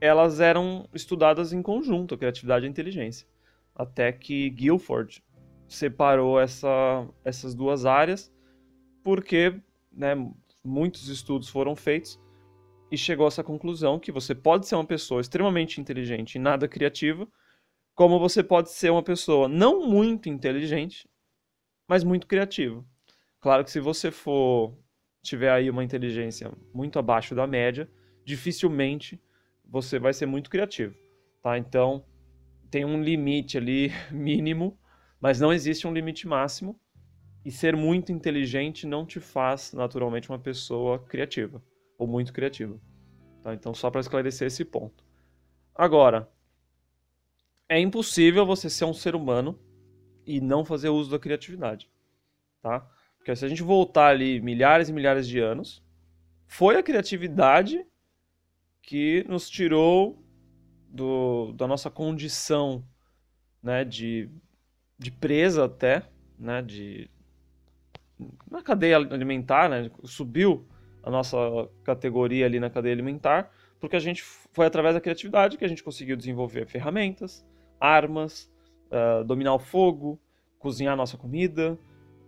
elas 0.00 0.40
eram 0.40 0.88
estudadas 0.94 1.52
em 1.52 1.60
conjunto, 1.60 2.14
a 2.14 2.18
criatividade 2.18 2.64
e 2.64 2.68
a 2.68 2.70
inteligência. 2.70 3.28
Até 3.74 4.10
que 4.12 4.48
Guilford 4.50 5.22
separou 5.68 6.40
essa, 6.40 7.06
essas 7.24 7.54
duas 7.54 7.84
áreas, 7.84 8.32
porque 9.04 9.60
né, 9.92 10.14
muitos 10.64 11.08
estudos 11.08 11.48
foram 11.48 11.74
feitos 11.76 12.20
e 12.90 12.96
chegou 12.96 13.26
a 13.26 13.28
essa 13.28 13.44
conclusão 13.44 13.98
que 13.98 14.12
você 14.12 14.34
pode 14.34 14.66
ser 14.66 14.74
uma 14.74 14.84
pessoa 14.84 15.20
extremamente 15.20 15.80
inteligente 15.80 16.34
e 16.34 16.38
nada 16.38 16.66
criativa, 16.66 17.28
como 17.94 18.18
você 18.18 18.42
pode 18.42 18.70
ser 18.70 18.90
uma 18.90 19.02
pessoa 19.02 19.48
não 19.48 19.86
muito 19.86 20.28
inteligente, 20.28 21.08
mas 21.86 22.04
muito 22.04 22.26
criativa. 22.26 22.84
Claro 23.40 23.64
que 23.64 23.70
se 23.70 23.80
você 23.80 24.10
for 24.10 24.76
tiver 25.22 25.50
aí 25.50 25.68
uma 25.68 25.84
inteligência 25.84 26.50
muito 26.72 26.98
abaixo 26.98 27.34
da 27.34 27.46
média, 27.46 27.90
dificilmente 28.24 29.20
você 29.64 29.98
vai 29.98 30.12
ser 30.12 30.26
muito 30.26 30.48
criativo, 30.48 30.94
tá? 31.42 31.58
Então, 31.58 32.04
tem 32.70 32.84
um 32.84 33.02
limite 33.02 33.58
ali 33.58 33.90
mínimo, 34.10 34.78
mas 35.20 35.40
não 35.40 35.52
existe 35.52 35.86
um 35.86 35.92
limite 35.92 36.26
máximo. 36.26 36.78
E 37.48 37.50
ser 37.50 37.74
muito 37.74 38.12
inteligente 38.12 38.86
não 38.86 39.06
te 39.06 39.20
faz 39.20 39.72
naturalmente 39.72 40.28
uma 40.28 40.38
pessoa 40.38 40.98
criativa 40.98 41.62
ou 41.96 42.06
muito 42.06 42.30
criativa. 42.30 42.78
Tá? 43.42 43.54
Então, 43.54 43.72
só 43.72 43.90
para 43.90 44.02
esclarecer 44.02 44.48
esse 44.48 44.66
ponto. 44.66 45.02
Agora, 45.74 46.30
é 47.66 47.80
impossível 47.80 48.44
você 48.44 48.68
ser 48.68 48.84
um 48.84 48.92
ser 48.92 49.14
humano 49.14 49.58
e 50.26 50.42
não 50.42 50.62
fazer 50.62 50.90
uso 50.90 51.10
da 51.10 51.18
criatividade, 51.18 51.90
tá? 52.60 52.86
Porque 53.16 53.34
se 53.34 53.46
a 53.46 53.48
gente 53.48 53.62
voltar 53.62 54.08
ali 54.08 54.42
milhares 54.42 54.90
e 54.90 54.92
milhares 54.92 55.26
de 55.26 55.38
anos, 55.38 55.82
foi 56.46 56.76
a 56.76 56.82
criatividade 56.82 57.82
que 58.82 59.24
nos 59.26 59.48
tirou 59.48 60.22
do, 60.86 61.52
da 61.52 61.66
nossa 61.66 61.90
condição 61.90 62.84
né, 63.62 63.86
de, 63.86 64.28
de 64.98 65.10
presa 65.10 65.64
até, 65.64 66.06
né, 66.38 66.60
de, 66.60 67.10
na 68.50 68.62
cadeia 68.62 68.96
alimentar, 68.96 69.68
né, 69.68 69.90
subiu 70.04 70.66
a 71.02 71.10
nossa 71.10 71.36
categoria 71.84 72.46
ali 72.46 72.58
na 72.58 72.68
cadeia 72.68 72.94
alimentar, 72.94 73.50
porque 73.80 73.96
a 73.96 74.00
gente 74.00 74.22
foi 74.22 74.66
através 74.66 74.94
da 74.94 75.00
criatividade 75.00 75.56
que 75.56 75.64
a 75.64 75.68
gente 75.68 75.82
conseguiu 75.82 76.16
desenvolver 76.16 76.66
ferramentas, 76.66 77.46
armas, 77.80 78.50
uh, 78.90 79.24
dominar 79.24 79.54
o 79.54 79.58
fogo, 79.58 80.20
cozinhar 80.58 80.96
nossa 80.96 81.16
comida, 81.16 81.78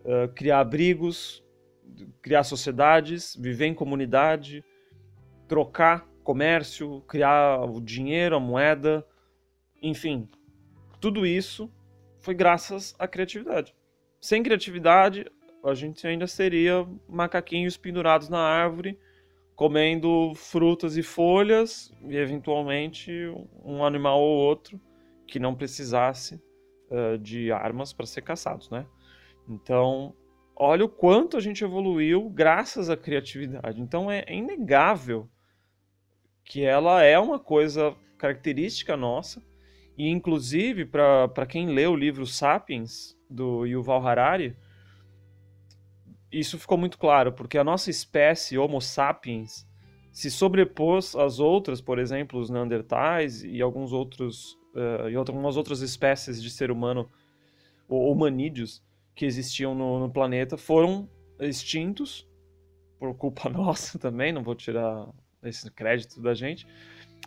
uh, 0.05 0.33
criar 0.35 0.61
abrigos, 0.61 1.45
criar 2.23 2.45
sociedades, 2.45 3.37
viver 3.37 3.67
em 3.67 3.75
comunidade, 3.75 4.65
trocar 5.49 6.07
comércio, 6.23 7.03
criar 7.09 7.61
o 7.63 7.81
dinheiro, 7.81 8.37
a 8.37 8.41
moeda, 8.41 9.05
enfim, 9.83 10.29
tudo 11.01 11.27
isso 11.27 11.71
foi 12.21 12.35
graças 12.35 12.95
à 12.99 13.09
criatividade. 13.09 13.75
Sem 14.21 14.43
criatividade, 14.43 15.27
a 15.65 15.75
gente 15.75 16.07
ainda 16.07 16.27
seria 16.27 16.87
macaquinhos 17.09 17.77
pendurados 17.77 18.29
na 18.29 18.41
árvore, 18.41 18.99
comendo 19.55 20.33
frutas 20.35 20.97
e 20.97 21.03
folhas, 21.03 21.93
e 22.09 22.17
eventualmente 22.17 23.13
um 23.63 23.85
animal 23.85 24.21
ou 24.21 24.39
outro 24.39 24.81
que 25.27 25.39
não 25.39 25.55
precisasse 25.55 26.41
uh, 26.91 27.19
de 27.19 27.53
armas 27.53 27.93
para 27.93 28.07
ser 28.07 28.23
caçados, 28.23 28.71
né? 28.71 28.87
Então, 29.49 30.15
olha 30.57 30.85
o 30.85 30.89
quanto 30.89 31.37
a 31.37 31.41
gente 31.41 31.63
evoluiu 31.63 32.29
graças 32.31 32.89
à 32.89 32.97
criatividade. 32.97 33.81
Então, 33.81 34.11
é, 34.11 34.25
é 34.27 34.35
inegável 34.35 35.29
que 36.45 36.65
ela 36.65 37.03
é 37.03 37.19
uma 37.19 37.39
coisa 37.39 37.95
característica 38.19 38.97
nossa, 38.97 39.43
e 39.97 40.09
inclusive 40.09 40.87
para 40.87 41.47
quem 41.47 41.69
lê 41.69 41.87
o 41.87 41.95
livro 41.95 42.27
Sapiens, 42.27 43.17
do 43.29 43.65
Yuval 43.65 44.05
Harari, 44.07 44.57
isso 46.33 46.59
ficou 46.59 46.79
muito 46.79 46.99
claro, 46.99 47.33
porque 47.33 47.59
a 47.59 47.65
nossa 47.65 47.91
espécie, 47.91 48.59
Homo 48.59 48.81
sapiens, 48.81 49.67
se 50.13 50.31
sobrepôs 50.31 51.15
às 51.15 51.39
outras, 51.39 51.81
por 51.81 51.99
exemplo, 51.99 52.41
os 52.41 52.51
Neandertais 52.51 53.43
e 53.43 53.61
alguns 53.63 53.93
outros 53.93 54.59
uh, 54.75 55.09
e 55.09 55.15
algumas 55.15 55.57
outras 55.57 55.81
espécies 55.81 56.43
de 56.43 56.51
ser 56.51 56.71
humano, 56.71 57.09
ou 57.89 58.13
humanídeos, 58.13 58.83
que 59.15 59.27
existiam 59.27 59.75
no, 59.75 59.99
no 60.01 60.11
planeta, 60.11 60.57
foram 60.57 61.09
extintos 61.41 62.29
por 62.99 63.15
culpa 63.17 63.49
nossa 63.51 63.99
também, 63.99 64.33
não 64.33 64.43
vou 64.43 64.55
tirar 64.55 65.09
esse 65.43 65.71
crédito 65.71 66.21
da 66.21 66.35
gente, 66.35 66.67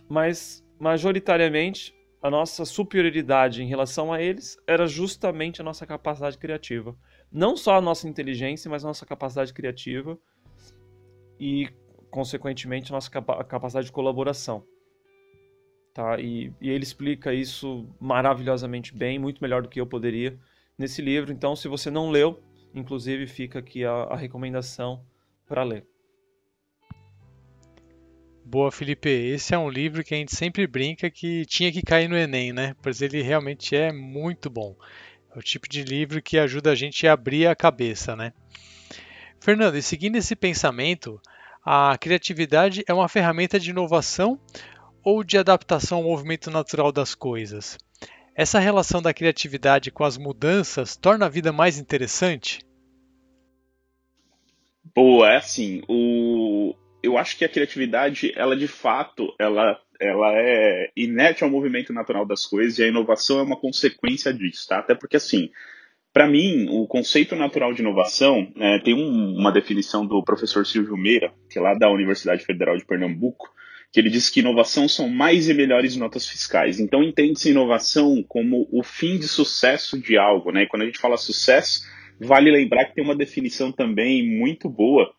mas 0.08 0.64
majoritariamente 0.80 1.94
a 2.22 2.30
nossa 2.30 2.64
superioridade 2.64 3.62
em 3.62 3.68
relação 3.68 4.14
a 4.14 4.22
eles 4.22 4.58
era 4.66 4.88
justamente 4.88 5.60
a 5.60 5.64
nossa 5.64 5.86
capacidade 5.86 6.38
criativa. 6.38 6.96
Não 7.34 7.58
só 7.58 7.78
a 7.78 7.82
nossa 7.82 8.08
inteligência, 8.08 8.70
mas 8.70 8.86
a 8.86 8.88
nossa 8.88 9.08
capacidade 9.08 9.52
criativa 9.52 10.20
e, 11.40 11.68
consequentemente, 12.12 12.92
a 12.92 12.96
nossa 12.96 13.10
capa 13.10 13.44
capacidade 13.44 13.88
de 13.88 13.92
colaboração. 13.92 14.64
Tá? 15.96 16.20
E, 16.20 16.54
e, 16.62 16.70
ele 16.70 16.84
explica 16.84 17.34
isso 17.34 17.88
maravilhosamente 18.00 18.96
bem, 18.96 19.18
muito 19.18 19.42
melhor 19.42 19.64
do 19.64 19.70
que 19.70 19.82
eu 19.82 19.88
poderia 19.88 20.38
nesse 20.78 21.02
livro. 21.02 21.32
Então, 21.32 21.56
se 21.56 21.68
você 21.68 21.90
não 21.90 22.12
leu, 22.12 22.40
inclusive 22.74 23.26
fica 23.26 23.60
aqui 23.60 23.84
a, 23.84 23.92
a 23.92 24.16
recomendação 24.16 25.04
para 25.48 25.64
ler. 25.64 25.88
Boa, 28.46 28.72
Felipe. 28.72 29.10
Esse 29.10 29.56
é 29.56 29.58
um 29.58 29.70
livro 29.70 30.04
que 30.04 30.14
a 30.14 30.18
gente 30.18 30.36
sempre 30.36 30.68
brinca 30.68 31.10
que 31.10 31.46
tinha 31.46 31.72
que 31.72 31.82
cair 31.82 32.08
no 32.08 32.18
Enem, 32.18 32.54
né? 32.54 32.76
Pois 32.82 33.02
ele 33.02 33.22
realmente 33.22 33.76
é 33.76 33.92
muito 33.92 34.50
bom. 34.50 34.76
É 35.36 35.40
o 35.40 35.42
tipo 35.42 35.68
de 35.68 35.84
livro 35.84 36.22
que 36.22 36.38
ajuda 36.38 36.72
a 36.72 36.76
gente 36.76 37.08
a 37.08 37.14
abrir 37.14 37.48
a 37.48 37.56
cabeça, 37.56 38.16
né? 38.16 38.34
Fernando, 39.40 39.76
e 39.76 39.82
seguindo 39.82 40.16
esse 40.16 40.36
pensamento, 40.36 41.20
a 41.66 41.98
criatividade 41.98 42.84
é 42.88 42.94
uma 42.94 43.10
ferramenta 43.10 43.60
de 43.60 43.72
inovação 43.72 44.40
ou 45.04 45.24
de 45.24 45.38
adaptação 45.38 45.98
ao 45.98 46.04
movimento 46.04 46.52
natural 46.52 46.92
das 46.92 47.16
coisas? 47.16 47.78
Essa 48.36 48.60
relação 48.60 49.02
da 49.02 49.14
criatividade 49.14 49.92
com 49.92 50.04
as 50.04 50.18
mudanças 50.18 50.96
torna 50.96 51.26
a 51.26 51.30
vida 51.30 51.52
mais 51.52 51.78
interessante? 51.78 52.60
Boa, 54.96 55.32
é 55.32 55.38
assim, 55.38 55.82
o, 55.88 56.76
eu 57.02 57.18
acho 57.18 57.38
que 57.38 57.44
a 57.44 57.50
criatividade, 57.50 58.32
ela 58.36 58.56
de 58.56 58.68
fato, 58.68 59.34
ela, 59.40 59.80
ela 60.04 60.32
é 60.36 60.92
inerte 60.96 61.44
ao 61.44 61.50
movimento 61.50 61.94
natural 61.94 62.26
das 62.26 62.46
coisas 62.46 62.78
e 62.78 62.84
a 62.84 62.88
inovação 62.88 63.40
é 63.40 63.44
uma 63.44 63.60
consequência 63.60 64.34
disso, 64.34 64.68
tá? 64.68 64.80
Até 64.80 64.94
porque, 64.94 65.18
assim, 65.18 65.50
para 66.12 66.28
mim, 66.28 66.68
o 66.70 66.86
conceito 66.86 67.36
natural 67.36 67.74
de 67.74 67.82
inovação 67.82 68.52
né, 68.56 68.80
tem 68.84 68.94
um, 68.94 69.36
uma 69.36 69.52
definição 69.52 70.06
do 70.06 70.24
professor 70.24 70.66
Silvio 70.66 70.96
Meira, 70.96 71.34
que 71.50 71.58
é 71.58 71.62
lá 71.62 71.74
da 71.74 71.90
Universidade 71.90 72.46
Federal 72.46 72.78
de 72.78 72.86
Pernambuco, 72.86 73.50
que 73.92 74.00
ele 74.00 74.10
diz 74.10 74.30
que 74.30 74.40
inovação 74.40 74.88
são 74.88 75.08
mais 75.08 75.50
e 75.50 75.54
melhores 75.54 75.96
notas 75.96 76.28
fiscais. 76.28 76.80
Então, 76.80 77.04
entende-se 77.04 77.50
inovação 77.50 78.24
como 78.28 78.68
o 78.72 78.84
fim 78.84 79.18
de 79.18 79.28
sucesso 79.28 80.00
de 80.00 80.18
algo, 80.18 80.52
né? 80.52 80.64
E 80.64 80.68
quando 80.68 80.84
a 80.84 80.86
gente 80.86 81.00
fala 81.00 81.18
sucesso, 81.18 81.82
vale 82.20 82.52
lembrar 82.52 82.86
que 82.86 82.96
tem 82.96 83.04
uma 83.04 83.16
definição 83.16 83.72
também 83.72 84.38
muito 84.38 84.70
boa 84.70 85.14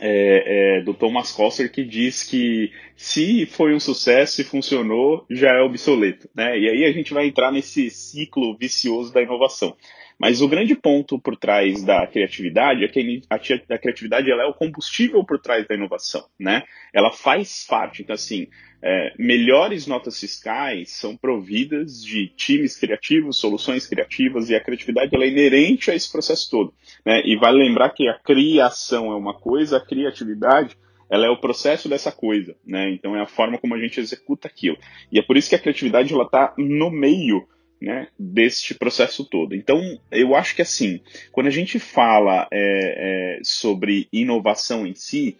é, 0.00 0.78
é, 0.78 0.80
do 0.82 0.94
Thomas 0.94 1.32
Coster 1.32 1.70
que 1.70 1.84
diz 1.84 2.22
que 2.22 2.72
se 2.96 3.46
foi 3.46 3.74
um 3.74 3.80
sucesso 3.80 4.40
e 4.40 4.44
funcionou, 4.44 5.24
já 5.30 5.50
é 5.50 5.60
obsoleto. 5.60 6.28
Né? 6.34 6.58
E 6.58 6.68
aí 6.68 6.84
a 6.84 6.92
gente 6.92 7.12
vai 7.12 7.26
entrar 7.26 7.52
nesse 7.52 7.90
ciclo 7.90 8.56
vicioso 8.56 9.12
da 9.12 9.22
inovação. 9.22 9.76
Mas 10.18 10.40
o 10.40 10.48
grande 10.48 10.74
ponto 10.74 11.18
por 11.18 11.36
trás 11.36 11.84
da 11.84 12.06
criatividade 12.06 12.84
é 12.84 12.88
que 12.88 13.22
a, 13.28 13.78
criatividade 13.78 14.30
ela 14.30 14.44
é 14.44 14.46
o 14.46 14.54
combustível 14.54 15.22
por 15.24 15.38
trás 15.38 15.66
da 15.68 15.74
inovação, 15.74 16.24
né? 16.40 16.62
Ela 16.94 17.12
faz 17.12 17.66
parte, 17.68 18.02
então 18.02 18.14
assim, 18.14 18.48
é, 18.82 19.12
melhores 19.18 19.86
notas 19.86 20.18
fiscais 20.18 20.92
são 20.92 21.16
providas 21.16 22.02
de 22.02 22.28
times 22.28 22.78
criativos, 22.78 23.36
soluções 23.38 23.86
criativas, 23.86 24.48
e 24.48 24.54
a 24.54 24.60
criatividade 24.60 25.14
ela 25.14 25.24
é 25.24 25.28
inerente 25.28 25.90
a 25.90 25.94
esse 25.94 26.10
processo 26.10 26.50
todo. 26.50 26.72
Né? 27.04 27.22
E 27.24 27.36
vale 27.36 27.58
lembrar 27.58 27.90
que 27.90 28.08
a 28.08 28.18
criação 28.18 29.12
é 29.12 29.16
uma 29.16 29.34
coisa, 29.34 29.76
a 29.76 29.84
criatividade 29.84 30.76
ela 31.10 31.26
é 31.26 31.30
o 31.30 31.40
processo 31.40 31.88
dessa 31.88 32.10
coisa, 32.10 32.56
né? 32.66 32.90
Então 32.90 33.16
é 33.16 33.20
a 33.20 33.26
forma 33.26 33.58
como 33.58 33.74
a 33.74 33.78
gente 33.78 34.00
executa 34.00 34.48
aquilo. 34.48 34.76
E 35.12 35.20
é 35.20 35.22
por 35.22 35.36
isso 35.36 35.48
que 35.48 35.54
a 35.54 35.58
criatividade 35.58 36.12
ela 36.12 36.24
está 36.24 36.52
no 36.58 36.90
meio 36.90 37.46
né, 37.80 38.08
deste 38.18 38.74
processo 38.74 39.24
todo. 39.24 39.54
Então, 39.54 39.98
eu 40.10 40.34
acho 40.34 40.54
que 40.54 40.62
assim, 40.62 41.00
quando 41.32 41.46
a 41.46 41.50
gente 41.50 41.78
fala 41.78 42.48
é, 42.50 43.38
é, 43.38 43.40
sobre 43.42 44.08
inovação 44.12 44.86
em 44.86 44.94
si, 44.94 45.36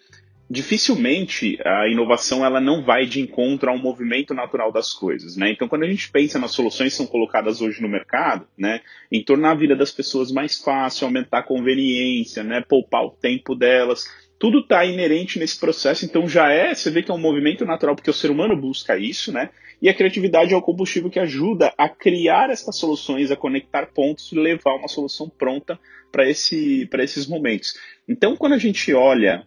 dificilmente 0.49 1.59
a 1.65 1.89
inovação 1.89 2.45
ela 2.45 2.61
não 2.61 2.85
vai 2.85 3.05
de 3.05 3.21
encontro 3.21 3.69
ao 3.69 3.79
movimento 3.79 4.33
natural 4.33 4.71
das 4.71 4.93
coisas, 4.93 5.37
né? 5.37 5.51
Então, 5.51 5.67
quando 5.67 5.83
a 5.83 5.89
gente 5.89 6.11
pensa 6.11 6.39
nas 6.39 6.53
soluções 6.53 6.93
que 6.93 6.97
são 6.97 7.07
colocadas 7.07 7.61
hoje 7.61 7.83
no 7.83 7.89
mercado, 7.89 8.47
né, 8.57 8.81
em 9.11 9.23
tornar 9.23 9.53
a 9.53 9.57
vida 9.57 9.75
das 9.75 9.91
pessoas 9.91 10.31
mais 10.31 10.59
fácil, 10.59 11.07
aumentar 11.07 11.39
a 11.39 11.43
conveniência, 11.43 12.45
né, 12.45 12.63
poupar 12.67 13.05
o 13.05 13.11
tempo 13.11 13.55
delas, 13.57 14.05
tudo 14.39 14.61
está 14.61 14.85
inerente 14.85 15.39
nesse 15.39 15.59
processo, 15.59 16.05
então 16.05 16.29
já 16.29 16.51
é, 16.51 16.75
você 16.75 16.91
vê 16.91 17.03
que 17.03 17.11
é 17.11 17.15
um 17.15 17.19
movimento 17.19 17.65
natural, 17.65 17.97
porque 17.97 18.11
o 18.11 18.15
ser 18.15 18.31
humano 18.31 18.57
busca 18.57 18.97
isso, 18.97 19.33
né? 19.33 19.51
E 19.81 19.89
a 19.89 19.95
criatividade 19.95 20.55
é 20.55 20.57
o 20.57 20.63
combustível 20.63 21.11
que 21.11 21.19
ajuda 21.19 21.73
a 21.77 21.89
criar 21.89 22.51
essas 22.51 22.77
soluções, 22.77 23.31
a 23.31 23.37
conectar 23.37 23.87
pontos 23.87 24.33
e 24.33 24.35
levar 24.35 24.75
uma 24.75 24.89
solução 24.89 25.29
pronta 25.29 25.79
para 26.11 26.29
esse, 26.29 26.89
esses 27.01 27.27
momentos. 27.27 27.75
Então, 28.09 28.37
quando 28.37 28.55
a 28.55 28.59
gente 28.59 28.93
olha 28.95 29.47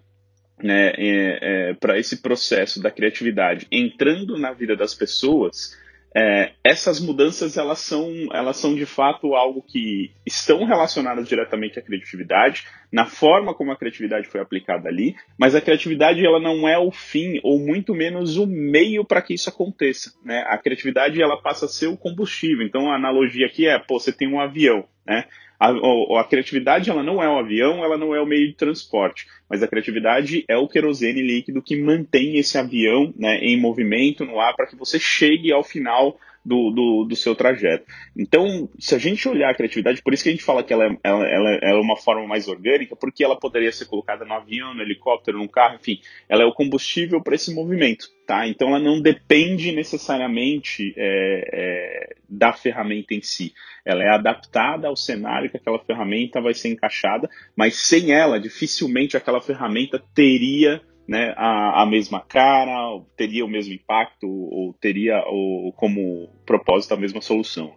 né, 0.61 0.89
é, 0.97 1.39
é, 1.41 1.73
para 1.73 1.97
esse 1.97 2.21
processo 2.21 2.82
da 2.82 2.91
criatividade 2.91 3.67
entrando 3.71 4.38
na 4.38 4.51
vida 4.51 4.75
das 4.75 4.93
pessoas, 4.93 5.75
é, 6.16 6.53
essas 6.64 6.99
mudanças 6.99 7.57
elas 7.57 7.80
são, 7.80 8.10
elas 8.34 8.57
são 8.57 8.74
de 8.74 8.86
fato 8.86 9.36
algo 9.36 9.62
que 9.62 10.12
estão 10.26 10.66
relacionadas 10.66 11.28
diretamente 11.28 11.78
à 11.78 11.82
criatividade, 11.82 12.66
na 12.91 13.05
forma 13.05 13.53
como 13.53 13.72
a 13.72 13.78
criatividade 13.78 14.28
foi 14.28 14.41
aplicada 14.41 14.89
ali, 14.89 15.16
mas 15.38 15.53
a 15.53 15.62
criatividade 15.62 16.26
ela 16.26 16.39
não 16.39 16.68
é 16.68 16.78
o 16.80 16.91
fim 16.91 17.39
ou 17.43 17.60
muito 17.60 17.93
menos 17.93 18.38
o 18.38 18.47
meio 18.47 19.05
para 19.05 19.22
que 19.22 19.36
isso 19.36 19.49
aconteça. 19.49 20.12
Né? 20.26 20.43
A 20.47 20.57
criatividade 20.57 21.22
ela 21.22 21.39
passa 21.41 21.66
a 21.66 21.70
ser 21.70 21.88
o 21.88 21.97
combustível. 21.97 22.66
Então 22.66 22.91
a 22.91 22.95
analogia 22.95 23.45
aqui 23.45 23.68
é, 23.68 23.78
pô, 23.78 23.99
você 23.99 24.12
tem 24.12 24.28
um 24.28 24.39
avião, 24.39 24.86
né? 25.05 25.26
A, 25.60 25.70
a, 25.70 26.22
a, 26.22 26.24
criatividade 26.24 26.89
ela 26.89 27.03
não 27.03 27.22
é 27.22 27.28
o 27.28 27.38
avião, 27.38 27.84
ela 27.84 27.97
não 27.97 28.16
é 28.16 28.22
o 28.22 28.26
meio 28.26 28.47
de 28.47 28.53
transporte, 28.53 29.28
mas 29.49 29.62
a 29.62 29.68
criatividade 29.68 30.45
é 30.47 30.55
o 30.55 30.68
querosene 30.68 31.22
líquido 31.22 31.62
que 31.62 31.82
mantém 31.82 32.38
esse 32.38 32.57
avião 32.57 33.14
né, 33.18 33.39
em 33.39 33.60
movimento 33.60 34.26
no 34.26 34.39
ar 34.39 34.55
para 34.55 34.68
que 34.68 34.76
você 34.76 34.97
chegue 34.97 35.51
ao 35.51 35.64
final 35.64 36.18
do, 36.43 36.71
do, 36.71 37.05
do, 37.05 37.15
seu 37.15 37.35
trajeto. 37.35 37.85
Então, 38.17 38.69
se 38.79 38.95
a 38.95 38.97
gente 38.97 39.27
olhar 39.27 39.49
a 39.49 39.55
criatividade, 39.55 40.01
por 40.01 40.13
isso 40.13 40.23
que 40.23 40.29
a 40.29 40.31
gente 40.31 40.43
fala 40.43 40.63
que 40.63 40.73
ela 40.73 40.85
é, 40.85 40.97
ela, 41.03 41.27
ela 41.27 41.77
é 41.77 41.81
uma 41.81 41.97
forma 41.97 42.25
mais 42.27 42.47
orgânica, 42.47 42.95
porque 42.95 43.23
ela 43.23 43.37
poderia 43.37 43.71
ser 43.71 43.85
colocada 43.85 44.25
no 44.25 44.33
avião, 44.33 44.73
no 44.73 44.81
helicóptero, 44.81 45.37
no 45.37 45.49
carro, 45.49 45.75
enfim, 45.75 45.99
ela 46.27 46.43
é 46.43 46.45
o 46.45 46.53
combustível 46.53 47.21
para 47.21 47.35
esse 47.35 47.53
movimento, 47.53 48.07
tá? 48.25 48.47
Então, 48.47 48.69
ela 48.69 48.79
não 48.79 49.01
depende 49.01 49.71
necessariamente 49.71 50.93
é, 50.97 51.49
é, 51.51 52.15
da 52.27 52.53
ferramenta 52.53 53.13
em 53.13 53.21
si. 53.21 53.53
Ela 53.85 54.03
é 54.03 54.09
adaptada 54.09 54.87
ao 54.87 54.95
cenário 54.95 55.49
que 55.49 55.57
aquela 55.57 55.79
ferramenta 55.79 56.41
vai 56.41 56.53
ser 56.53 56.69
encaixada, 56.69 57.29
mas 57.55 57.75
sem 57.75 58.11
ela, 58.11 58.39
dificilmente 58.39 59.17
aquela 59.17 59.41
ferramenta 59.41 60.01
teria 60.13 60.81
né, 61.10 61.34
a, 61.36 61.82
a 61.82 61.86
mesma 61.88 62.22
cara, 62.22 63.01
teria 63.18 63.43
o 63.43 63.49
mesmo 63.49 63.74
impacto, 63.74 64.30
ou 64.30 64.72
teria 64.74 65.24
o, 65.26 65.74
como 65.76 66.30
propósito 66.45 66.93
a 66.93 66.97
mesma 66.97 67.20
solução. 67.20 67.76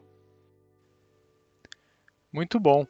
Muito 2.30 2.61
bom. 2.61 2.87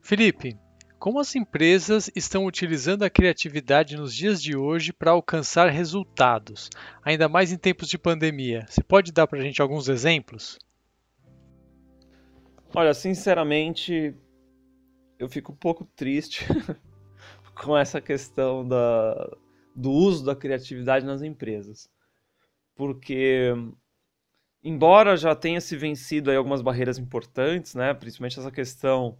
Felipe, 0.00 0.56
como 0.98 1.20
as 1.20 1.36
empresas 1.36 2.10
estão 2.16 2.46
utilizando 2.46 3.02
a 3.02 3.10
criatividade 3.10 3.94
nos 3.94 4.14
dias 4.14 4.42
de 4.42 4.56
hoje 4.56 4.90
para 4.90 5.10
alcançar 5.10 5.68
resultados, 5.68 6.70
ainda 7.04 7.28
mais 7.28 7.52
em 7.52 7.58
tempos 7.58 7.86
de 7.86 7.98
pandemia? 7.98 8.64
Você 8.66 8.82
pode 8.82 9.12
dar 9.12 9.26
para 9.26 9.38
a 9.38 9.42
gente 9.42 9.60
alguns 9.60 9.90
exemplos? 9.90 10.58
Olha, 12.74 12.94
sinceramente, 12.94 14.14
eu 15.18 15.28
fico 15.28 15.52
um 15.52 15.56
pouco 15.56 15.84
triste 15.94 16.46
com 17.54 17.76
essa 17.76 18.00
questão 18.00 18.66
da, 18.66 19.36
do 19.74 19.90
uso 19.90 20.24
da 20.24 20.36
criatividade 20.36 21.04
nas 21.04 21.22
empresas. 21.22 21.90
Porque, 22.74 23.52
embora 24.62 25.16
já 25.16 25.34
tenha 25.34 25.60
se 25.60 25.76
vencido 25.76 26.30
algumas 26.30 26.62
barreiras 26.62 26.98
importantes, 26.98 27.74
né, 27.74 27.92
principalmente 27.94 28.38
essa 28.38 28.50
questão 28.50 29.18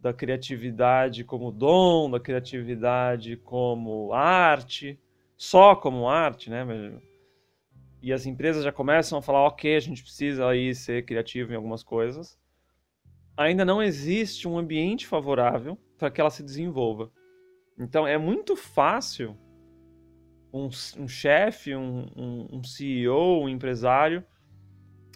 da 0.00 0.12
criatividade 0.12 1.24
como 1.24 1.50
dom, 1.50 2.10
da 2.10 2.20
criatividade 2.20 3.36
como 3.38 4.12
arte, 4.12 5.00
só 5.36 5.74
como 5.74 6.08
arte, 6.08 6.50
né? 6.50 6.62
E 8.02 8.12
as 8.12 8.26
empresas 8.26 8.62
já 8.62 8.70
começam 8.70 9.18
a 9.18 9.22
falar, 9.22 9.46
ok, 9.46 9.74
a 9.74 9.80
gente 9.80 10.02
precisa 10.02 10.46
aí 10.46 10.74
ser 10.74 11.06
criativo 11.06 11.52
em 11.52 11.56
algumas 11.56 11.82
coisas. 11.82 12.38
Ainda 13.34 13.64
não 13.64 13.82
existe 13.82 14.46
um 14.46 14.58
ambiente 14.58 15.06
favorável 15.06 15.78
para 15.96 16.10
que 16.10 16.20
ela 16.20 16.28
se 16.28 16.42
desenvolva. 16.42 17.10
Então 17.78 18.06
é 18.06 18.18
muito 18.18 18.54
fácil 18.56 19.34
um, 20.54 20.68
um 20.98 21.08
chefe, 21.08 21.74
um, 21.74 22.06
um, 22.16 22.58
um 22.58 22.64
CEO, 22.64 23.42
um 23.42 23.48
empresário, 23.48 24.24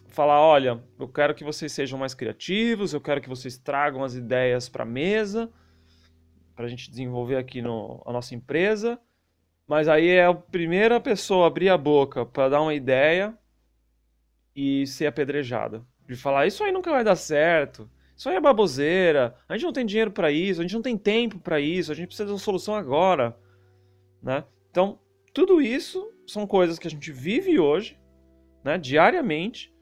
falar: 0.09 0.41
olha, 0.41 0.83
eu 0.99 1.07
quero 1.07 1.33
que 1.33 1.45
vocês 1.45 1.71
sejam 1.71 1.97
mais 1.97 2.13
criativos, 2.13 2.93
eu 2.93 3.01
quero 3.01 3.21
que 3.21 3.29
vocês 3.29 3.57
tragam 3.57 4.03
as 4.03 4.17
ideias 4.17 4.69
para 4.69 4.83
a 4.83 4.87
mesa, 4.87 5.49
para 6.57 6.65
a 6.65 6.69
gente 6.69 6.91
desenvolver 6.91 7.37
aqui 7.37 7.63
no, 7.63 8.03
a 8.05 8.13
nossa 8.13 8.35
empresa. 8.35 8.99
Mas 9.65 9.87
aí 9.87 10.09
é 10.09 10.25
a 10.25 10.35
primeira 10.35 10.99
pessoa 11.01 11.45
a 11.45 11.47
abrir 11.47 11.69
a 11.69 11.79
boca 11.79 12.27
para 12.27 12.49
dar 12.49 12.63
uma 12.63 12.75
ideia 12.75 13.39
e 14.57 14.87
ser 14.87 15.07
apedrejada. 15.07 15.87
De 16.09 16.17
falar: 16.17 16.49
isso 16.49 16.65
aí 16.65 16.73
nunca 16.73 16.91
vai 16.91 17.05
dar 17.05 17.15
certo, 17.15 17.89
isso 18.17 18.29
aí 18.29 18.35
é 18.35 18.41
baboseira, 18.41 19.37
a 19.49 19.53
gente 19.55 19.67
não 19.67 19.73
tem 19.73 19.87
dinheiro 19.87 20.11
para 20.11 20.33
isso, 20.33 20.61
a 20.61 20.65
gente 20.65 20.75
não 20.75 20.83
tem 20.83 20.99
tempo 20.99 21.39
para 21.39 21.61
isso, 21.61 21.93
a 21.93 21.95
gente 21.95 22.09
precisa 22.09 22.27
de 22.27 22.33
uma 22.33 22.39
solução 22.39 22.75
agora. 22.75 23.37
Né? 24.21 24.43
Então, 24.71 24.99
tudo 25.39 25.63
isso 25.63 26.13
são 26.27 26.49
coisas 26.49 26.81
que 26.81 26.89
a 26.89 26.91
gente 26.91 27.13
vive 27.13 27.61
hoje, 27.61 27.97
né, 28.65 28.77
diariamente, 28.77 29.73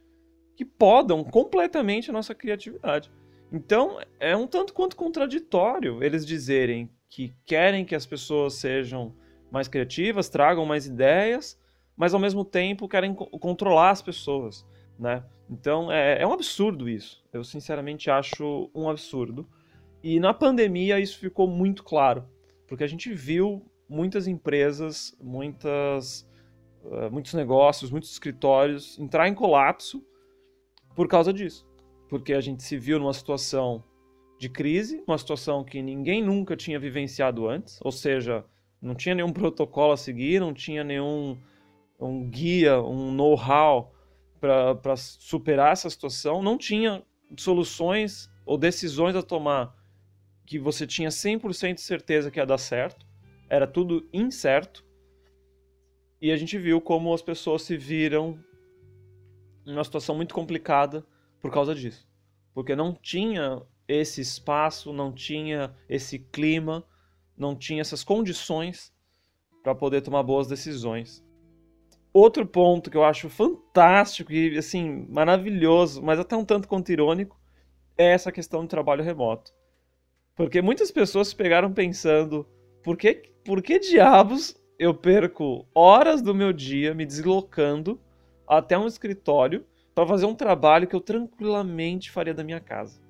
que 0.55 0.67
podam 0.67 1.25
completamente 1.25 2.11
a 2.11 2.13
nossa 2.13 2.35
criatividade. 2.35 3.11
Então, 3.51 3.99
é 4.21 4.37
um 4.37 4.47
tanto 4.47 4.75
quanto 4.75 4.95
contraditório 4.97 6.05
eles 6.05 6.27
dizerem 6.27 6.91
que 7.09 7.35
querem 7.47 7.87
que 7.87 7.95
as 7.95 8.05
pessoas 8.05 8.53
sejam 8.53 9.17
mais 9.51 9.67
criativas, 9.67 10.29
tragam 10.29 10.67
mais 10.67 10.85
ideias, 10.87 11.59
mas 11.97 12.13
ao 12.13 12.21
mesmo 12.21 12.45
tempo 12.45 12.87
querem 12.87 13.15
controlar 13.15 13.93
as 13.93 14.03
pessoas, 14.03 14.67
né? 14.99 15.25
Então, 15.49 15.91
é, 15.91 16.21
é 16.21 16.27
um 16.27 16.35
absurdo 16.35 16.87
isso. 16.87 17.25
Eu 17.33 17.43
sinceramente 17.43 18.11
acho 18.11 18.71
um 18.75 18.91
absurdo. 18.91 19.49
E 20.03 20.21
na 20.21 20.35
pandemia 20.35 21.01
isso 21.01 21.19
ficou 21.19 21.49
muito 21.49 21.83
claro, 21.83 22.29
porque 22.69 22.85
a 22.85 22.87
gente 22.87 23.15
viu 23.15 23.65
muitas 23.89 24.26
empresas, 24.26 25.16
muitas, 25.20 26.28
uh, 26.84 27.11
muitos 27.11 27.34
negócios, 27.34 27.91
muitos 27.91 28.11
escritórios 28.11 28.99
entrar 28.99 29.28
em 29.28 29.34
colapso 29.34 30.05
por 30.95 31.09
causa 31.09 31.32
disso. 31.32 31.66
Porque 32.09 32.32
a 32.32 32.41
gente 32.41 32.62
se 32.62 32.78
viu 32.78 32.99
numa 32.99 33.12
situação 33.12 33.82
de 34.39 34.49
crise, 34.49 35.03
uma 35.07 35.18
situação 35.18 35.64
que 35.64 35.80
ninguém 35.82 36.22
nunca 36.22 36.57
tinha 36.57 36.78
vivenciado 36.78 37.49
antes, 37.49 37.78
ou 37.82 37.91
seja, 37.91 38.45
não 38.80 38.95
tinha 38.95 39.14
nenhum 39.14 39.32
protocolo 39.32 39.93
a 39.93 39.97
seguir, 39.97 40.41
não 40.41 40.53
tinha 40.53 40.84
nenhum 40.84 41.39
um 41.99 42.28
guia, 42.28 42.80
um 42.80 43.11
know-how 43.11 43.93
para 44.39 44.97
superar 44.97 45.72
essa 45.72 45.89
situação, 45.89 46.43
não 46.43 46.59
tinha 46.59 47.03
soluções 47.37 48.30
ou 48.45 48.59
decisões 48.59 49.16
a 49.16 49.22
tomar 49.22 49.74
que 50.45 50.59
você 50.59 50.87
tinha 50.87 51.09
100% 51.09 51.74
de 51.74 51.80
certeza 51.80 52.30
que 52.30 52.39
ia 52.39 52.47
dar 52.47 52.59
certo 52.59 53.06
era 53.49 53.67
tudo 53.67 54.09
incerto. 54.13 54.85
E 56.21 56.33
a 56.33 56.37
gente 56.37 56.59
viu 56.59 56.81
como 56.81 57.13
as 57.13 57.23
pessoas 57.23 57.63
se 57.63 57.77
viram 57.77 58.39
numa 59.65 59.85
situação 59.85 60.15
muito 60.15 60.35
complicada 60.35 61.05
por 61.41 61.51
causa 61.51 61.75
disso. 61.75 62.09
Porque 62.55 62.75
não 62.75 62.95
tinha 62.95 63.63
esse 63.87 64.21
espaço, 64.21 64.93
não 64.93 65.13
tinha 65.13 65.75
esse 65.89 66.19
clima, 66.19 66.85
não 67.37 67.55
tinha 67.55 67.81
essas 67.81 68.03
condições 68.03 68.93
para 69.63 69.75
poder 69.75 70.01
tomar 70.01 70.23
boas 70.23 70.47
decisões. 70.47 71.25
Outro 72.13 72.47
ponto 72.47 72.91
que 72.91 72.97
eu 72.97 73.05
acho 73.05 73.29
fantástico 73.29 74.33
e 74.33 74.57
assim 74.57 75.07
maravilhoso, 75.11 76.03
mas 76.03 76.19
até 76.19 76.35
um 76.35 76.45
tanto 76.45 76.67
quanto 76.67 76.91
irônico, 76.91 77.39
é 77.99 78.13
essa 78.13 78.33
questão 78.33 78.63
do 78.63 78.69
trabalho 78.69 79.05
remoto. 79.05 79.53
Porque 80.35 80.63
muitas 80.63 80.91
pessoas 80.91 81.29
se 81.29 81.37
pegaram 81.37 81.73
pensando, 81.73 82.47
por 82.87 82.97
que, 82.97 83.32
por 83.45 83.61
que 83.61 83.80
diabos 83.80 84.57
eu 84.78 84.95
perco 84.95 85.66
horas 85.74 86.22
do 86.22 86.32
meu 86.32 86.53
dia 86.53 86.95
me 86.95 87.05
deslocando 87.05 88.01
até 88.47 88.78
um 88.78 88.87
escritório 88.87 89.66
para 89.93 90.07
fazer 90.07 90.24
um 90.24 90.37
trabalho 90.37 90.87
que 90.87 90.95
eu 90.95 91.01
tranquilamente 91.01 92.12
faria 92.12 92.32
da 92.32 92.45
minha 92.45 92.61
casa? 92.61 93.03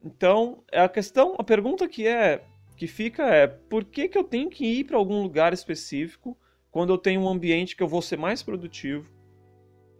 Então, 0.00 0.62
é 0.70 0.80
a 0.80 0.88
questão, 0.88 1.34
a 1.36 1.42
pergunta 1.42 1.88
que 1.88 2.06
é 2.06 2.44
que 2.76 2.86
fica 2.86 3.24
é: 3.34 3.48
por 3.48 3.84
que, 3.84 4.08
que 4.08 4.16
eu 4.16 4.22
tenho 4.22 4.48
que 4.48 4.64
ir 4.64 4.84
para 4.84 4.96
algum 4.96 5.20
lugar 5.20 5.52
específico 5.52 6.38
quando 6.70 6.92
eu 6.92 6.98
tenho 6.98 7.20
um 7.20 7.28
ambiente 7.28 7.74
que 7.74 7.82
eu 7.82 7.88
vou 7.88 8.00
ser 8.00 8.16
mais 8.16 8.44
produtivo 8.44 9.12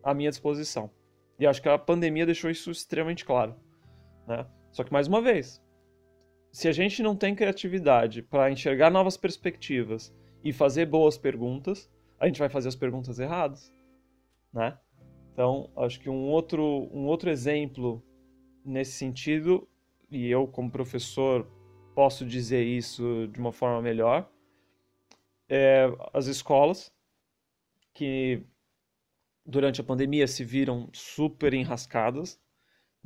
à 0.05 0.15
minha 0.15 0.31
disposição? 0.31 0.89
E 1.37 1.45
acho 1.45 1.61
que 1.61 1.69
a 1.69 1.77
pandemia 1.77 2.27
deixou 2.27 2.49
isso 2.49 2.71
extremamente 2.71 3.25
claro. 3.25 3.57
Né? 4.25 4.47
Só 4.71 4.85
que, 4.85 4.93
mais 4.93 5.09
uma 5.09 5.21
vez, 5.21 5.61
se 6.57 6.69
a 6.69 6.73
gente 6.73 7.03
não 7.03 7.15
tem 7.15 7.35
criatividade 7.35 8.23
para 8.23 8.51
enxergar 8.51 8.89
novas 8.89 9.15
perspectivas 9.15 10.11
e 10.43 10.55
fazer 10.55 10.87
boas 10.87 11.19
perguntas, 11.19 11.93
a 12.19 12.27
gente 12.27 12.39
vai 12.39 12.49
fazer 12.49 12.69
as 12.69 12.75
perguntas 12.75 13.19
erradas, 13.19 13.71
né? 14.51 14.79
Então, 15.35 15.71
acho 15.77 16.01
que 16.01 16.09
um 16.09 16.31
outro, 16.31 16.89
um 16.91 17.05
outro 17.05 17.29
exemplo 17.29 18.03
nesse 18.65 18.93
sentido, 18.93 19.69
e 20.11 20.31
eu 20.31 20.49
como 20.49 20.71
professor 20.71 21.47
posso 21.95 22.25
dizer 22.25 22.65
isso 22.65 23.29
de 23.31 23.39
uma 23.39 23.53
forma 23.53 23.83
melhor, 23.83 24.27
é 25.51 25.85
as 26.15 26.25
escolas 26.25 26.91
que 27.93 28.43
durante 29.45 29.83
a 29.83 29.85
pandemia 29.85 30.27
se 30.27 30.43
viram 30.43 30.89
super 30.95 31.53
enrascadas, 31.53 32.41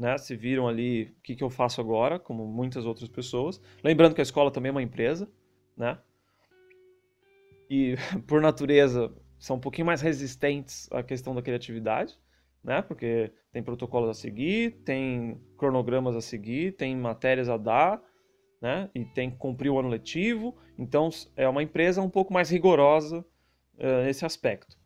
né? 0.00 0.16
Se 0.16 0.34
viram 0.34 0.66
ali, 0.66 1.14
o 1.18 1.22
que, 1.22 1.36
que 1.36 1.44
eu 1.44 1.50
faço 1.50 1.78
agora, 1.78 2.18
como 2.18 2.46
muitas 2.46 2.86
outras 2.86 3.06
pessoas. 3.06 3.60
Lembrando 3.84 4.14
que 4.14 4.20
a 4.20 4.22
escola 4.22 4.50
também 4.50 4.70
é 4.70 4.72
uma 4.72 4.82
empresa, 4.82 5.30
né? 5.76 5.98
E 7.68 7.96
por 8.26 8.40
natureza 8.40 9.12
são 9.38 9.56
um 9.56 9.60
pouquinho 9.60 9.86
mais 9.86 10.00
resistentes 10.00 10.90
à 10.90 11.02
questão 11.02 11.34
da 11.34 11.42
criatividade, 11.42 12.18
né? 12.64 12.80
Porque 12.80 13.30
tem 13.52 13.62
protocolos 13.62 14.08
a 14.08 14.14
seguir, 14.14 14.82
tem 14.86 15.38
cronogramas 15.58 16.16
a 16.16 16.22
seguir, 16.22 16.76
tem 16.76 16.96
matérias 16.96 17.50
a 17.50 17.58
dar, 17.58 18.02
né? 18.58 18.88
E 18.94 19.04
tem 19.04 19.30
que 19.30 19.36
cumprir 19.36 19.68
o 19.68 19.78
ano 19.78 19.90
letivo. 19.90 20.56
Então 20.78 21.10
é 21.36 21.46
uma 21.46 21.62
empresa 21.62 22.00
um 22.00 22.08
pouco 22.08 22.32
mais 22.32 22.48
rigorosa 22.48 23.18
uh, 23.18 24.04
nesse 24.06 24.24
aspecto, 24.24 24.78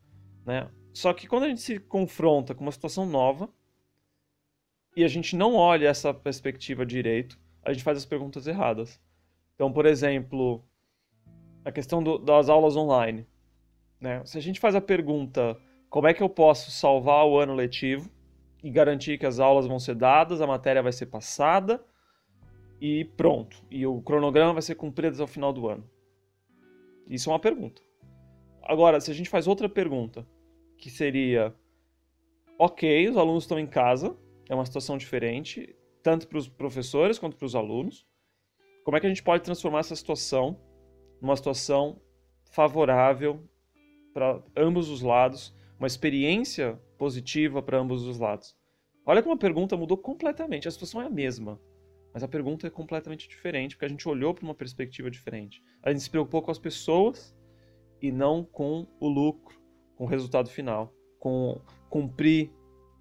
né? 0.45 0.69
Só 0.93 1.13
que 1.13 1.29
quando 1.29 1.45
a 1.45 1.49
gente 1.49 1.61
se 1.61 1.79
confronta 1.79 2.53
com 2.53 2.63
uma 2.63 2.73
situação 2.73 3.07
nova 3.07 3.49
e 4.97 5.05
a 5.05 5.09
gente 5.09 5.37
não 5.37 5.55
olha 5.55 5.89
essa 5.89 6.13
perspectiva 6.15 6.87
direito, 6.87 7.39
a 7.63 7.73
gente 7.73 7.85
faz 7.85 7.99
as 7.99 8.05
perguntas 8.05 8.47
erradas. 8.47 9.01
Então, 9.55 9.73
por 9.73 9.87
exemplo, 9.87 10.65
a 11.65 11.73
questão 11.73 12.03
do, 12.03 12.19
das 12.19 12.49
aulas 12.49 12.77
online. 12.77 13.27
Né? 14.01 14.25
Se 14.25 14.37
a 14.37 14.41
gente 14.41 14.61
faz 14.61 14.75
a 14.75 14.81
pergunta 14.81 15.59
como 15.89 16.07
é 16.07 16.15
que 16.15 16.23
eu 16.23 16.29
posso 16.29 16.71
salvar 16.71 17.27
o 17.27 17.39
ano 17.39 17.55
letivo 17.55 18.11
e 18.63 18.71
garantir 18.71 19.19
que 19.19 19.27
as 19.27 19.39
aulas 19.41 19.67
vão 19.67 19.79
ser 19.79 19.95
dadas, 19.95 20.41
a 20.41 20.47
matéria 20.47 20.83
vai 20.83 20.93
ser 20.93 21.07
passada 21.07 21.83
e 22.81 23.05
pronto. 23.05 23.65
E 23.71 23.87
o 23.87 24.01
cronograma 24.03 24.53
vai 24.53 24.63
ser 24.63 24.75
cumprido 24.75 25.15
até 25.15 25.23
o 25.23 25.29
final 25.29 25.53
do 25.53 25.69
ano. 25.69 25.89
Isso 27.09 27.31
é 27.31 27.33
uma 27.33 27.39
pergunta. 27.39 27.83
Agora, 28.63 29.01
se 29.01 29.11
a 29.11 29.15
gente 29.15 29.29
faz 29.29 29.47
outra 29.47 29.69
pergunta, 29.69 30.27
que 30.79 30.91
seria: 30.91 31.55
ok, 32.59 33.09
os 33.09 33.17
alunos 33.17 33.45
estão 33.45 33.59
em 33.59 33.67
casa, 33.67 34.17
é 34.49 34.55
uma 34.55 34.67
situação 34.67 34.97
diferente, 34.99 35.75
tanto 36.03 36.29
para 36.29 36.39
os 36.39 36.49
professores 36.49 37.19
quanto 37.19 37.37
para 37.37 37.47
os 37.47 37.55
alunos. 37.55 38.07
Como 38.85 38.97
é 38.97 39.01
que 39.01 39.07
a 39.07 39.09
gente 39.09 39.23
pode 39.23 39.43
transformar 39.43 39.81
essa 39.81 39.97
situação 39.97 40.61
numa 41.21 41.37
situação 41.37 42.01
favorável 42.53 43.43
para 44.13 44.43
ambos 44.57 44.91
os 44.91 45.01
lados, 45.01 45.55
uma 45.79 45.87
experiência 45.87 46.81
positiva 46.99 47.63
para 47.63 47.79
ambos 47.79 48.07
os 48.07 48.19
lados? 48.19 48.57
Olha 49.07 49.23
como 49.23 49.35
a 49.35 49.39
pergunta 49.39 49.77
mudou 49.77 49.97
completamente. 49.97 50.69
A 50.69 50.71
situação 50.71 51.01
é 51.01 51.07
a 51.07 51.11
mesma, 51.11 51.61
mas 52.13 52.23
a 52.23 52.29
pergunta 52.29 52.67
é 52.67 52.71
completamente 52.71 53.29
diferente, 53.29 53.75
porque 53.75 53.87
a 53.87 53.89
gente 53.89 54.09
olhou 54.09 54.35
para 54.35 54.45
uma 54.45 54.55
perspectiva 54.55 55.11
diferente. 55.11 55.63
A 55.83 55.91
gente 55.91 56.03
se 56.03 56.11
preocupou 56.11 56.43
com 56.43 56.51
as 56.51 56.59
pessoas 56.59 57.35
e 58.01 58.13
não 58.13 58.45
com 58.45 58.87
o 59.01 59.09
lucro, 59.09 59.59
com 59.97 60.05
o 60.05 60.07
resultado 60.07 60.49
final, 60.49 60.93
com 61.19 61.61
cumprir 61.89 62.51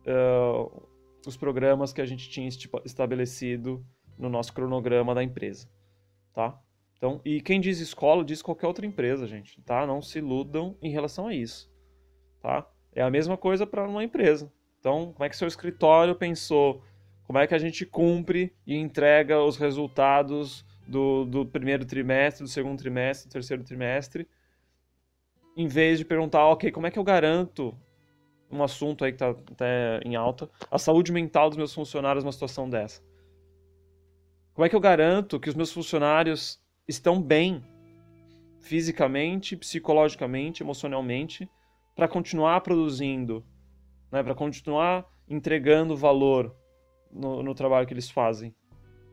uh, 0.07 0.92
os 1.25 1.37
programas 1.37 1.93
que 1.93 2.01
a 2.01 2.05
gente 2.05 2.29
tinha 2.29 2.49
estabelecido 2.85 3.85
no 4.17 4.29
nosso 4.29 4.53
cronograma 4.53 5.15
da 5.15 5.23
empresa, 5.23 5.67
tá? 6.33 6.59
Então, 6.97 7.19
e 7.25 7.41
quem 7.41 7.59
diz 7.59 7.79
escola 7.79 8.23
diz 8.23 8.41
qualquer 8.41 8.67
outra 8.67 8.85
empresa, 8.85 9.27
gente, 9.27 9.61
tá? 9.61 9.85
Não 9.85 10.01
se 10.01 10.19
iludam 10.19 10.77
em 10.81 10.91
relação 10.91 11.27
a 11.27 11.33
isso, 11.33 11.71
tá? 12.41 12.67
É 12.93 13.01
a 13.01 13.09
mesma 13.09 13.35
coisa 13.35 13.65
para 13.65 13.87
uma 13.87 14.03
empresa. 14.03 14.51
Então, 14.79 15.13
como 15.13 15.25
é 15.25 15.29
que 15.29 15.35
seu 15.35 15.47
escritório 15.47 16.15
pensou? 16.15 16.83
Como 17.25 17.39
é 17.39 17.47
que 17.47 17.55
a 17.55 17.59
gente 17.59 17.85
cumpre 17.85 18.53
e 18.67 18.75
entrega 18.75 19.41
os 19.41 19.57
resultados 19.57 20.65
do, 20.87 21.25
do 21.25 21.45
primeiro 21.45 21.85
trimestre, 21.85 22.43
do 22.43 22.49
segundo 22.49 22.77
trimestre, 22.77 23.29
do 23.29 23.31
terceiro 23.31 23.63
trimestre? 23.63 24.27
em 25.55 25.67
vez 25.67 25.99
de 25.99 26.05
perguntar, 26.05 26.45
ok, 26.47 26.71
como 26.71 26.87
é 26.87 26.91
que 26.91 26.99
eu 26.99 27.03
garanto 27.03 27.77
um 28.53 28.63
assunto 28.63 29.03
aí 29.03 29.11
que 29.11 29.15
está 29.15 29.29
até 29.29 29.99
em 30.05 30.15
alta, 30.15 30.49
a 30.69 30.77
saúde 30.77 31.11
mental 31.11 31.49
dos 31.49 31.57
meus 31.57 31.73
funcionários 31.73 32.23
numa 32.23 32.31
situação 32.31 32.69
dessa? 32.69 33.01
Como 34.53 34.65
é 34.65 34.69
que 34.69 34.75
eu 34.75 34.79
garanto 34.79 35.39
que 35.39 35.49
os 35.49 35.55
meus 35.55 35.71
funcionários 35.71 36.61
estão 36.87 37.21
bem 37.21 37.63
fisicamente, 38.59 39.57
psicologicamente, 39.57 40.61
emocionalmente, 40.61 41.49
para 41.95 42.07
continuar 42.07 42.61
produzindo, 42.61 43.43
né, 44.11 44.21
para 44.21 44.35
continuar 44.35 45.05
entregando 45.27 45.97
valor 45.97 46.55
no, 47.11 47.41
no 47.41 47.55
trabalho 47.55 47.87
que 47.87 47.93
eles 47.93 48.09
fazem? 48.09 48.55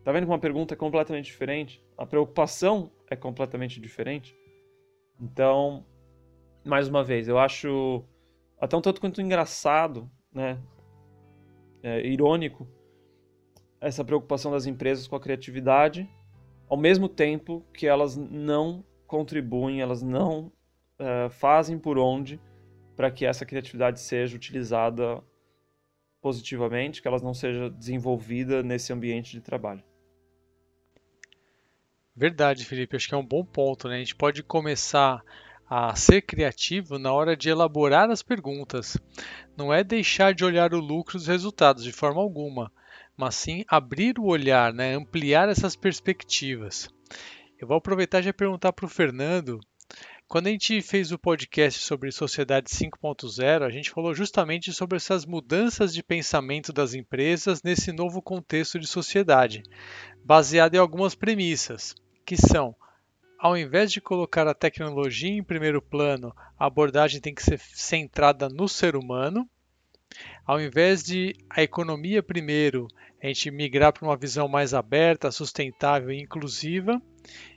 Tá 0.05 0.13
vendo 0.13 0.25
que 0.25 0.31
uma 0.31 0.39
pergunta 0.39 0.75
é 0.75 0.77
completamente 0.77 1.27
diferente? 1.27 1.83
A 1.97 2.05
preocupação 2.05 2.91
é 3.11 3.17
completamente 3.17 3.81
diferente? 3.81 4.37
Então, 5.21 5.85
mais 6.65 6.89
uma 6.89 7.03
vez, 7.03 7.29
eu 7.29 7.39
acho 7.39 8.05
até 8.61 8.77
um 8.77 8.81
tanto 8.81 9.01
quanto 9.01 9.23
engraçado, 9.23 10.11
né? 10.33 10.61
É, 11.83 12.07
irônico, 12.07 12.69
essa 13.81 14.05
preocupação 14.05 14.53
das 14.53 14.67
empresas 14.67 15.09
com 15.09 15.17
a 15.17 15.21
criatividade, 15.21 16.09
ao 16.69 16.77
mesmo 16.77 17.09
tempo 17.09 17.65
que 17.73 17.87
elas 17.87 18.17
não 18.17 18.85
contribuem, 19.07 19.81
elas 19.81 20.03
não 20.03 20.53
é, 20.99 21.31
fazem 21.31 21.79
por 21.79 21.99
onde 21.99 22.39
para 22.95 23.11
que 23.11 23.25
essa 23.25 23.47
criatividade 23.47 23.99
seja 23.99 24.37
utilizada 24.37 25.23
positivamente, 26.21 27.01
que 27.01 27.09
ela 27.09 27.19
não 27.21 27.33
seja 27.33 27.71
desenvolvida 27.71 28.63
nesse 28.63 28.93
ambiente 28.93 29.33
de 29.33 29.41
trabalho. 29.41 29.83
Verdade, 32.15 32.67
Felipe. 32.67 32.97
Acho 32.97 33.09
que 33.09 33.15
é 33.15 33.19
um 33.19 33.27
bom 33.27 33.43
ponto. 33.43 33.89
Né? 33.89 33.95
A 33.95 33.99
gente 33.99 34.15
pode 34.15 34.43
começar 34.43 35.25
a 35.71 35.95
ser 35.95 36.23
criativo 36.23 36.99
na 36.99 37.13
hora 37.13 37.37
de 37.37 37.49
elaborar 37.49 38.11
as 38.11 38.25
perguntas. 38.25 38.97
Não 39.57 39.73
é 39.73 39.85
deixar 39.85 40.35
de 40.35 40.45
olhar 40.45 40.75
o 40.75 40.81
lucro 40.81 41.17
e 41.17 41.19
os 41.19 41.29
resultados 41.29 41.85
de 41.85 41.93
forma 41.93 42.21
alguma, 42.21 42.73
mas 43.17 43.37
sim 43.37 43.65
abrir 43.69 44.19
o 44.19 44.25
olhar, 44.25 44.75
né? 44.75 44.97
ampliar 44.97 45.49
essas 45.49 45.77
perspectivas. 45.77 46.89
Eu 47.57 47.69
vou 47.69 47.77
aproveitar 47.77 48.19
e 48.19 48.25
já 48.25 48.33
perguntar 48.33 48.73
para 48.73 48.85
o 48.85 48.89
Fernando. 48.89 49.61
Quando 50.27 50.49
a 50.49 50.51
gente 50.51 50.83
fez 50.83 51.13
o 51.13 51.19
podcast 51.19 51.81
sobre 51.85 52.11
Sociedade 52.11 52.69
5.0, 52.69 53.63
a 53.63 53.71
gente 53.71 53.91
falou 53.91 54.13
justamente 54.13 54.73
sobre 54.73 54.97
essas 54.97 55.25
mudanças 55.25 55.95
de 55.95 56.03
pensamento 56.03 56.73
das 56.73 56.95
empresas 56.95 57.63
nesse 57.63 57.93
novo 57.93 58.21
contexto 58.21 58.77
de 58.77 58.89
sociedade, 58.89 59.63
baseado 60.25 60.75
em 60.75 60.79
algumas 60.79 61.15
premissas, 61.15 61.95
que 62.27 62.37
são 62.37 62.75
ao 63.41 63.57
invés 63.57 63.91
de 63.91 64.03
colocar 64.03 64.47
a 64.47 64.53
tecnologia 64.53 65.33
em 65.33 65.43
primeiro 65.43 65.81
plano, 65.81 66.37
a 66.59 66.67
abordagem 66.67 67.23
tem 67.23 67.35
que 67.35 67.43
ser 67.43 67.59
centrada 67.59 68.51
no 68.51 68.69
ser 68.69 68.95
humano. 68.95 69.49
Ao 70.45 70.61
invés 70.61 71.03
de 71.03 71.35
a 71.49 71.63
economia 71.63 72.23
primeiro, 72.23 72.87
a 73.23 73.27
gente 73.29 73.51
migrar 73.51 73.95
para 73.95 74.07
uma 74.07 74.17
visão 74.17 74.47
mais 74.47 74.75
aberta, 74.75 75.31
sustentável 75.31 76.11
e 76.11 76.21
inclusiva. 76.21 77.01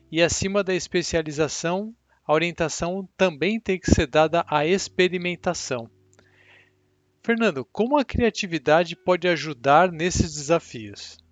E 0.10 0.22
acima 0.22 0.64
da 0.64 0.74
especialização, 0.74 1.94
a 2.26 2.34
orientação 2.34 3.10
também 3.18 3.60
tem 3.60 3.78
que 3.78 3.92
ser 3.92 4.08
dada 4.08 4.46
à 4.48 4.66
experimentação. 4.66 5.90
Fernando, 7.22 7.66
como 7.66 7.98
a 7.98 8.06
criatividade 8.06 8.96
pode 8.96 9.28
ajudar 9.28 9.92
nesses 9.92 10.34
desafios? 10.34 11.23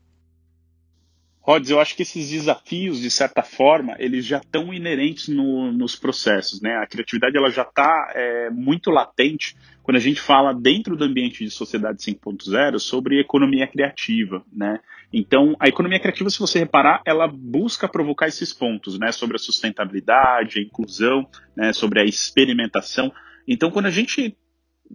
Rods, 1.43 1.71
eu 1.71 1.79
acho 1.79 1.95
que 1.95 2.03
esses 2.03 2.29
desafios, 2.29 3.01
de 3.01 3.09
certa 3.09 3.41
forma, 3.41 3.95
eles 3.97 4.25
já 4.25 4.37
estão 4.37 4.71
inerentes 4.71 5.27
no, 5.27 5.71
nos 5.71 5.95
processos, 5.95 6.61
né? 6.61 6.75
A 6.75 6.85
criatividade 6.85 7.35
ela 7.35 7.49
já 7.49 7.63
está 7.63 8.11
é, 8.13 8.49
muito 8.51 8.91
latente 8.91 9.55
quando 9.81 9.97
a 9.97 9.99
gente 9.99 10.21
fala 10.21 10.53
dentro 10.53 10.95
do 10.95 11.03
ambiente 11.03 11.43
de 11.43 11.49
sociedade 11.49 11.97
5.0 11.97 12.77
sobre 12.77 13.19
economia 13.19 13.65
criativa, 13.65 14.43
né? 14.53 14.79
Então, 15.11 15.55
a 15.59 15.67
economia 15.67 15.99
criativa, 15.99 16.29
se 16.29 16.39
você 16.39 16.59
reparar, 16.59 17.01
ela 17.05 17.27
busca 17.27 17.87
provocar 17.87 18.27
esses 18.27 18.53
pontos, 18.53 18.99
né? 18.99 19.11
Sobre 19.11 19.35
a 19.35 19.39
sustentabilidade, 19.39 20.59
a 20.59 20.61
inclusão, 20.61 21.27
né? 21.55 21.73
Sobre 21.73 21.99
a 21.99 22.05
experimentação. 22.05 23.11
Então, 23.47 23.71
quando 23.71 23.87
a 23.87 23.91
gente 23.91 24.37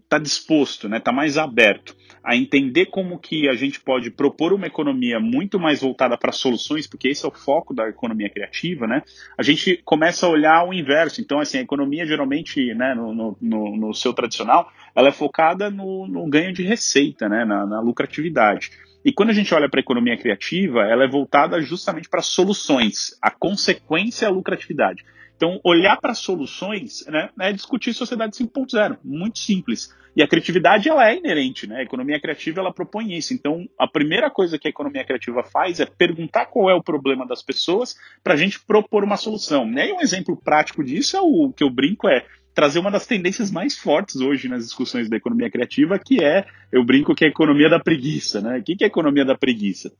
está 0.05 0.18
disposto, 0.18 0.86
está 0.86 0.88
né, 0.88 1.01
tá 1.01 1.12
mais 1.12 1.38
aberto 1.38 1.97
a 2.26 2.34
entender 2.34 2.86
como 2.86 3.20
que 3.20 3.49
a 3.49 3.55
gente 3.55 3.78
pode 3.78 4.11
propor 4.11 4.53
uma 4.53 4.66
economia 4.66 5.20
muito 5.20 5.61
mais 5.61 5.80
voltada 5.80 6.18
para 6.18 6.32
soluções, 6.32 6.84
porque 6.84 7.07
esse 7.07 7.24
é 7.24 7.28
o 7.28 7.30
foco 7.32 7.72
da 7.72 7.88
economia 7.88 8.28
criativa, 8.28 8.84
né? 8.84 9.03
A 9.38 9.44
gente 9.44 9.80
começa 9.84 10.26
a 10.26 10.28
olhar 10.28 10.66
o 10.66 10.74
inverso. 10.74 11.20
Então, 11.20 11.38
assim, 11.38 11.59
a 11.59 11.62
economia 11.62 12.05
geralmente, 12.05 12.74
né, 12.74 12.97
no, 12.97 13.36
no, 13.40 13.76
no, 13.76 13.94
seu 13.94 14.12
tradicional, 14.12 14.68
ela 14.92 15.09
é 15.09 15.12
focada 15.12 15.70
no, 15.70 16.09
no, 16.09 16.28
ganho 16.28 16.53
de 16.53 16.64
receita, 16.64 17.28
né, 17.28 17.44
na, 17.44 17.64
na 17.64 17.80
lucratividade. 17.80 18.72
E 19.05 19.12
quando 19.12 19.30
a 19.30 19.32
gente 19.32 19.55
olha 19.55 19.68
para 19.68 19.78
a 19.78 19.82
economia 19.82 20.16
criativa, 20.16 20.82
ela 20.82 21.05
é 21.05 21.09
voltada 21.09 21.62
justamente 21.62 22.09
para 22.09 22.22
soluções, 22.22 23.16
a 23.22 23.30
consequência 23.30 24.26
é 24.26 24.28
a 24.28 24.32
lucratividade. 24.32 25.05
Então, 25.37 25.61
olhar 25.62 26.01
para 26.01 26.14
soluções 26.14 27.05
né, 27.07 27.28
é 27.39 27.53
discutir 27.53 27.93
sociedade 27.93 28.37
5.0, 28.37 28.99
muito 29.05 29.39
simples. 29.39 29.95
E 30.16 30.22
a 30.22 30.26
criatividade 30.26 30.89
ela 30.89 31.11
é 31.11 31.16
inerente, 31.16 31.66
né? 31.66 31.76
A 31.76 31.82
economia 31.82 32.18
criativa 32.18 32.61
ela 32.61 32.72
propõe 32.72 33.12
isso. 33.12 33.34
Então, 33.34 33.68
a 33.78 33.87
primeira 33.87 34.30
coisa 34.30 34.59
que 34.59 34.66
a 34.66 34.70
economia 34.70 35.05
criativa 35.05 35.43
faz 35.43 35.78
é 35.78 35.84
perguntar 35.84 36.47
qual 36.47 36.70
é 36.70 36.74
o 36.74 36.82
problema 36.82 37.26
das 37.26 37.43
pessoas 37.43 37.95
para 38.24 38.32
a 38.32 38.37
gente 38.37 38.59
propor 38.64 39.05
uma 39.05 39.18
solução. 39.18 39.70
E 39.70 39.78
aí, 39.78 39.93
um 39.93 40.01
exemplo 40.01 40.34
prático 40.34 40.82
disso 40.82 41.18
é 41.18 41.20
o 41.20 41.53
que 41.53 41.62
eu 41.62 41.68
brinco 41.68 42.09
é 42.09 42.24
trazer 42.55 42.78
uma 42.78 42.91
das 42.91 43.07
tendências 43.07 43.51
mais 43.51 43.76
fortes 43.76 44.16
hoje 44.16 44.49
nas 44.49 44.64
discussões 44.64 45.11
da 45.11 45.18
economia 45.18 45.51
criativa, 45.51 45.99
que 45.99 46.24
é, 46.24 46.47
eu 46.72 46.82
brinco 46.82 47.14
que 47.14 47.26
é 47.26 47.28
a 47.28 47.30
economia 47.30 47.68
da 47.68 47.78
preguiça, 47.78 48.41
né? 48.41 48.59
O 48.59 48.62
que 48.62 48.76
é 48.80 48.84
a 48.84 48.87
economia 48.87 49.26
da 49.26 49.37
preguiça? 49.37 49.93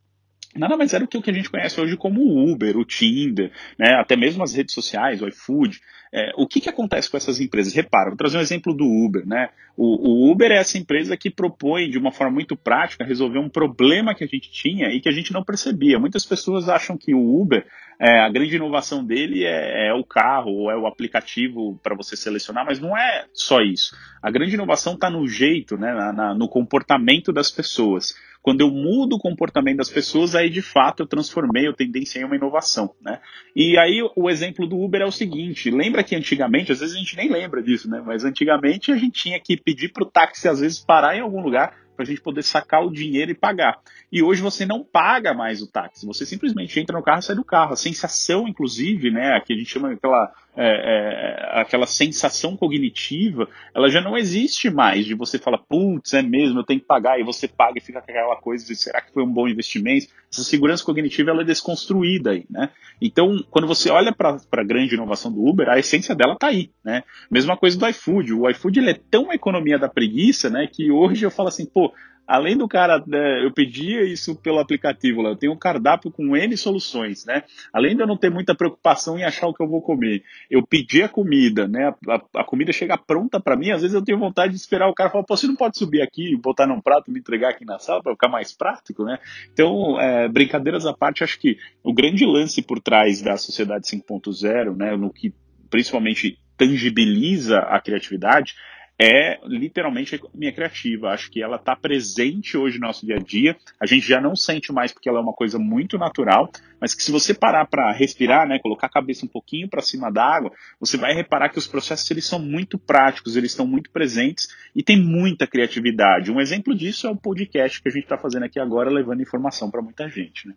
Nada 0.57 0.77
mais 0.77 0.93
era 0.93 1.03
do 1.03 1.07
que 1.07 1.17
o 1.17 1.21
que 1.21 1.29
a 1.29 1.33
gente 1.33 1.49
conhece 1.49 1.79
hoje 1.79 1.95
como 1.95 2.21
o 2.21 2.51
Uber, 2.51 2.77
o 2.77 2.85
Tinder, 2.85 3.51
né, 3.77 3.93
até 3.95 4.15
mesmo 4.15 4.43
as 4.43 4.53
redes 4.53 4.73
sociais, 4.73 5.21
o 5.21 5.27
iFood. 5.27 5.79
É, 6.13 6.31
o 6.37 6.47
que, 6.47 6.61
que 6.61 6.69
acontece 6.69 7.09
com 7.09 7.17
essas 7.17 7.39
empresas? 7.39 7.73
Repara, 7.73 8.09
vou 8.09 8.17
trazer 8.17 8.37
um 8.37 8.41
exemplo 8.41 8.73
do 8.73 8.85
Uber. 8.85 9.27
Né? 9.27 9.49
O, 9.75 10.09
o, 10.09 10.31
Uber 10.31 10.51
é 10.51 10.57
essa 10.57 10.77
empresa 10.77 11.17
que 11.17 11.29
propõe, 11.29 11.89
de 11.89 11.97
uma 11.97 12.11
forma 12.11 12.33
muito 12.33 12.55
prática, 12.55 13.03
resolver 13.03 13.39
um 13.39 13.49
problema 13.49 14.15
que 14.15 14.23
a 14.23 14.27
gente 14.27 14.49
tinha 14.49 14.89
e 14.89 15.01
que 15.01 15.09
a 15.09 15.11
gente 15.11 15.33
não 15.33 15.43
percebia. 15.43 15.99
Muitas 15.99 16.25
pessoas 16.25 16.69
acham 16.69 16.97
que 16.97 17.13
o 17.13 17.41
Uber, 17.41 17.65
é, 17.99 18.19
a 18.19 18.29
grande 18.29 18.55
inovação 18.55 19.03
dele 19.03 19.43
é, 19.43 19.89
é 19.89 19.93
o 19.93 20.03
carro 20.03 20.51
ou 20.51 20.71
é 20.71 20.77
o 20.77 20.87
aplicativo 20.87 21.79
para 21.83 21.95
você 21.95 22.15
selecionar, 22.15 22.65
mas 22.65 22.79
não 22.79 22.97
é 22.97 23.25
só 23.33 23.61
isso. 23.61 23.95
A 24.21 24.31
grande 24.31 24.53
inovação 24.53 24.93
está 24.93 25.09
no 25.09 25.27
jeito, 25.27 25.77
né, 25.77 25.93
na, 25.93 26.13
na, 26.13 26.33
no 26.33 26.47
comportamento 26.47 27.33
das 27.33 27.51
pessoas. 27.51 28.15
Quando 28.47 28.61
eu 28.61 28.71
mudo 28.71 29.17
o 29.17 29.19
comportamento 29.19 29.79
das 29.79 29.89
pessoas, 29.89 30.33
aí 30.33 30.49
de 30.49 30.61
fato 30.61 31.03
eu 31.03 31.05
transformei, 31.05 31.67
eu 31.67 31.73
tendenciei 31.73 32.23
uma 32.23 32.37
inovação, 32.37 32.95
né? 33.01 33.19
E 33.53 33.77
aí 33.77 34.01
o 34.15 34.29
exemplo 34.29 34.65
do 34.65 34.79
Uber 34.79 35.01
é 35.01 35.05
o 35.05 35.11
seguinte, 35.11 35.69
lembra 35.69 36.01
que 36.01 36.15
antigamente, 36.15 36.71
às 36.71 36.79
vezes 36.79 36.95
a 36.95 36.97
gente 36.97 37.17
nem 37.17 37.29
lembra 37.29 37.61
disso, 37.61 37.89
né? 37.89 38.01
Mas 38.05 38.23
antigamente 38.23 38.89
a 38.89 38.95
gente 38.95 39.21
tinha 39.21 39.37
que 39.37 39.57
pedir 39.57 39.91
para 39.91 40.03
o 40.03 40.09
táxi 40.09 40.47
às 40.47 40.61
vezes 40.61 40.79
parar 40.79 41.17
em 41.17 41.19
algum 41.19 41.41
lugar 41.41 41.75
para 41.93 42.03
a 42.03 42.07
gente 42.07 42.21
poder 42.21 42.43
sacar 42.43 42.85
o 42.85 42.89
dinheiro 42.89 43.31
e 43.31 43.35
pagar. 43.35 43.79
E 44.09 44.23
hoje 44.23 44.41
você 44.41 44.65
não 44.65 44.81
paga 44.81 45.33
mais 45.33 45.61
o 45.61 45.69
táxi, 45.69 46.05
você 46.05 46.25
simplesmente 46.25 46.79
entra 46.79 46.95
no 46.95 47.03
carro 47.03 47.19
e 47.19 47.23
sai 47.23 47.35
do 47.35 47.43
carro. 47.43 47.73
A 47.73 47.75
sensação, 47.75 48.47
inclusive, 48.47 49.11
né, 49.11 49.41
que 49.45 49.51
a 49.51 49.57
gente 49.57 49.69
chama 49.69 49.91
aquela, 49.91 50.31
é, 50.57 50.65
é, 50.65 51.61
aquela 51.61 51.85
sensação 51.85 52.57
cognitiva, 52.57 53.47
ela 53.75 53.89
já 53.89 54.01
não 54.01 54.17
existe 54.17 54.71
mais 54.71 55.05
de 55.05 55.13
você 55.13 55.37
falar, 55.37 55.59
putz, 55.59 56.13
é 56.13 56.23
mesmo, 56.23 56.59
eu 56.59 56.63
tenho 56.63 56.79
que 56.79 56.85
pagar, 56.87 57.19
e 57.19 57.23
você 57.23 57.47
paga 57.47 57.77
e 57.77 57.81
fica 57.81 58.01
com 58.01 58.11
aquela 58.11 58.35
coisa 58.37 58.65
será 58.73 59.01
que 59.01 59.13
foi 59.13 59.23
um 59.23 59.31
bom 59.31 59.47
investimento? 59.47 60.07
Essa 60.31 60.43
segurança 60.43 60.83
cognitiva 60.83 61.29
ela 61.29 61.41
é 61.41 61.45
desconstruída 61.45 62.31
aí, 62.31 62.45
né? 62.49 62.69
Então, 62.99 63.37
quando 63.51 63.67
você 63.67 63.91
olha 63.91 64.11
para 64.11 64.37
a 64.51 64.63
grande 64.63 64.95
inovação 64.95 65.31
do 65.31 65.45
Uber, 65.45 65.69
a 65.69 65.77
essência 65.77 66.15
dela 66.15 66.33
está 66.33 66.47
aí, 66.47 66.71
né? 66.83 67.03
Mesma 67.29 67.55
coisa 67.55 67.77
do 67.77 67.87
iFood. 67.87 68.33
O 68.33 68.49
iFood 68.49 68.79
ele 68.79 68.91
é 68.91 68.99
tão 69.11 69.31
economia 69.31 69.77
da 69.77 69.87
preguiça, 69.87 70.49
né, 70.49 70.67
que 70.71 70.91
hoje 70.91 71.25
eu 71.25 71.31
falo 71.31 71.49
assim, 71.49 71.65
pô, 71.65 71.93
além 72.27 72.57
do 72.57 72.67
cara, 72.67 73.01
né, 73.07 73.43
eu 73.43 73.51
pedia 73.51 74.03
isso 74.03 74.35
pelo 74.35 74.59
aplicativo 74.59 75.21
lá, 75.21 75.29
eu 75.29 75.35
tenho 75.35 75.53
um 75.53 75.57
cardápio 75.57 76.11
com 76.11 76.35
N 76.35 76.57
soluções, 76.57 77.25
né? 77.25 77.43
Além 77.71 77.95
de 77.95 78.01
eu 78.01 78.07
não 78.07 78.17
ter 78.17 78.29
muita 78.29 78.53
preocupação 78.53 79.17
em 79.17 79.23
achar 79.23 79.47
o 79.47 79.53
que 79.53 79.63
eu 79.63 79.67
vou 79.67 79.81
comer, 79.81 80.23
eu 80.51 80.65
pedi 80.65 81.01
a 81.01 81.09
comida, 81.09 81.67
né? 81.67 81.93
A, 82.09 82.41
a 82.41 82.43
comida 82.43 82.73
chega 82.73 82.97
pronta 82.97 83.39
para 83.39 83.55
mim, 83.55 83.71
às 83.71 83.81
vezes 83.81 83.95
eu 83.95 84.03
tenho 84.03 84.19
vontade 84.19 84.53
de 84.53 84.59
esperar 84.59 84.89
o 84.89 84.93
cara 84.93 85.09
falar, 85.09 85.23
pô, 85.23 85.37
você 85.37 85.47
não 85.47 85.55
pode 85.55 85.77
subir 85.77 86.01
aqui, 86.01 86.35
botar 86.35 86.67
num 86.67 86.81
prato, 86.81 87.11
me 87.11 87.19
entregar 87.19 87.51
aqui 87.51 87.63
na 87.63 87.79
sala 87.79 88.03
para 88.03 88.11
ficar 88.11 88.29
mais 88.29 88.51
prático, 88.51 89.03
né? 89.05 89.17
Então, 89.53 89.99
é, 89.99 90.27
brincadeiras 90.27 90.85
à 90.85 90.93
parte, 90.93 91.23
acho 91.23 91.39
que 91.39 91.57
o 91.83 91.93
grande 91.93 92.25
lance 92.25 92.61
por 92.61 92.79
trás 92.79 93.21
da 93.21 93.37
sociedade 93.37 93.87
5.0, 93.87 94.75
né, 94.75 94.97
no 94.97 95.11
que 95.11 95.33
principalmente 95.69 96.37
tangibiliza 96.57 97.59
a 97.59 97.79
criatividade, 97.79 98.55
é 98.99 99.39
literalmente 99.43 100.15
a 100.15 100.17
economia 100.17 100.51
criativa. 100.51 101.09
Acho 101.09 101.29
que 101.29 101.41
ela 101.41 101.57
está 101.57 101.75
presente 101.75 102.57
hoje 102.57 102.79
no 102.79 102.87
nosso 102.87 103.05
dia 103.05 103.17
a 103.17 103.19
dia. 103.19 103.55
A 103.79 103.85
gente 103.85 104.07
já 104.07 104.19
não 104.19 104.35
sente 104.35 104.71
mais 104.71 104.91
porque 104.91 105.07
ela 105.07 105.19
é 105.19 105.21
uma 105.21 105.33
coisa 105.33 105.59
muito 105.59 105.97
natural, 105.97 106.49
mas 106.81 106.95
que 106.95 107.03
se 107.03 107.11
você 107.11 107.33
parar 107.33 107.65
para 107.67 107.91
respirar, 107.91 108.47
né, 108.47 108.57
colocar 108.59 108.87
a 108.87 108.91
cabeça 108.91 109.25
um 109.25 109.29
pouquinho 109.29 109.69
para 109.69 109.81
cima 109.81 110.11
da 110.11 110.23
água, 110.23 110.51
você 110.79 110.97
vai 110.97 111.13
reparar 111.13 111.49
que 111.49 111.59
os 111.59 111.67
processos 111.67 112.09
eles 112.09 112.25
são 112.25 112.39
muito 112.39 112.79
práticos, 112.79 113.35
eles 113.35 113.51
estão 113.51 113.67
muito 113.67 113.91
presentes 113.91 114.47
e 114.75 114.81
tem 114.81 114.99
muita 114.99 115.45
criatividade. 115.45 116.31
Um 116.31 116.41
exemplo 116.41 116.75
disso 116.75 117.05
é 117.05 117.11
o 117.11 117.15
podcast 117.15 117.81
que 117.81 117.89
a 117.89 117.91
gente 117.91 118.03
está 118.03 118.17
fazendo 118.17 118.43
aqui 118.43 118.59
agora, 118.59 118.89
levando 118.89 119.21
informação 119.21 119.69
para 119.69 119.81
muita 119.81 120.09
gente. 120.09 120.47
Né? 120.47 120.55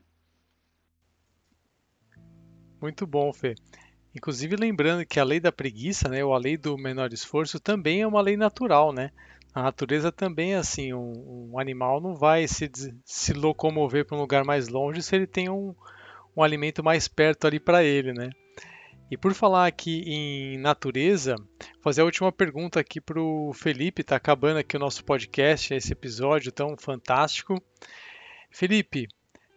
Muito 2.80 3.06
bom, 3.06 3.32
Fê. 3.32 3.54
Inclusive 4.14 4.56
lembrando 4.56 5.06
que 5.06 5.20
a 5.20 5.24
lei 5.24 5.38
da 5.38 5.52
preguiça, 5.52 6.08
né, 6.08 6.24
ou 6.24 6.34
a 6.34 6.38
lei 6.38 6.56
do 6.56 6.76
menor 6.76 7.12
esforço, 7.12 7.60
também 7.60 8.02
é 8.02 8.06
uma 8.06 8.20
lei 8.20 8.36
natural, 8.36 8.92
né? 8.92 9.10
A 9.54 9.62
natureza 9.62 10.12
também 10.12 10.54
é 10.54 10.56
assim, 10.56 10.92
um, 10.92 11.50
um 11.52 11.58
animal 11.58 12.00
não 12.00 12.14
vai 12.14 12.46
se, 12.46 12.70
se 13.04 13.32
locomover 13.32 14.04
para 14.04 14.16
um 14.16 14.20
lugar 14.20 14.44
mais 14.44 14.68
longe 14.68 15.02
se 15.02 15.14
ele 15.14 15.26
tem 15.26 15.48
um, 15.48 15.74
um 16.36 16.42
alimento 16.42 16.82
mais 16.84 17.08
perto 17.08 17.46
ali 17.46 17.58
para 17.58 17.82
ele, 17.82 18.12
né? 18.12 18.30
E 19.10 19.16
por 19.16 19.34
falar 19.34 19.66
aqui 19.66 20.04
em 20.06 20.56
natureza, 20.58 21.34
fazer 21.82 22.00
a 22.00 22.04
última 22.04 22.30
pergunta 22.30 22.78
aqui 22.78 23.00
para 23.00 23.20
o 23.20 23.52
Felipe, 23.52 24.02
está 24.02 24.14
acabando 24.14 24.58
aqui 24.58 24.76
o 24.76 24.80
nosso 24.80 25.04
podcast, 25.04 25.74
esse 25.74 25.92
episódio 25.92 26.52
tão 26.52 26.76
fantástico. 26.76 27.60
Felipe, 28.52 29.08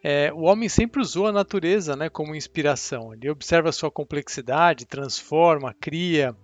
é, 0.04 0.34
o 0.34 0.42
homem 0.42 0.68
sempre 0.68 1.02
usou 1.02 1.28
a 1.28 1.32
natureza 1.32 1.96
né, 1.96 2.10
como 2.10 2.36
inspiração. 2.36 3.14
Ele 3.14 3.30
observa 3.30 3.72
sua 3.72 3.90
complexidade, 3.90 4.86
transforma, 4.86 5.74
cria, 5.80 6.36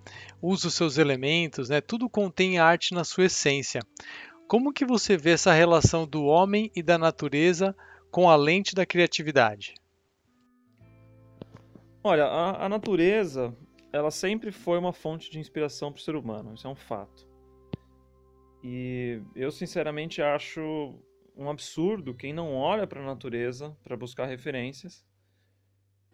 usa 0.41 0.69
os 0.69 0.73
seus 0.73 0.97
elementos, 0.97 1.67
né, 1.67 1.81
tudo 1.81 2.09
contém 2.09 2.57
arte 2.57 2.93
na 2.93 3.03
sua 3.03 3.25
essência. 3.25 3.81
Como 4.47 4.71
que 4.71 4.85
você 4.85 5.17
vê 5.17 5.31
essa 5.31 5.51
relação 5.51 6.07
do 6.07 6.23
homem 6.23 6.71
e 6.73 6.81
da 6.81 6.97
natureza 6.97 7.75
com 8.09 8.29
a 8.29 8.35
lente 8.37 8.73
da 8.73 8.85
criatividade? 8.85 9.73
Olha, 12.01 12.25
a, 12.25 12.65
a 12.65 12.69
natureza, 12.69 13.53
ela 13.91 14.09
sempre 14.09 14.53
foi 14.53 14.79
uma 14.79 14.93
fonte 14.93 15.29
de 15.29 15.37
inspiração 15.37 15.91
para 15.91 15.99
o 15.99 16.01
ser 16.01 16.15
humano, 16.15 16.53
isso 16.53 16.65
é 16.65 16.69
um 16.69 16.75
fato. 16.75 17.27
E 18.63 19.21
eu 19.35 19.51
sinceramente 19.51 20.21
acho 20.21 20.97
um 21.39 21.49
absurdo 21.49 22.13
quem 22.13 22.33
não 22.33 22.53
olha 22.53 22.85
para 22.85 23.01
a 23.01 23.05
natureza 23.05 23.75
para 23.81 23.95
buscar 23.95 24.25
referências. 24.25 25.05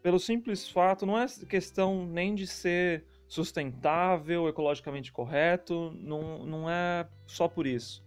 Pelo 0.04 0.20
simples 0.20 0.70
fato, 0.70 1.04
não 1.04 1.18
é 1.18 1.26
questão 1.50 2.06
nem 2.06 2.36
de 2.36 2.46
ser 2.46 3.04
sustentável, 3.28 4.48
ecologicamente 4.48 5.12
correto, 5.12 5.92
não, 5.96 6.46
não 6.46 6.70
é 6.70 7.10
só 7.26 7.48
por 7.48 7.66
isso. 7.66 8.06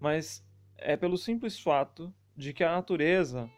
Mas 0.00 0.42
é 0.78 0.96
pelo 0.96 1.18
simples 1.18 1.60
fato 1.60 2.12
de 2.34 2.54
que 2.54 2.64
a 2.64 2.72
natureza 2.72 3.50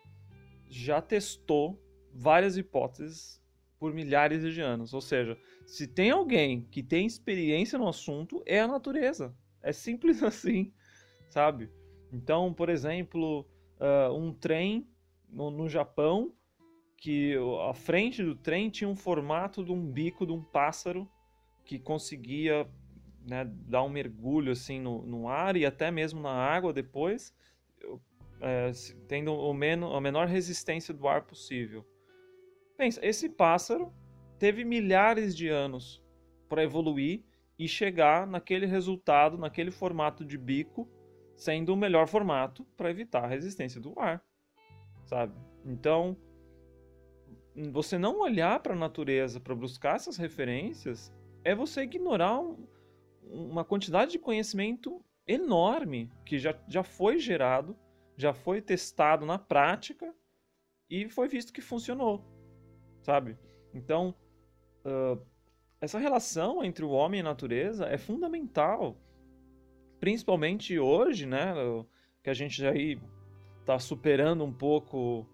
já 0.69 1.01
testou 1.01 1.81
várias 2.13 2.57
hipóteses 2.57 3.41
por 3.79 3.95
milhares 3.95 4.43
de 4.43 4.61
anos. 4.61 4.93
Ou 4.93 5.01
seja, 5.01 5.39
se 5.65 5.87
tem 5.87 6.11
alguém 6.11 6.63
que 6.63 6.83
tem 6.83 7.07
experiência 7.07 7.79
no 7.79 7.87
assunto, 7.87 8.43
é 8.45 8.59
a 8.61 8.67
natureza. 8.67 9.33
É 9.63 9.73
simples 9.73 10.21
assim, 10.25 10.73
sabe? 11.29 11.71
Então, 12.13 12.53
por 12.53 12.69
exemplo, 12.69 13.47
uh, 13.79 14.13
um 14.15 14.33
trem 14.33 14.89
no, 15.29 15.51
no, 15.51 15.69
Japão, 15.69 16.33
que 16.97 17.37
a 17.69 17.75
frente 17.75 18.23
do 18.23 18.35
trem 18.35 18.71
tinha 18.71 18.89
um 18.89 18.97
formato 18.97 19.65
de 19.65 19.71
um 19.71 19.85
bico 19.85 20.27
de 20.27 20.33
um 20.33 20.43
pássaro 20.43 21.09
que 21.65 21.79
conseguia 21.79 22.69
né, 23.27 23.45
dar 23.45 23.83
um 23.83 23.89
mergulho 23.89 24.53
assim 24.53 24.81
no, 24.81 25.03
no, 25.03 25.29
ar 25.29 25.57
e 25.57 25.67
até 25.67 25.91
mesmo 25.91 26.21
na 26.21 26.33
água 26.33 26.73
depois, 26.73 27.35
é, 28.41 28.71
tendo 29.07 29.33
o 29.33 29.53
menos, 29.53 29.95
a 29.95 30.01
menor 30.01 30.27
resistência 30.27 30.95
do 30.95 31.07
ar 31.07 31.23
possível. 31.23 31.87
Pensa, 32.77 33.05
esse 33.05 33.29
pássaro 33.29 33.93
teve 34.39 34.65
milhares 34.65 35.37
de 35.37 35.49
anos 35.49 36.03
para 36.49 36.63
evoluir 36.63 37.23
e 37.59 37.69
chegar 37.69 38.27
naquele 38.27 38.65
resultado, 38.65 39.37
naquele 39.37 39.71
formato 39.71 40.25
de 40.25 40.39
bico 40.39 40.89
sendo 41.39 41.73
o 41.73 41.77
melhor 41.77 42.09
formato 42.09 42.65
para 42.77 42.91
evitar 42.91 43.25
a 43.25 43.29
resistência 43.29 43.81
do 43.81 43.95
ar, 43.99 44.21
sabe? 45.07 45.33
Então, 45.65 46.17
você 47.71 47.97
não 47.97 48.21
olhar 48.21 48.61
para 48.61 48.75
a 48.75 48.79
natureza 48.79 49.39
para 49.39 49.55
buscar 49.55 49.95
essas 49.95 50.17
referências 50.17 51.15
é 51.45 51.55
você 51.55 51.83
ignorar 51.83 52.41
um, 52.41 52.67
uma 53.23 53.65
quantidade 53.65 54.11
de 54.11 54.19
conhecimento 54.19 55.01
enorme 55.27 56.11
que 56.27 56.39
já, 56.39 56.59
já 56.67 56.83
foi 56.83 57.21
gerado, 57.21 57.79
já 58.17 58.35
foi 58.35 58.61
testado 58.61 59.25
na 59.25 59.39
prática 59.39 60.13
e 60.91 61.09
foi 61.09 61.29
visto 61.29 61.53
que 61.53 61.61
funcionou, 61.61 62.25
sabe? 63.01 63.39
Então, 63.73 64.13
uh, 64.85 65.25
essa 65.81 66.01
relação 66.01 66.65
entre 66.65 66.85
o 66.85 66.91
homem 66.91 67.19
e 67.19 67.21
a 67.21 67.25
natureza 67.25 67.87
é 67.87 67.97
fundamental 67.97 68.97
principalmente 70.01 70.79
hoje, 70.79 71.27
né, 71.27 71.55
que 72.23 72.31
a 72.31 72.35
gente 72.35 72.61
já 72.61 72.71
aí 72.71 73.01
tá 73.65 73.79
superando 73.79 74.45
um 74.45 74.53
pouco 74.53 75.27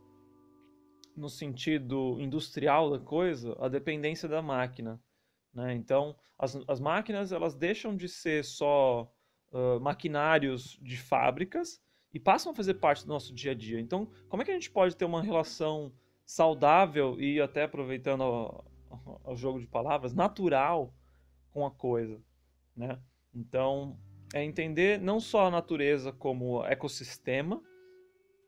no 1.16 1.28
sentido 1.28 2.16
industrial 2.20 2.90
da 2.90 2.98
coisa 2.98 3.56
a 3.60 3.68
dependência 3.68 4.28
da 4.28 4.42
máquina. 4.42 5.00
Né? 5.52 5.74
Então, 5.74 6.16
as, 6.38 6.56
as 6.66 6.80
máquinas 6.80 7.30
elas 7.30 7.54
deixam 7.54 7.96
de 7.96 8.08
ser 8.08 8.44
só 8.44 9.10
uh, 9.52 9.80
maquinários 9.80 10.78
de 10.82 10.96
fábricas 10.96 11.80
e 12.12 12.18
passam 12.18 12.52
a 12.52 12.54
fazer 12.54 12.74
parte 12.74 13.04
do 13.04 13.08
nosso 13.08 13.32
dia 13.32 13.52
a 13.52 13.54
dia. 13.54 13.80
Então, 13.80 14.10
como 14.28 14.42
é 14.42 14.44
que 14.44 14.50
a 14.50 14.54
gente 14.54 14.70
pode 14.70 14.96
ter 14.96 15.04
uma 15.04 15.22
relação 15.22 15.92
saudável 16.26 17.20
e 17.20 17.40
até 17.40 17.64
aproveitando 17.64 18.22
o, 18.22 18.64
o 19.24 19.36
jogo 19.36 19.60
de 19.60 19.66
palavras, 19.66 20.14
natural 20.14 20.94
com 21.50 21.64
a 21.64 21.70
coisa, 21.70 22.20
né? 22.76 22.98
Então, 23.32 23.98
é 24.34 24.42
entender 24.42 25.00
não 25.00 25.20
só 25.20 25.46
a 25.46 25.50
natureza 25.50 26.10
como 26.10 26.64
ecossistema, 26.64 27.62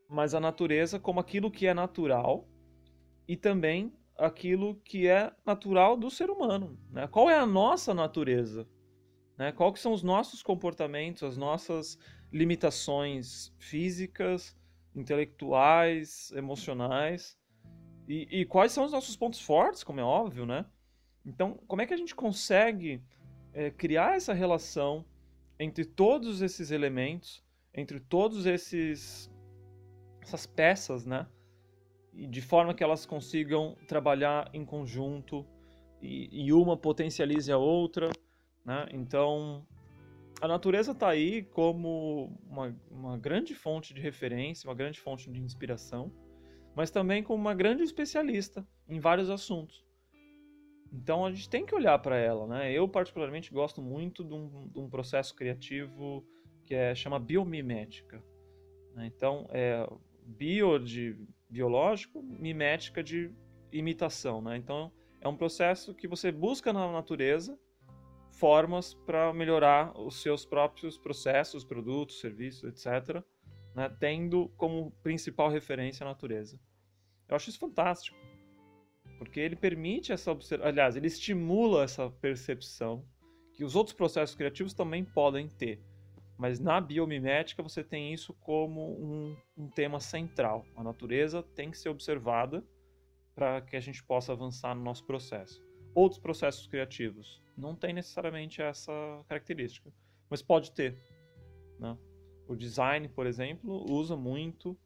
mas 0.08 0.34
a 0.34 0.40
natureza 0.40 0.98
como 0.98 1.20
aquilo 1.20 1.48
que 1.48 1.64
é 1.64 1.72
natural 1.72 2.44
e 3.28 3.36
também 3.36 3.92
aquilo 4.18 4.74
que 4.84 5.06
é 5.06 5.32
natural 5.44 5.96
do 5.96 6.10
ser 6.10 6.28
humano. 6.28 6.76
Né? 6.90 7.06
Qual 7.06 7.30
é 7.30 7.38
a 7.38 7.46
nossa 7.46 7.94
natureza? 7.94 8.68
Né? 9.38 9.52
Quais 9.52 9.74
que 9.74 9.78
são 9.78 9.92
os 9.92 10.02
nossos 10.02 10.42
comportamentos, 10.42 11.22
as 11.22 11.36
nossas 11.36 11.96
limitações 12.32 13.54
físicas, 13.56 14.56
intelectuais, 14.92 16.32
emocionais? 16.32 17.38
E, 18.08 18.40
e, 18.40 18.44
quais 18.44 18.72
são 18.72 18.84
os 18.84 18.90
nossos 18.90 19.16
pontos 19.16 19.40
fortes, 19.40 19.84
como 19.84 20.00
é 20.00 20.04
óbvio, 20.04 20.44
né? 20.46 20.66
Então, 21.24 21.54
como 21.68 21.82
é 21.82 21.86
que 21.86 21.94
a 21.94 21.96
gente 21.96 22.14
consegue 22.14 23.00
é, 23.52 23.70
criar 23.70 24.16
essa 24.16 24.32
relação 24.32 25.04
entre 25.58 25.84
todos 25.84 26.42
esses 26.42 26.70
elementos, 26.70 27.44
entre 27.74 28.00
todos 28.00 28.46
esses 28.46 29.30
essas 30.20 30.46
peças, 30.46 31.06
né? 31.06 31.26
de 32.12 32.40
forma 32.40 32.74
que 32.74 32.82
elas 32.82 33.04
consigam 33.04 33.76
trabalhar 33.86 34.48
em 34.54 34.64
conjunto 34.64 35.46
e, 36.00 36.46
e 36.46 36.52
uma 36.52 36.76
potencialize 36.76 37.52
a 37.52 37.58
outra, 37.58 38.10
né? 38.64 38.86
Então, 38.92 39.66
a 40.40 40.48
natureza 40.48 40.92
está 40.92 41.08
aí 41.08 41.42
como 41.42 42.32
uma, 42.48 42.74
uma 42.90 43.18
grande 43.18 43.54
fonte 43.54 43.92
de 43.92 44.00
referência, 44.00 44.68
uma 44.68 44.74
grande 44.74 44.98
fonte 44.98 45.30
de 45.30 45.40
inspiração, 45.40 46.10
mas 46.74 46.90
também 46.90 47.22
como 47.22 47.40
uma 47.40 47.54
grande 47.54 47.82
especialista 47.82 48.66
em 48.88 48.98
vários 48.98 49.28
assuntos. 49.28 49.85
Então 50.96 51.26
a 51.26 51.30
gente 51.30 51.48
tem 51.48 51.66
que 51.66 51.74
olhar 51.74 51.98
para 51.98 52.16
ela, 52.16 52.46
né? 52.46 52.72
Eu 52.72 52.88
particularmente 52.88 53.52
gosto 53.52 53.82
muito 53.82 54.24
de 54.24 54.32
um, 54.32 54.68
de 54.68 54.78
um 54.78 54.88
processo 54.88 55.34
criativo 55.36 56.26
que 56.64 56.74
é 56.74 56.94
chama 56.94 57.18
biomimética. 57.18 58.24
Né? 58.94 59.06
Então 59.06 59.46
é 59.50 59.86
bio 60.24 60.78
de 60.78 61.14
biológico, 61.48 62.22
mimética 62.22 63.04
de 63.04 63.30
imitação, 63.70 64.40
né? 64.40 64.56
Então 64.56 64.90
é 65.20 65.28
um 65.28 65.36
processo 65.36 65.94
que 65.94 66.08
você 66.08 66.32
busca 66.32 66.72
na 66.72 66.90
natureza 66.90 67.58
formas 68.30 68.94
para 68.94 69.32
melhorar 69.32 69.98
os 69.98 70.20
seus 70.22 70.44
próprios 70.44 70.98
processos, 70.98 71.64
produtos, 71.64 72.20
serviços, 72.20 72.64
etc., 72.64 73.22
né? 73.74 73.94
tendo 74.00 74.48
como 74.56 74.90
principal 75.02 75.50
referência 75.50 76.04
a 76.04 76.08
natureza. 76.08 76.58
Eu 77.28 77.36
acho 77.36 77.50
isso 77.50 77.58
fantástico, 77.58 78.16
porque 79.18 79.40
ele 79.40 79.56
permite 79.56 80.12
essa 80.12 80.30
observação, 80.30 80.68
aliás, 80.68 80.96
ele 80.96 81.06
estimula 81.06 81.84
essa 81.84 82.10
percepção 82.10 83.04
que 83.54 83.64
os 83.64 83.74
outros 83.74 83.94
processos 83.96 84.36
criativos 84.36 84.74
também 84.74 85.04
podem 85.04 85.48
ter. 85.48 85.80
Mas 86.36 86.60
na 86.60 86.80
biomimética 86.80 87.62
você 87.62 87.82
tem 87.82 88.12
isso 88.12 88.34
como 88.34 88.92
um, 89.00 89.36
um 89.56 89.68
tema 89.68 89.98
central. 89.98 90.66
A 90.76 90.82
natureza 90.82 91.42
tem 91.42 91.70
que 91.70 91.78
ser 91.78 91.88
observada 91.88 92.62
para 93.34 93.62
que 93.62 93.76
a 93.76 93.80
gente 93.80 94.02
possa 94.04 94.32
avançar 94.32 94.74
no 94.74 94.82
nosso 94.82 95.04
processo. 95.04 95.64
Outros 95.94 96.20
processos 96.20 96.66
criativos 96.66 97.42
não 97.56 97.74
tem 97.74 97.94
necessariamente 97.94 98.60
essa 98.60 98.92
característica, 99.26 99.90
mas 100.28 100.42
pode 100.42 100.72
ter. 100.72 101.02
Né? 101.78 101.96
O 102.46 102.54
design, 102.54 103.08
por 103.08 103.26
exemplo, 103.26 103.90
usa 103.90 104.14
muito 104.14 104.78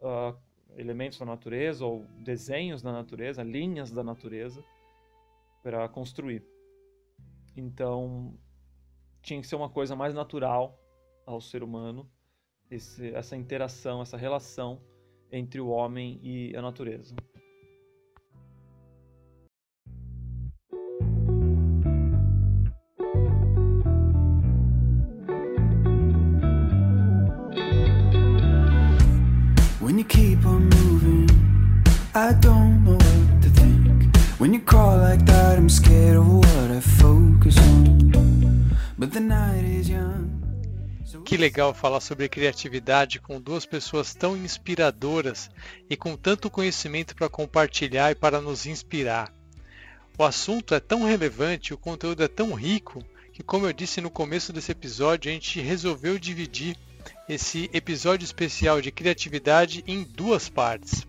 uh, 0.00 0.38
elementos 0.76 1.18
da 1.18 1.26
natureza 1.26 1.84
ou 1.84 2.04
desenhos 2.18 2.82
da 2.82 2.92
natureza, 2.92 3.42
linhas 3.42 3.90
da 3.90 4.02
natureza 4.02 4.64
para 5.62 5.88
construir. 5.88 6.44
Então, 7.56 8.38
tinha 9.22 9.40
que 9.40 9.46
ser 9.46 9.56
uma 9.56 9.68
coisa 9.68 9.94
mais 9.94 10.14
natural 10.14 10.78
ao 11.26 11.40
ser 11.40 11.62
humano 11.62 12.10
esse, 12.70 13.12
essa 13.14 13.36
interação, 13.36 14.00
essa 14.00 14.16
relação 14.16 14.80
entre 15.30 15.60
o 15.60 15.68
homem 15.68 16.20
e 16.22 16.56
a 16.56 16.62
natureza. 16.62 17.14
I 32.12 32.32
don't 32.40 32.82
know 32.84 32.94
what 32.94 33.42
to 33.42 33.50
think. 33.50 34.16
When 34.40 34.52
you 34.52 34.60
like 34.60 35.24
that, 35.26 35.56
I'm 35.56 35.68
scared 35.68 36.16
of 36.16 36.26
what 36.26 36.70
I 36.76 36.80
focus 36.80 37.56
on. 37.56 38.76
But 38.98 39.12
the 39.12 39.20
night 39.20 39.64
is 39.64 39.88
young. 39.88 40.28
Que 41.24 41.36
legal 41.36 41.72
falar 41.72 42.00
sobre 42.00 42.28
criatividade 42.28 43.20
com 43.20 43.40
duas 43.40 43.64
pessoas 43.64 44.12
tão 44.12 44.36
inspiradoras 44.36 45.50
e 45.88 45.96
com 45.96 46.16
tanto 46.16 46.50
conhecimento 46.50 47.14
para 47.14 47.28
compartilhar 47.28 48.10
e 48.10 48.16
para 48.16 48.40
nos 48.40 48.66
inspirar. 48.66 49.32
O 50.18 50.24
assunto 50.24 50.74
é 50.74 50.80
tão 50.80 51.04
relevante, 51.04 51.72
o 51.72 51.78
conteúdo 51.78 52.24
é 52.24 52.28
tão 52.28 52.54
rico, 52.54 53.04
que, 53.32 53.44
como 53.44 53.66
eu 53.66 53.72
disse 53.72 54.00
no 54.00 54.10
começo 54.10 54.52
desse 54.52 54.72
episódio, 54.72 55.30
a 55.30 55.34
gente 55.34 55.60
resolveu 55.60 56.18
dividir 56.18 56.76
esse 57.28 57.70
episódio 57.72 58.24
especial 58.24 58.80
de 58.80 58.90
criatividade 58.90 59.84
em 59.86 60.02
duas 60.02 60.48
partes. 60.48 61.08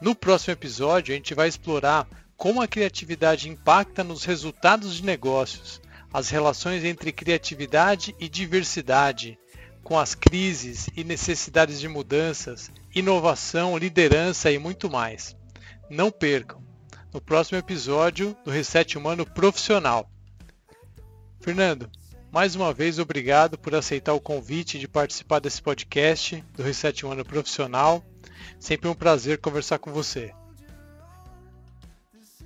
No 0.00 0.14
próximo 0.14 0.52
episódio, 0.52 1.12
a 1.12 1.16
gente 1.16 1.34
vai 1.34 1.48
explorar 1.48 2.06
como 2.36 2.60
a 2.60 2.68
criatividade 2.68 3.48
impacta 3.48 4.04
nos 4.04 4.24
resultados 4.24 4.96
de 4.96 5.04
negócios 5.04 5.80
as 6.12 6.30
relações 6.30 6.82
entre 6.82 7.12
criatividade 7.12 8.14
e 8.18 8.26
diversidade, 8.26 9.38
com 9.82 9.98
as 9.98 10.14
crises 10.14 10.88
e 10.96 11.04
necessidades 11.04 11.78
de 11.78 11.88
mudanças, 11.88 12.70
inovação, 12.94 13.76
liderança 13.76 14.50
e 14.50 14.58
muito 14.58 14.88
mais. 14.88 15.36
Não 15.90 16.10
percam! 16.10 16.64
No 17.12 17.20
próximo 17.20 17.58
episódio 17.58 18.34
do 18.44 18.50
Reset 18.50 18.96
Humano 18.96 19.26
Profissional. 19.26 20.10
Fernando, 21.40 21.90
mais 22.32 22.54
uma 22.54 22.72
vez 22.72 22.98
obrigado 22.98 23.58
por 23.58 23.74
aceitar 23.74 24.14
o 24.14 24.20
convite 24.20 24.78
de 24.78 24.88
participar 24.88 25.38
desse 25.38 25.60
podcast 25.60 26.42
do 26.54 26.62
Reset 26.62 27.04
Humano 27.04 27.24
Profissional. 27.24 28.02
Sempre 28.58 28.88
um 28.88 28.94
prazer 28.94 29.38
conversar 29.38 29.78
com 29.78 29.92
você. 29.92 30.32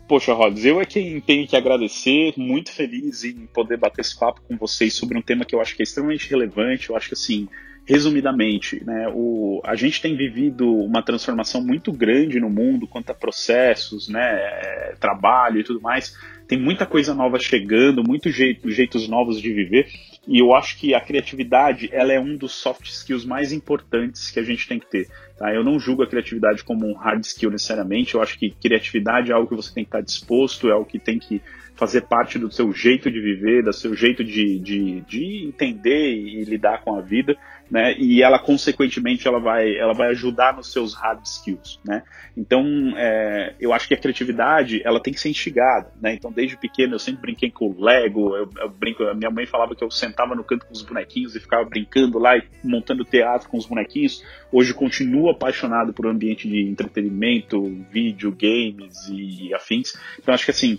Poxa, 0.08 0.32
Rods, 0.32 0.64
eu 0.64 0.80
é 0.80 0.84
quem 0.84 1.20
tenho 1.20 1.46
que 1.46 1.56
agradecer, 1.56 2.34
muito 2.36 2.72
feliz 2.72 3.22
em 3.22 3.46
poder 3.46 3.76
bater 3.76 4.00
esse 4.00 4.18
papo 4.18 4.40
com 4.42 4.56
vocês 4.56 4.92
sobre 4.92 5.16
um 5.16 5.22
tema 5.22 5.44
que 5.44 5.54
eu 5.54 5.60
acho 5.60 5.76
que 5.76 5.82
é 5.82 5.84
extremamente 5.84 6.28
relevante. 6.28 6.90
Eu 6.90 6.96
acho 6.96 7.08
que, 7.08 7.14
assim, 7.14 7.48
resumidamente, 7.86 8.84
né, 8.84 9.08
o, 9.14 9.60
a 9.64 9.74
gente 9.74 10.00
tem 10.00 10.16
vivido 10.16 10.68
uma 10.68 11.02
transformação 11.02 11.60
muito 11.60 11.92
grande 11.92 12.40
no 12.40 12.50
mundo 12.50 12.86
quanto 12.86 13.10
a 13.10 13.14
processos, 13.14 14.08
né, 14.08 14.94
trabalho 14.98 15.60
e 15.60 15.64
tudo 15.64 15.80
mais. 15.80 16.16
Tem 16.50 16.58
muita 16.58 16.84
coisa 16.84 17.14
nova 17.14 17.38
chegando, 17.38 18.02
muitos 18.02 18.34
jeito, 18.34 18.68
jeitos 18.68 19.06
novos 19.06 19.40
de 19.40 19.52
viver. 19.52 19.86
E 20.26 20.40
eu 20.40 20.52
acho 20.52 20.76
que 20.80 20.92
a 20.92 21.00
criatividade 21.00 21.88
ela 21.92 22.12
é 22.12 22.18
um 22.18 22.36
dos 22.36 22.50
soft 22.50 22.88
skills 22.88 23.24
mais 23.24 23.52
importantes 23.52 24.32
que 24.32 24.40
a 24.40 24.42
gente 24.42 24.66
tem 24.66 24.80
que 24.80 24.90
ter. 24.90 25.06
Tá? 25.38 25.54
Eu 25.54 25.62
não 25.62 25.78
julgo 25.78 26.02
a 26.02 26.08
criatividade 26.08 26.64
como 26.64 26.88
um 26.88 26.94
hard 26.94 27.22
skill 27.22 27.52
necessariamente. 27.52 28.16
Eu 28.16 28.20
acho 28.20 28.36
que 28.36 28.50
criatividade 28.50 29.30
é 29.30 29.32
algo 29.32 29.48
que 29.48 29.54
você 29.54 29.72
tem 29.72 29.84
que 29.84 29.90
estar 29.90 30.00
disposto, 30.00 30.68
é 30.68 30.72
algo 30.72 30.86
que 30.86 30.98
tem 30.98 31.20
que 31.20 31.40
fazer 31.76 32.00
parte 32.08 32.36
do 32.36 32.50
seu 32.50 32.72
jeito 32.72 33.08
de 33.08 33.20
viver, 33.20 33.62
do 33.62 33.72
seu 33.72 33.94
jeito 33.94 34.24
de, 34.24 34.58
de, 34.58 35.02
de 35.02 35.46
entender 35.46 36.12
e 36.12 36.42
lidar 36.42 36.82
com 36.82 36.96
a 36.96 37.00
vida 37.00 37.38
né? 37.70 37.94
E 37.98 38.22
ela 38.22 38.38
consequentemente 38.38 39.28
ela 39.28 39.38
vai, 39.38 39.76
ela 39.76 39.92
vai 39.92 40.08
ajudar 40.08 40.56
nos 40.56 40.72
seus 40.72 40.94
hard 40.94 41.24
skills, 41.24 41.78
né? 41.84 42.02
Então, 42.36 42.64
é, 42.96 43.54
eu 43.60 43.72
acho 43.72 43.86
que 43.86 43.94
a 43.94 43.96
criatividade 43.96 44.82
ela 44.84 45.00
tem 45.00 45.12
que 45.12 45.20
ser 45.20 45.28
instigada, 45.28 45.92
né? 46.00 46.14
Então, 46.14 46.32
desde 46.32 46.56
pequeno 46.56 46.94
eu 46.94 46.98
sempre 46.98 47.22
brinquei 47.22 47.50
com 47.50 47.66
o 47.66 47.80
Lego, 47.82 48.36
eu, 48.36 48.50
eu 48.58 48.68
brinco, 48.70 49.02
minha 49.14 49.30
mãe 49.30 49.46
falava 49.46 49.74
que 49.74 49.84
eu 49.84 49.90
sentava 49.90 50.34
no 50.34 50.42
canto 50.42 50.66
com 50.66 50.72
os 50.72 50.82
bonequinhos 50.82 51.36
e 51.36 51.40
ficava 51.40 51.64
brincando 51.64 52.18
lá 52.18 52.36
e 52.36 52.42
montando 52.64 53.04
teatro 53.04 53.48
com 53.48 53.56
os 53.56 53.66
bonequinhos. 53.66 54.24
Hoje 54.50 54.74
continuo 54.74 55.30
apaixonado 55.30 55.92
por 55.92 56.06
um 56.06 56.10
ambiente 56.10 56.48
de 56.48 56.68
entretenimento, 56.68 57.62
vídeo, 57.90 58.32
games 58.32 59.08
e 59.08 59.54
afins. 59.54 59.94
Então, 60.18 60.34
acho 60.34 60.44
que 60.44 60.50
assim 60.50 60.78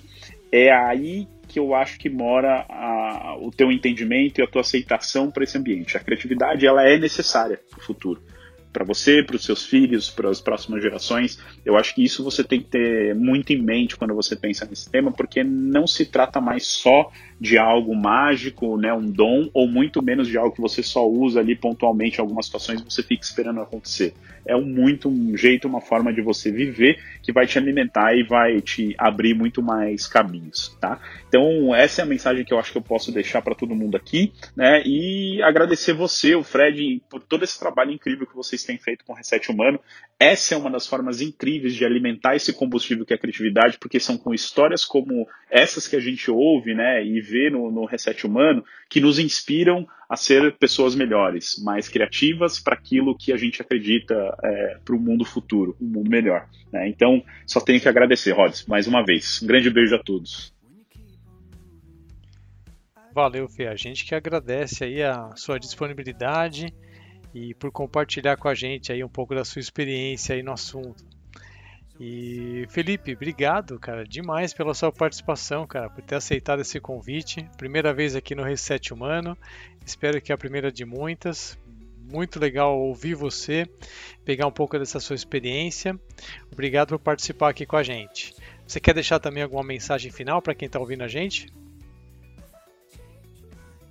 é 0.52 0.72
aí 0.72 1.28
que 1.52 1.60
eu 1.60 1.76
acho 1.76 2.00
que 2.00 2.10
mora 2.10 2.66
a, 2.70 3.36
o 3.40 3.52
teu 3.52 3.72
entendimento 3.72 4.40
e 4.40 4.44
a 4.44 4.48
tua 4.48 4.62
aceitação 4.62 5.30
para 5.30 5.44
esse 5.44 5.58
ambiente. 5.58 5.98
A 5.98 6.00
criatividade 6.00 6.66
ela 6.66 6.88
é 6.88 6.98
necessária 6.98 7.60
para 7.70 7.80
o 7.80 7.84
futuro. 7.84 8.22
para 8.72 8.86
você, 8.86 9.22
para 9.22 9.36
os 9.36 9.44
seus 9.44 9.66
filhos, 9.66 10.10
para 10.10 10.30
as 10.30 10.40
próximas 10.40 10.82
gerações. 10.82 11.38
Eu 11.66 11.76
acho 11.76 11.94
que 11.94 12.04
isso 12.04 12.24
você 12.24 12.42
tem 12.42 12.62
que 12.62 12.70
ter 12.70 13.14
muito 13.14 13.52
em 13.52 13.62
mente 13.62 13.98
quando 13.98 14.16
você 14.16 14.34
pensa 14.34 14.66
nesse 14.66 14.90
tema, 14.90 15.12
porque 15.12 15.44
não 15.44 15.86
se 15.86 16.06
trata 16.06 16.40
mais 16.40 16.66
só 16.68 17.12
de 17.40 17.58
algo 17.58 17.94
mágico, 17.94 18.78
né, 18.78 18.94
um 18.94 19.06
dom, 19.06 19.50
ou 19.54 19.68
muito 19.68 20.02
menos 20.02 20.28
de 20.28 20.38
algo 20.38 20.56
que 20.56 20.62
você 20.62 20.82
só 20.82 21.06
usa 21.06 21.42
ali 21.42 21.56
pontualmente 21.56 22.18
em 22.18 22.22
algumas 22.22 22.46
situações 22.46 22.80
e 22.80 22.86
você 22.86 23.04
fica 23.04 23.24
esperando 23.24 23.60
acontecer. 23.60 24.14
É 24.46 24.56
um 24.56 24.66
muito 24.66 25.10
um 25.10 25.36
jeito, 25.36 25.68
uma 25.68 25.82
forma 25.82 26.14
de 26.14 26.22
você 26.22 26.52
viver 26.52 27.00
que 27.22 27.32
vai 27.32 27.46
te 27.46 27.58
alimentar 27.58 28.16
e 28.16 28.24
vai 28.24 28.62
te 28.62 28.96
abrir 28.98 29.34
muito 29.34 29.62
mais 29.62 30.08
caminhos, 30.08 30.76
tá? 30.80 31.00
Então 31.28 31.74
essa 31.76 32.02
é 32.02 32.04
a 32.04 32.08
mensagem 32.08 32.44
que 32.44 32.54
eu 32.54 32.60
acho 32.60 32.72
que 32.72 32.78
eu 32.78 32.82
posso 32.82 33.12
deixar 33.12 33.42
para 33.42 33.56
todo 33.56 33.76
mundo 33.76 33.96
aqui, 33.96 34.34
né? 34.56 34.82
E 34.86 35.42
agradecer 35.44 35.94
você, 35.94 36.36
o 36.36 36.44
Fred, 36.44 37.02
por 37.10 37.22
todo 37.22 37.44
esse 37.44 37.60
trabalho 37.60 37.92
incrível 37.92 38.26
que 38.26 38.36
vocês 38.36 38.64
têm 38.64 38.78
feito 38.78 39.06
com 39.06 39.14
o 39.14 39.16
Reset 39.16 39.52
Humano. 39.52 39.80
Essa 40.20 40.56
é 40.56 40.58
uma 40.58 40.70
das 40.70 40.88
formas 40.88 41.22
incríveis 41.22 41.74
de 41.74 41.86
alimentar 41.86 42.36
esse 42.36 42.54
combustível 42.54 43.06
que 43.06 43.14
é 43.14 43.16
a 43.16 43.20
criatividade, 43.20 43.78
porque 43.80 44.00
são 44.00 44.18
com 44.18 44.34
histórias 44.34 44.86
como 44.86 45.28
essas 45.52 45.86
que 45.86 45.98
a 45.98 46.00
gente 46.00 46.32
ouve, 46.32 46.74
né? 46.74 47.06
E 47.06 47.20
vê 47.20 47.50
no, 47.50 47.70
no 47.70 47.86
Reset 47.86 48.26
Humano 48.26 48.64
que 48.90 49.02
nos 49.02 49.20
inspiram 49.20 49.86
a 50.10 50.16
ser 50.16 50.58
pessoas 50.58 50.96
melhores, 50.96 51.62
mais 51.64 51.90
criativas 51.90 52.60
para 52.60 52.74
aquilo 52.74 53.18
que 53.18 53.34
a 53.34 53.38
gente 53.38 53.62
acredita 53.62 54.14
é, 54.44 54.78
para 54.84 54.96
o 54.96 55.00
mundo 55.00 55.26
futuro, 55.26 55.76
um 55.80 55.86
mundo 55.86 56.10
melhor. 56.10 56.48
Né? 56.72 56.88
Então, 56.88 57.24
só 57.46 57.60
tenho 57.60 57.82
que 57.82 57.90
agradecer, 57.90 58.32
Rods, 58.32 58.66
mais 58.66 58.88
uma 58.88 59.06
vez. 59.06 59.42
Um 59.44 59.48
grande 59.48 59.70
beijo 59.70 59.96
a 59.96 60.00
todos. 60.00 60.54
Valeu, 63.14 63.48
Fê. 63.50 63.68
A 63.68 63.76
gente 63.76 64.06
que 64.06 64.16
agradece 64.16 64.86
aí 64.86 65.04
a 65.04 65.36
sua 65.36 65.60
disponibilidade 65.60 66.74
e 67.34 67.54
por 67.54 67.72
compartilhar 67.72 68.38
com 68.38 68.48
a 68.48 68.54
gente 68.54 68.92
aí 68.92 69.04
um 69.04 69.10
pouco 69.10 69.36
da 69.36 69.44
sua 69.44 69.60
experiência 69.60 70.36
aí 70.36 70.44
no 70.44 70.54
assunto. 70.54 71.04
E 72.04 72.66
Felipe, 72.68 73.14
obrigado, 73.14 73.78
cara, 73.78 74.04
demais 74.04 74.56
pela 74.56 74.74
sua 74.74 74.92
participação, 74.92 75.68
cara, 75.68 75.88
por 75.88 76.02
ter 76.02 76.16
aceitado 76.16 76.60
esse 76.60 76.80
convite. 76.80 77.48
Primeira 77.58 77.94
vez 77.94 78.16
aqui 78.16 78.34
no 78.34 78.42
Reset 78.42 78.92
Humano. 78.92 79.38
Espero 79.86 80.20
que 80.20 80.34
a 80.34 80.38
primeira 80.38 80.72
de 80.72 80.84
muitas. 80.84 81.60
Muito 82.00 82.40
legal 82.40 82.76
ouvir 82.76 83.14
você, 83.14 83.70
pegar 84.26 84.48
um 84.48 84.52
pouco 84.52 84.80
dessa 84.80 85.00
sua 85.00 85.16
experiência. 85.16 85.96
Obrigado 86.52 86.88
por 86.90 86.98
participar 86.98 87.50
aqui 87.50 87.68
com 87.68 87.76
a 87.76 87.84
gente. 87.84 88.34
Você 88.66 88.80
quer 88.80 88.96
deixar 88.96 89.20
também 89.20 89.44
alguma 89.44 89.64
mensagem 89.64 90.12
final 90.12 90.42
para 90.42 90.56
quem 90.56 90.66
está 90.66 90.80
ouvindo 90.80 91.04
a 91.04 91.08
gente? 91.08 91.54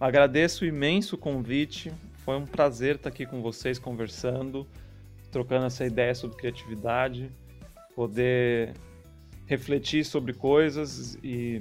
Agradeço 0.01 0.65
imenso 0.65 1.15
o 1.15 1.19
convite. 1.19 1.93
Foi 2.25 2.37
um 2.37 2.45
prazer 2.45 2.97
estar 2.97 3.09
aqui 3.09 3.25
com 3.25 3.41
vocês 3.41 3.79
conversando, 3.79 4.67
trocando 5.31 5.67
essa 5.67 5.87
ideia 5.87 6.13
sobre 6.13 6.37
criatividade, 6.37 7.31
poder 7.95 8.75
refletir 9.47 10.05
sobre 10.05 10.33
coisas 10.33 11.19
e 11.23 11.61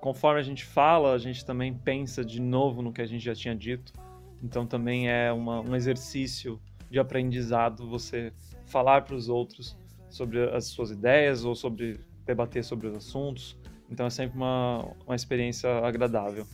conforme 0.00 0.38
a 0.38 0.42
gente 0.42 0.64
fala, 0.64 1.12
a 1.12 1.18
gente 1.18 1.44
também 1.44 1.74
pensa 1.74 2.24
de 2.24 2.40
novo 2.40 2.82
no 2.82 2.92
que 2.92 3.02
a 3.02 3.06
gente 3.06 3.24
já 3.24 3.34
tinha 3.34 3.54
dito. 3.54 3.92
Então 4.42 4.66
também 4.66 5.10
é 5.10 5.32
uma, 5.32 5.60
um 5.60 5.74
exercício 5.74 6.60
de 6.88 6.98
aprendizado 6.98 7.88
você 7.88 8.32
falar 8.66 9.02
para 9.02 9.16
os 9.16 9.28
outros 9.28 9.76
sobre 10.08 10.40
as 10.50 10.66
suas 10.66 10.90
ideias 10.90 11.44
ou 11.44 11.54
sobre 11.54 11.98
debater 12.24 12.62
sobre 12.62 12.86
os 12.86 12.96
assuntos. 12.96 13.58
Então 13.90 14.06
é 14.06 14.10
sempre 14.10 14.36
uma, 14.36 14.88
uma 15.04 15.16
experiência 15.16 15.68
agradável. 15.78 16.46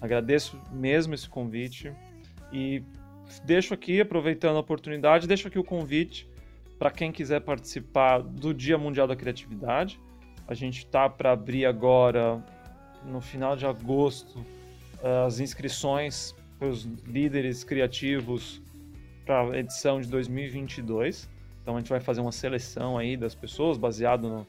Agradeço 0.00 0.60
mesmo 0.72 1.14
esse 1.14 1.28
convite 1.28 1.92
e 2.52 2.82
deixo 3.44 3.74
aqui, 3.74 4.00
aproveitando 4.00 4.56
a 4.56 4.60
oportunidade, 4.60 5.26
deixo 5.26 5.48
aqui 5.48 5.58
o 5.58 5.64
convite 5.64 6.28
para 6.78 6.90
quem 6.90 7.10
quiser 7.10 7.40
participar 7.40 8.22
do 8.22 8.52
Dia 8.52 8.76
Mundial 8.76 9.06
da 9.06 9.16
Criatividade. 9.16 10.00
A 10.46 10.54
gente 10.54 10.78
está 10.78 11.08
para 11.08 11.32
abrir 11.32 11.66
agora, 11.66 12.44
no 13.04 13.20
final 13.20 13.56
de 13.56 13.66
agosto, 13.66 14.44
as 15.26 15.40
inscrições 15.40 16.34
para 16.58 16.68
os 16.68 16.84
líderes 17.06 17.64
criativos 17.64 18.62
para 19.24 19.42
a 19.42 19.58
edição 19.58 20.00
de 20.00 20.08
2022. 20.08 21.28
Então 21.62 21.74
a 21.74 21.80
gente 21.80 21.88
vai 21.88 22.00
fazer 22.00 22.20
uma 22.20 22.32
seleção 22.32 22.96
aí 22.96 23.16
das 23.16 23.34
pessoas 23.34 23.76
baseado 23.76 24.28
no, 24.28 24.46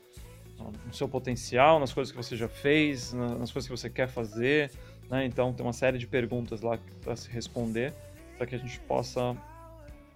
no 0.86 0.94
seu 0.94 1.08
potencial, 1.08 1.80
nas 1.80 1.92
coisas 1.92 2.12
que 2.12 2.18
você 2.18 2.36
já 2.36 2.48
fez, 2.48 3.12
nas 3.14 3.52
coisas 3.52 3.66
que 3.66 3.76
você 3.76 3.90
quer 3.90 4.08
fazer, 4.08 4.72
né? 5.10 5.26
Então 5.26 5.52
tem 5.54 5.66
uma 5.66 5.74
série 5.74 5.98
de 5.98 6.06
perguntas 6.06 6.62
lá 6.62 6.78
para 7.02 7.16
se 7.16 7.30
responder 7.30 7.94
para 8.38 8.46
que 8.46 8.56
a 8.56 8.58
gente 8.60 8.80
possa 8.82 9.36
eh, 9.36 9.57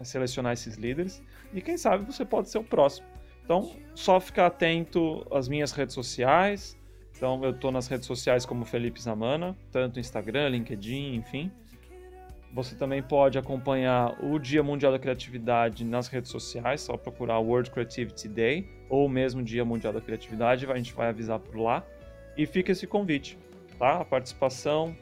selecionar 0.04 0.54
esses 0.54 0.76
líderes 0.76 1.22
e 1.54 1.62
quem 1.62 1.78
sabe 1.78 2.06
você 2.06 2.26
pode 2.26 2.49
ser 2.49 2.58
o 2.58 2.64
próximo. 2.64 3.08
Então 3.43 3.72
só 3.95 4.20
ficar 4.20 4.47
atento 4.47 5.26
às 5.32 5.47
minhas 5.47 5.72
redes 5.72 5.93
sociais. 5.93 6.78
Então 7.16 7.43
eu 7.43 7.52
estou 7.52 7.72
nas 7.72 7.88
redes 7.88 8.08
sociais 8.08 8.45
como 8.45 8.66
Felipe 8.66 9.02
Zamana, 9.02 9.56
tanto 9.72 9.99
Instagram, 9.99 10.49
LinkedIn, 10.49 11.16
enfim. 11.16 11.52
Você 12.54 12.76
também 12.76 13.02
pode 13.02 13.38
acompanhar 13.38 14.18
o 14.24 14.38
Dia 14.38 14.62
Mundial 14.62 14.91
da 14.91 14.99
Criatividade 14.99 15.86
nas 15.86 16.08
redes 16.08 16.30
sociais, 16.30 16.82
só 16.82 16.97
procurar 16.97 17.39
World 17.39 17.72
Creativity 17.72 18.28
Day 18.28 18.70
ou 18.89 19.08
mesmo 19.08 19.41
Dia 19.41 19.64
Mundial 19.64 19.93
da 19.93 20.02
Criatividade, 20.02 20.66
a 20.70 20.76
gente 20.76 20.93
vai 20.93 21.08
avisar 21.08 21.39
por 21.39 21.56
lá. 21.56 21.86
E 22.36 22.45
fica 22.45 22.72
esse 22.72 22.86
convite 22.86 23.38
tá? 23.82 24.02
A 24.02 24.06
participação 24.06 24.95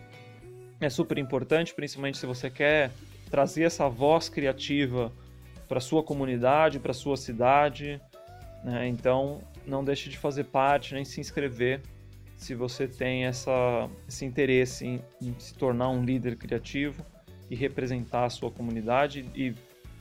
é 0.80 0.90
super 0.90 1.18
importante, 1.18 1.74
principalmente 1.74 2.18
se 2.18 2.26
você 2.26 2.50
quer 2.50 2.92
trazer 3.30 3.64
essa 3.64 3.88
voz 3.88 4.30
criativa 4.30 5.12
para 5.68 5.80
sua 5.80 6.04
comunidade, 6.04 6.80
para 6.80 6.94
sua 6.94 7.16
cidade. 7.16 8.02
Né? 8.64 8.88
Então, 8.88 9.42
não 9.66 9.84
deixe 9.84 10.10
de 10.10 10.18
fazer 10.18 10.46
parte 10.46 10.94
nem 10.94 11.06
se 11.06 11.22
inscrever 11.22 11.82
se 12.36 12.56
você 12.56 12.88
tem 12.88 13.26
essa, 13.26 13.90
esse 14.08 14.26
interesse 14.26 14.86
em, 14.86 15.04
em 15.22 15.36
se 15.38 15.54
tornar 15.54 15.90
um 15.90 16.04
líder 16.04 16.38
criativo 16.38 17.06
e 17.50 17.56
representar 17.56 18.26
a 18.26 18.30
sua 18.30 18.50
comunidade 18.50 19.30
e, 19.36 19.54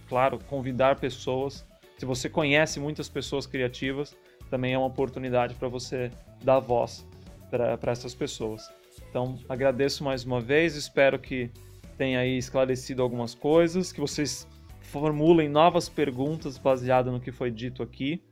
claro, 0.09 0.39
convidar 0.49 0.97
pessoas. 0.97 1.67
Se 1.97 2.07
você 2.07 2.29
conhece 2.29 2.79
muitas 2.79 3.09
pessoas 3.09 3.47
criativas, 3.47 4.17
também 4.49 4.73
é 4.73 4.79
uma 4.79 4.87
oportunidade 4.87 5.55
para 5.55 5.69
você 5.69 6.11
dar 6.43 6.61
voz 6.61 7.05
para 7.51 7.91
essas 7.91 8.15
pessoas. 8.15 8.71
Então, 9.11 9.39
agradeço 9.49 10.05
mais 10.05 10.25
uma 10.25 10.41
vez, 10.41 10.77
espero 10.77 11.19
que 11.19 11.51
tenha 11.99 12.21
aí 12.21 12.39
esclarecido 12.39 13.03
algumas 13.03 13.35
coisas, 13.35 13.93
que 13.93 14.01
vocês 14.01 14.49
formulem 14.81 15.49
novas 15.49 15.89
perguntas 15.89 16.57
baseadas 16.57 17.13
no 17.13 17.21
que 17.21 17.33
foi 17.33 17.51
dito 17.51 17.83
aqui 17.83 18.23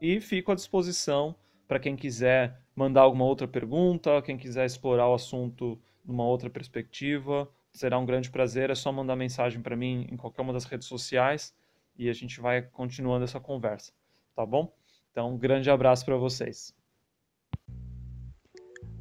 e 0.00 0.20
fico 0.20 0.52
à 0.52 0.54
disposição 0.54 1.34
para 1.66 1.80
quem 1.80 1.96
quiser 1.96 2.58
mandar 2.74 3.02
alguma 3.02 3.24
outra 3.24 3.48
pergunta, 3.48 4.22
quem 4.22 4.38
quiser 4.38 4.64
explorar 4.64 5.08
o 5.08 5.14
assunto 5.14 5.78
numa 6.04 6.24
outra 6.24 6.48
perspectiva. 6.48 7.48
Será 7.72 7.98
um 7.98 8.06
grande 8.06 8.30
prazer, 8.30 8.70
é 8.70 8.74
só 8.74 8.90
mandar 8.90 9.16
mensagem 9.16 9.60
para 9.60 9.76
mim 9.76 10.06
em 10.10 10.16
qualquer 10.16 10.42
uma 10.42 10.52
das 10.52 10.64
redes 10.64 10.86
sociais 10.86 11.54
e 11.98 12.08
a 12.08 12.12
gente 12.12 12.40
vai 12.40 12.62
continuando 12.62 13.24
essa 13.24 13.40
conversa, 13.40 13.92
tá 14.34 14.46
bom? 14.46 14.72
Então, 15.10 15.34
um 15.34 15.38
grande 15.38 15.68
abraço 15.68 16.04
para 16.04 16.16
vocês. 16.16 16.74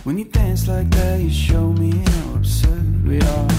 When 0.04 0.18
you 0.18 0.26
dance 0.26 0.68
like 0.68 0.89
that, 0.89 1.22
you 1.22 1.30
show 1.30 1.72
me 1.72 1.91
how 1.91 2.36
absurd 2.36 3.08
we 3.08 3.22
are. 3.22 3.53